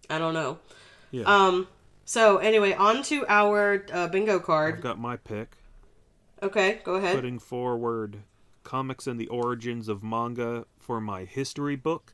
I 0.09 0.19
don't 0.19 0.33
know. 0.33 0.59
Yeah, 1.11 1.23
Um 1.25 1.67
so 2.05 2.37
anyway, 2.37 2.73
on 2.73 3.03
to 3.03 3.25
our 3.27 3.85
uh, 3.91 4.07
bingo 4.07 4.39
card. 4.39 4.75
I've 4.75 4.81
got 4.81 4.99
my 4.99 5.17
pick. 5.17 5.57
Okay, 6.41 6.79
go 6.83 6.95
ahead. 6.95 7.15
Putting 7.15 7.39
forward 7.39 8.23
comics 8.63 9.07
and 9.07 9.19
the 9.19 9.27
origins 9.27 9.87
of 9.87 10.03
manga 10.03 10.65
for 10.77 11.01
my 11.01 11.25
history 11.25 11.75
book. 11.75 12.13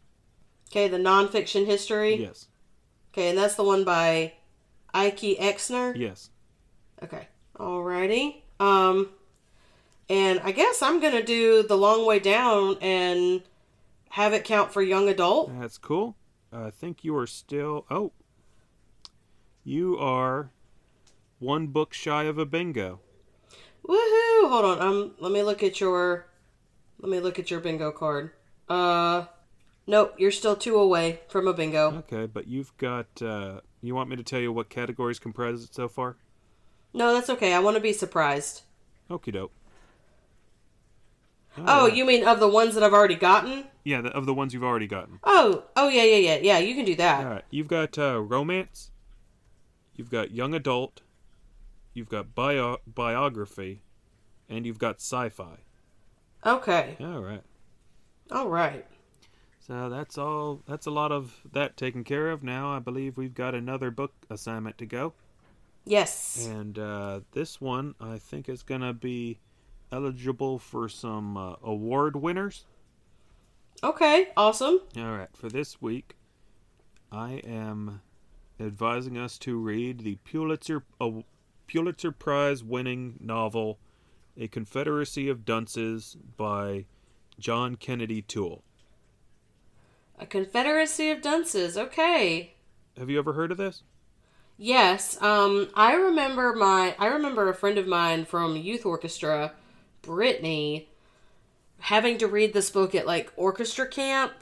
Okay, 0.72 0.88
the 0.88 0.98
nonfiction 0.98 1.66
history. 1.66 2.16
Yes, 2.16 2.48
Okay, 3.14 3.30
and 3.30 3.38
that's 3.38 3.56
the 3.56 3.64
one 3.64 3.84
by 3.84 4.34
Eike 4.94 5.40
Exner. 5.40 5.96
yes. 5.96 6.30
Okay. 7.04 7.28
Alrighty. 7.58 8.42
Um 8.60 9.10
and 10.10 10.40
I 10.44 10.52
guess 10.52 10.82
I'm 10.82 11.00
gonna 11.00 11.24
do 11.24 11.64
the 11.64 11.78
long 11.78 12.06
way 12.06 12.20
down 12.20 12.78
and 12.82 13.42
have 14.12 14.34
it 14.34 14.44
count 14.44 14.72
for 14.72 14.82
young 14.82 15.08
adult. 15.10 15.52
That's 15.60 15.78
cool. 15.78 16.16
I 16.52 16.70
think 16.70 17.04
you 17.04 17.16
are 17.18 17.28
still. 17.28 17.86
Oh, 17.90 18.12
you 19.64 19.98
are 19.98 20.52
one 21.40 21.68
book 21.68 21.94
shy 21.94 22.24
of 22.24 22.38
a 22.38 22.46
bingo. 22.46 23.00
Woohoo! 23.88 24.50
Hold 24.50 24.66
on. 24.66 24.82
Um, 24.82 25.12
let 25.20 25.32
me 25.32 25.44
look 25.44 25.64
at 25.64 25.80
your, 25.80 26.26
let 27.00 27.10
me 27.10 27.20
look 27.20 27.40
at 27.40 27.52
your 27.52 27.60
bingo 27.60 27.92
card. 27.92 28.32
Uh, 28.68 29.26
nope. 29.86 30.16
You're 30.18 30.32
still 30.32 30.56
two 30.56 30.78
away 30.78 31.20
from 31.28 31.48
a 31.48 31.54
bingo. 31.54 32.04
Okay, 32.10 32.26
but 32.26 32.48
you've 32.48 32.76
got. 32.78 33.22
Uh, 33.22 33.62
you 33.82 33.94
want 33.94 34.10
me 34.10 34.16
to 34.16 34.24
tell 34.24 34.40
you 34.40 34.52
what 34.52 34.70
categories 34.70 35.20
comprise 35.20 35.64
it 35.64 35.76
so 35.76 35.88
far? 35.88 36.18
No, 36.94 37.14
that's 37.14 37.30
okay. 37.30 37.54
I 37.54 37.60
want 37.60 37.76
to 37.76 37.82
be 37.82 37.94
surprised. 37.94 38.64
Okie 39.10 39.34
doke. 39.34 39.52
Oh, 41.58 41.86
you 41.88 42.06
mean 42.06 42.28
of 42.28 42.40
the 42.40 42.50
ones 42.50 42.74
that 42.74 42.84
I've 42.84 42.94
already 42.94 43.16
gotten? 43.16 43.66
Yeah, 43.84 44.02
the, 44.02 44.10
of 44.10 44.26
the 44.26 44.34
ones 44.34 44.54
you've 44.54 44.64
already 44.64 44.88
gotten. 44.88 45.20
Oh, 45.24 45.64
oh 45.76 45.88
yeah, 45.88 46.04
yeah, 46.04 46.18
yeah, 46.18 46.40
yeah. 46.42 46.58
You 46.58 46.76
can 46.76 46.86
do 46.86 46.96
that. 46.96 47.26
All 47.26 47.32
right, 47.32 47.46
you've 47.50 47.68
got 47.68 47.98
uh, 47.98 48.20
romance. 48.22 48.92
You've 49.96 50.10
got 50.10 50.32
young 50.32 50.54
adult. 50.54 51.02
You've 51.96 52.10
got 52.10 52.36
bio- 52.36 52.80
biography, 52.86 53.82
and 54.50 54.66
you've 54.66 54.78
got 54.80 54.98
sci-fi. 54.98 55.58
Okay. 56.46 56.96
All 57.00 57.22
right. 57.22 57.42
All 58.32 58.50
right. 58.50 58.86
So 59.60 59.90
that's 59.90 60.18
all. 60.18 60.62
That's 60.68 60.86
a 60.86 60.92
lot 60.92 61.12
of 61.12 61.42
that 61.52 61.76
taken 61.76 62.04
care 62.04 62.30
of. 62.30 62.44
Now 62.44 62.70
I 62.76 62.78
believe 62.80 63.18
we've 63.18 63.34
got 63.34 63.56
another 63.56 63.90
book 63.90 64.14
assignment 64.30 64.78
to 64.78 64.86
go, 64.86 65.14
Yes. 65.86 66.46
and 66.48 66.78
uh, 66.78 67.22
this 67.32 67.60
one 67.60 67.96
I 68.00 68.20
think 68.20 68.48
is 68.48 68.62
gonna 68.62 68.94
be 68.94 69.40
eligible 69.92 70.60
for 70.60 70.88
some 70.88 71.36
uh, 71.38 71.56
award 71.64 72.16
winners. 72.16 72.66
Okay. 73.84 74.28
Awesome. 74.38 74.82
All 74.98 75.18
right, 75.18 75.30
for 75.36 75.50
this 75.50 75.82
week, 75.82 76.16
I 77.12 77.42
am 77.46 78.02
advising 78.60 79.18
us 79.18 79.38
to 79.40 79.58
read 79.58 80.02
the 80.02 80.16
Pulitzer 80.24 80.84
Pulitzer 81.68 82.12
Prize 82.12 82.64
winning 82.64 83.18
novel 83.20 83.80
"A 84.38 84.48
Confederacy 84.48 85.30
of 85.30 85.46
Dunces" 85.46 86.18
by 86.38 86.86
John 87.40 87.76
Kennedy 87.76 88.22
Toole. 88.22 88.64
A 90.20 90.26
Confederacy 90.26 91.10
of 91.10 91.22
Dunces. 91.22 91.78
Okay. 91.78 92.56
Have 92.98 93.10
you 93.10 93.18
ever 93.20 93.34
heard 93.34 93.52
of 93.52 93.58
this? 93.58 93.84
Yes. 94.58 95.22
Um, 95.22 95.70
I 95.76 95.94
remember 95.96 96.54
my 96.54 96.96
I 97.00 97.08
remember 97.08 97.50
a 97.50 97.56
friend 97.56 97.78
of 97.78 97.88
mine 97.88 98.26
from 98.26 98.56
youth 98.56 98.86
orchestra, 98.86 99.54
Brittany, 100.02 100.90
having 101.80 102.18
to 102.20 102.28
read 102.28 102.54
this 102.54 102.70
book 102.70 102.96
at 102.96 103.06
like 103.08 103.32
orchestra 103.38 103.88
camp 103.88 104.34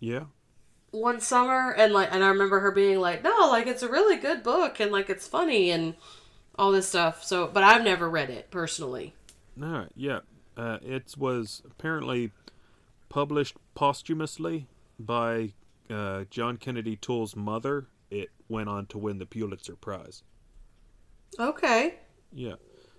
Yeah. 0.00 0.24
one 0.92 1.20
summer 1.20 1.72
and 1.72 1.92
like 1.92 2.08
and 2.12 2.24
I 2.24 2.28
remember 2.28 2.60
her 2.60 2.70
being 2.72 3.00
like, 3.00 3.22
"No, 3.22 3.48
like 3.50 3.66
it's 3.66 3.82
a 3.82 3.88
really 3.88 4.16
good 4.16 4.42
book 4.42 4.80
and 4.80 4.90
like 4.92 5.08
it's 5.10 5.26
funny 5.26 5.70
and 5.70 5.94
all 6.56 6.72
this 6.72 6.88
stuff." 6.88 7.24
So, 7.24 7.46
but 7.46 7.62
I've 7.62 7.84
never 7.84 8.08
read 8.08 8.30
it 8.30 8.50
personally. 8.50 9.14
No, 9.56 9.86
Yeah. 9.94 10.20
Uh, 10.56 10.78
it 10.82 11.14
was 11.16 11.62
apparently 11.64 12.32
published 13.08 13.56
posthumously 13.74 14.66
by 14.98 15.54
uh, 15.88 16.24
John 16.28 16.58
Kennedy 16.58 16.96
Toole's 16.96 17.34
mother. 17.34 17.86
It 18.10 18.28
went 18.48 18.68
on 18.68 18.86
to 18.86 18.98
win 18.98 19.18
the 19.18 19.26
Pulitzer 19.26 19.76
Prize. 19.76 20.22
Okay. 21.38 21.94
Yeah. 22.32 22.56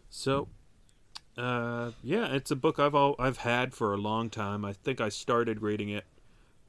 So, 0.10 0.48
uh, 1.38 1.92
yeah, 2.04 2.34
it's 2.34 2.52
a 2.52 2.56
book 2.56 2.80
I've 2.80 2.96
all 2.96 3.16
I've 3.20 3.38
had 3.38 3.74
for 3.74 3.94
a 3.94 3.98
long 3.98 4.30
time. 4.30 4.66
I 4.66 4.74
think 4.74 5.00
I 5.00 5.10
started 5.10 5.62
reading 5.62 5.90
it 5.90 6.06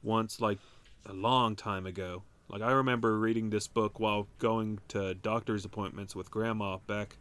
once, 0.01 0.39
like 0.39 0.59
a 1.05 1.13
long 1.13 1.55
time 1.55 1.85
ago. 1.85 2.23
Like 2.49 2.61
I 2.61 2.71
remember 2.71 3.17
reading 3.17 3.49
this 3.49 3.67
book 3.67 3.99
while 3.99 4.27
going 4.39 4.79
to 4.89 5.13
doctor's 5.15 5.65
appointments 5.65 6.15
with 6.15 6.29
grandma 6.29 6.77
back, 6.85 7.17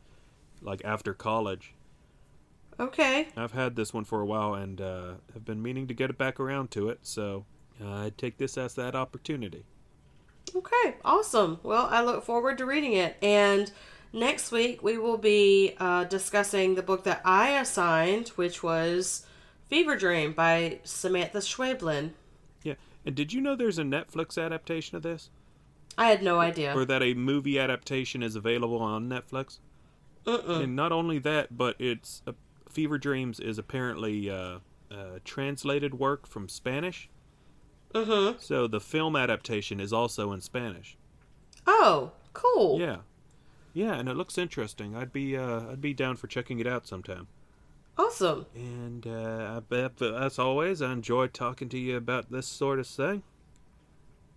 like 0.61 0.83
after 0.85 1.15
college. 1.15 1.75
Okay. 2.81 3.29
I've 3.37 3.53
had 3.53 3.77
this 3.77 3.95
one 3.95 4.05
for 4.05 4.21
a 4.21 4.27
while 4.27 4.55
and 4.55 4.81
uh, 4.81 5.13
have 5.33 5.45
been 5.45 5.63
meaning 5.63 5.87
to 5.87 5.95
get 5.95 6.11
it 6.11 6.19
back 6.19 6.41
around 6.41 6.71
to 6.73 6.89
it. 6.89 7.01
So 7.03 7.45
uh, 7.81 8.05
I 8.05 8.13
take 8.17 8.39
this 8.39 8.59
as 8.59 8.75
that 8.75 8.95
opportunity. 8.95 9.65
Okay, 10.55 10.97
awesome. 11.05 11.61
Well, 11.63 11.87
I 11.91 12.03
look 12.03 12.25
forward 12.25 12.59
to 12.59 12.67
reading 12.67 12.95
it. 12.95 13.17
And 13.23 13.71
next 14.13 14.53
week 14.53 14.83
we 14.83 14.99
will 14.99 15.19
be 15.19 15.75
uh, 15.79 16.05
discussing 16.05 16.75
the 16.75 16.83
book 16.83 17.05
that 17.05 17.23
I 17.25 17.51
assigned, 17.61 18.29
which 18.31 18.63
was 18.63 19.25
Fever 19.69 19.97
Dream 19.97 20.33
by 20.33 20.81
Samantha 20.85 21.39
Schweblin. 21.39 22.11
And 23.05 23.15
did 23.15 23.33
you 23.33 23.41
know 23.41 23.57
there's 23.57 23.79
a 23.79 23.83
Netflix 23.83 24.43
adaptation 24.43 24.97
of 24.97 25.03
this, 25.03 25.31
I 25.99 26.07
had 26.09 26.23
no 26.23 26.39
idea. 26.41 26.75
or 26.77 26.85
that 26.85 27.03
a 27.03 27.15
movie 27.15 27.59
adaptation 27.59 28.23
is 28.23 28.37
available 28.37 28.79
on 28.79 29.09
Netflix? 29.09 29.59
Mm-mm. 30.25 30.65
And 30.65 30.77
not 30.77 30.93
only 30.93 31.19
that, 31.21 31.57
but 31.57 31.77
it's 31.81 32.23
uh, 32.27 32.33
Fever 32.69 32.97
Dreams 32.99 33.41
is 33.41 33.59
apparently 33.59 34.31
uh, 34.31 34.59
uh, 34.91 35.19
translated 35.25 35.99
work 35.99 36.27
from 36.27 36.49
Spanish. 36.49 37.09
Mm-hmm. 37.93 38.39
So 38.39 38.67
the 38.67 38.81
film 38.81 39.17
adaptation 39.17 39.81
is 39.81 39.93
also 39.93 40.33
in 40.33 40.41
Spanish. 40.41 40.97
Oh, 41.67 42.13
cool. 42.33 42.81
Yeah, 42.81 42.99
yeah, 43.75 43.95
and 43.95 44.09
it 44.09 44.17
looks 44.17 44.39
interesting. 44.39 44.97
I'd 44.97 45.13
be 45.13 45.37
uh, 45.37 45.71
I'd 45.71 45.81
be 45.81 45.93
down 45.93 46.17
for 46.17 46.27
checking 46.27 46.59
it 46.59 46.67
out 46.67 46.87
sometime. 46.87 47.29
Awesome. 48.03 48.47
And 48.55 49.07
uh, 49.07 49.57
I 49.57 49.61
bet, 49.61 50.03
as 50.03 50.39
always, 50.39 50.83
I 50.83 50.93
enjoy 50.93 51.29
talking 51.29 51.69
to 51.69 51.79
you 51.79 51.97
about 51.97 52.31
this 52.31 52.47
sort 52.47 52.79
of 52.79 52.87
thing. 52.87 53.23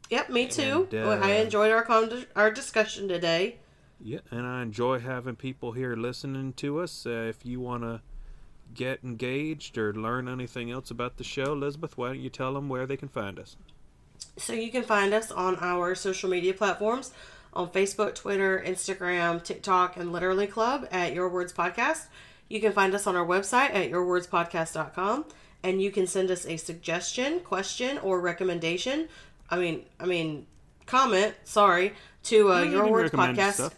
Yep, 0.09 0.30
me 0.30 0.47
too. 0.47 0.88
And, 0.91 1.05
Well, 1.05 1.24
I 1.24 1.38
uh, 1.38 1.41
enjoyed 1.41 1.72
our 1.72 1.82
con- 1.82 2.26
our 2.36 2.51
discussion 2.51 3.07
today. 3.07 3.57
Yeah, 3.99 4.20
and 4.30 4.45
I 4.45 4.61
enjoy 4.61 4.99
having 4.99 5.36
people 5.36 5.72
here 5.72 5.95
listening 5.95 6.53
to 6.53 6.80
us. 6.80 7.05
Uh, 7.05 7.28
if 7.30 7.45
you 7.45 7.59
want 7.59 7.84
to 7.84 8.01
get 8.74 9.03
engaged 9.03 9.78
or 9.78 9.93
learn 9.93 10.28
anything 10.28 10.70
else 10.70 10.91
about 10.91 11.18
the 11.18 11.24
show, 11.24 11.53
Elizabeth, 11.53 11.97
why 11.97 12.07
don't 12.07 12.20
you 12.20 12.30
tell 12.30 12.53
them 12.53 12.70
where 12.70 12.86
they 12.86 12.97
can 12.97 13.07
find 13.07 13.39
us? 13.39 13.57
So 14.38 14.53
you 14.53 14.70
can 14.72 14.84
find 14.84 15.13
us 15.13 15.32
on 15.32 15.57
our 15.59 15.95
social 15.95 16.30
media 16.30 16.53
platforms 16.53 17.13
on 17.53 17.70
Facebook, 17.70 18.16
Twitter, 18.16 18.61
Instagram, 18.66 19.41
TikTok, 19.43 19.97
and 19.97 20.11
Literally 20.11 20.45
Club 20.45 20.88
at 20.91 21.13
Your 21.13 21.30
Words 21.30 21.53
Podcast. 21.53 22.07
You 22.50 22.60
can 22.62 22.72
find 22.72 22.93
us 22.93 23.08
on 23.08 23.16
our 23.16 23.26
website 23.26 23.74
at 23.74 23.89
yourwordspodcast.com 23.91 25.26
and 25.64 25.82
you 25.82 25.91
can 25.91 26.06
send 26.08 26.30
us 26.30 26.46
a 26.46 26.58
suggestion, 26.58 27.39
question, 27.39 27.98
or 28.00 28.20
recommendation. 28.22 29.08
I 29.50 29.58
mean, 29.58 29.86
I 30.00 30.06
mean, 30.06 30.46
comment, 30.86 31.34
sorry, 31.43 31.93
to 32.24 32.52
uh, 32.54 32.62
you 32.62 32.72
Your 32.72 32.88
Words 32.91 33.12
Podcast. 33.12 33.54
stuff. 33.54 33.76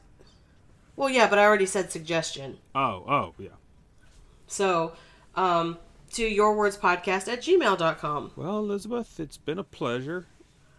Well, 0.97 1.09
yeah, 1.09 1.30
but 1.30 1.39
I 1.39 1.45
already 1.45 1.65
said 1.65 1.91
suggestion. 1.91 2.57
Oh, 2.76 3.03
oh, 3.07 3.34
yeah. 3.38 3.49
So, 4.47 4.93
um, 5.36 5.78
to 6.13 6.28
yourwordspodcast 6.28 7.32
at 7.32 7.41
gmail.com. 7.41 8.32
Well, 8.36 8.57
Elizabeth, 8.59 9.20
it's 9.20 9.38
been 9.38 9.59
a 9.59 9.63
pleasure. 9.63 10.26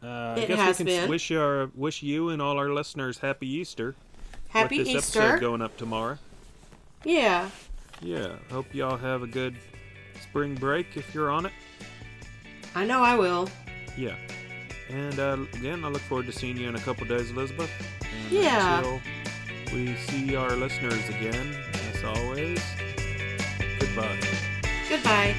Uh, 0.03 0.07
I 0.07 0.35
It 0.41 0.49
guess 0.49 0.59
has 0.59 0.79
we 0.81 0.85
can 0.87 1.03
been. 1.03 1.11
wish 1.11 1.31
our 1.33 1.71
wish 1.75 2.03
you 2.03 2.29
and 2.31 2.41
all 2.43 2.57
our 2.59 2.69
listeners 2.73 3.19
happy 3.19 3.49
Easter. 3.49 3.95
Happy 4.49 4.79
with 4.79 4.87
this 4.89 4.97
Easter. 5.09 5.21
episode 5.23 5.41
going 5.41 5.63
up 5.63 5.77
tomorrow. 5.77 6.19
Yeah. 7.05 7.51
Yeah, 8.01 8.37
hope 8.51 8.73
y'all 8.75 8.97
have 8.97 9.23
a 9.23 9.27
good 9.27 9.57
spring 10.21 10.55
break 10.55 10.97
if 10.97 11.15
you're 11.15 11.31
on 11.31 11.47
it. 11.47 11.53
I 12.75 12.85
know 12.85 13.03
I 13.03 13.17
will. 13.17 13.49
Yeah. 13.97 14.15
And 14.89 15.19
uh, 15.19 15.39
again, 15.55 15.85
I 15.85 15.89
look 15.89 16.03
forward 16.03 16.27
to 16.27 16.33
seeing 16.33 16.57
you 16.57 16.69
in 16.69 16.77
a 16.77 16.81
couple 16.81 17.07
days, 17.07 17.31
Elizabeth. 17.31 17.71
And 18.03 18.33
Yeah. 18.33 18.79
Until 18.79 19.01
we 19.75 19.97
see 19.97 20.37
our 20.37 20.57
listeners 20.57 21.09
again, 21.09 21.55
as 21.93 22.05
always, 22.05 22.63
goodbye. 23.81 24.19
Goodbye. 24.89 25.35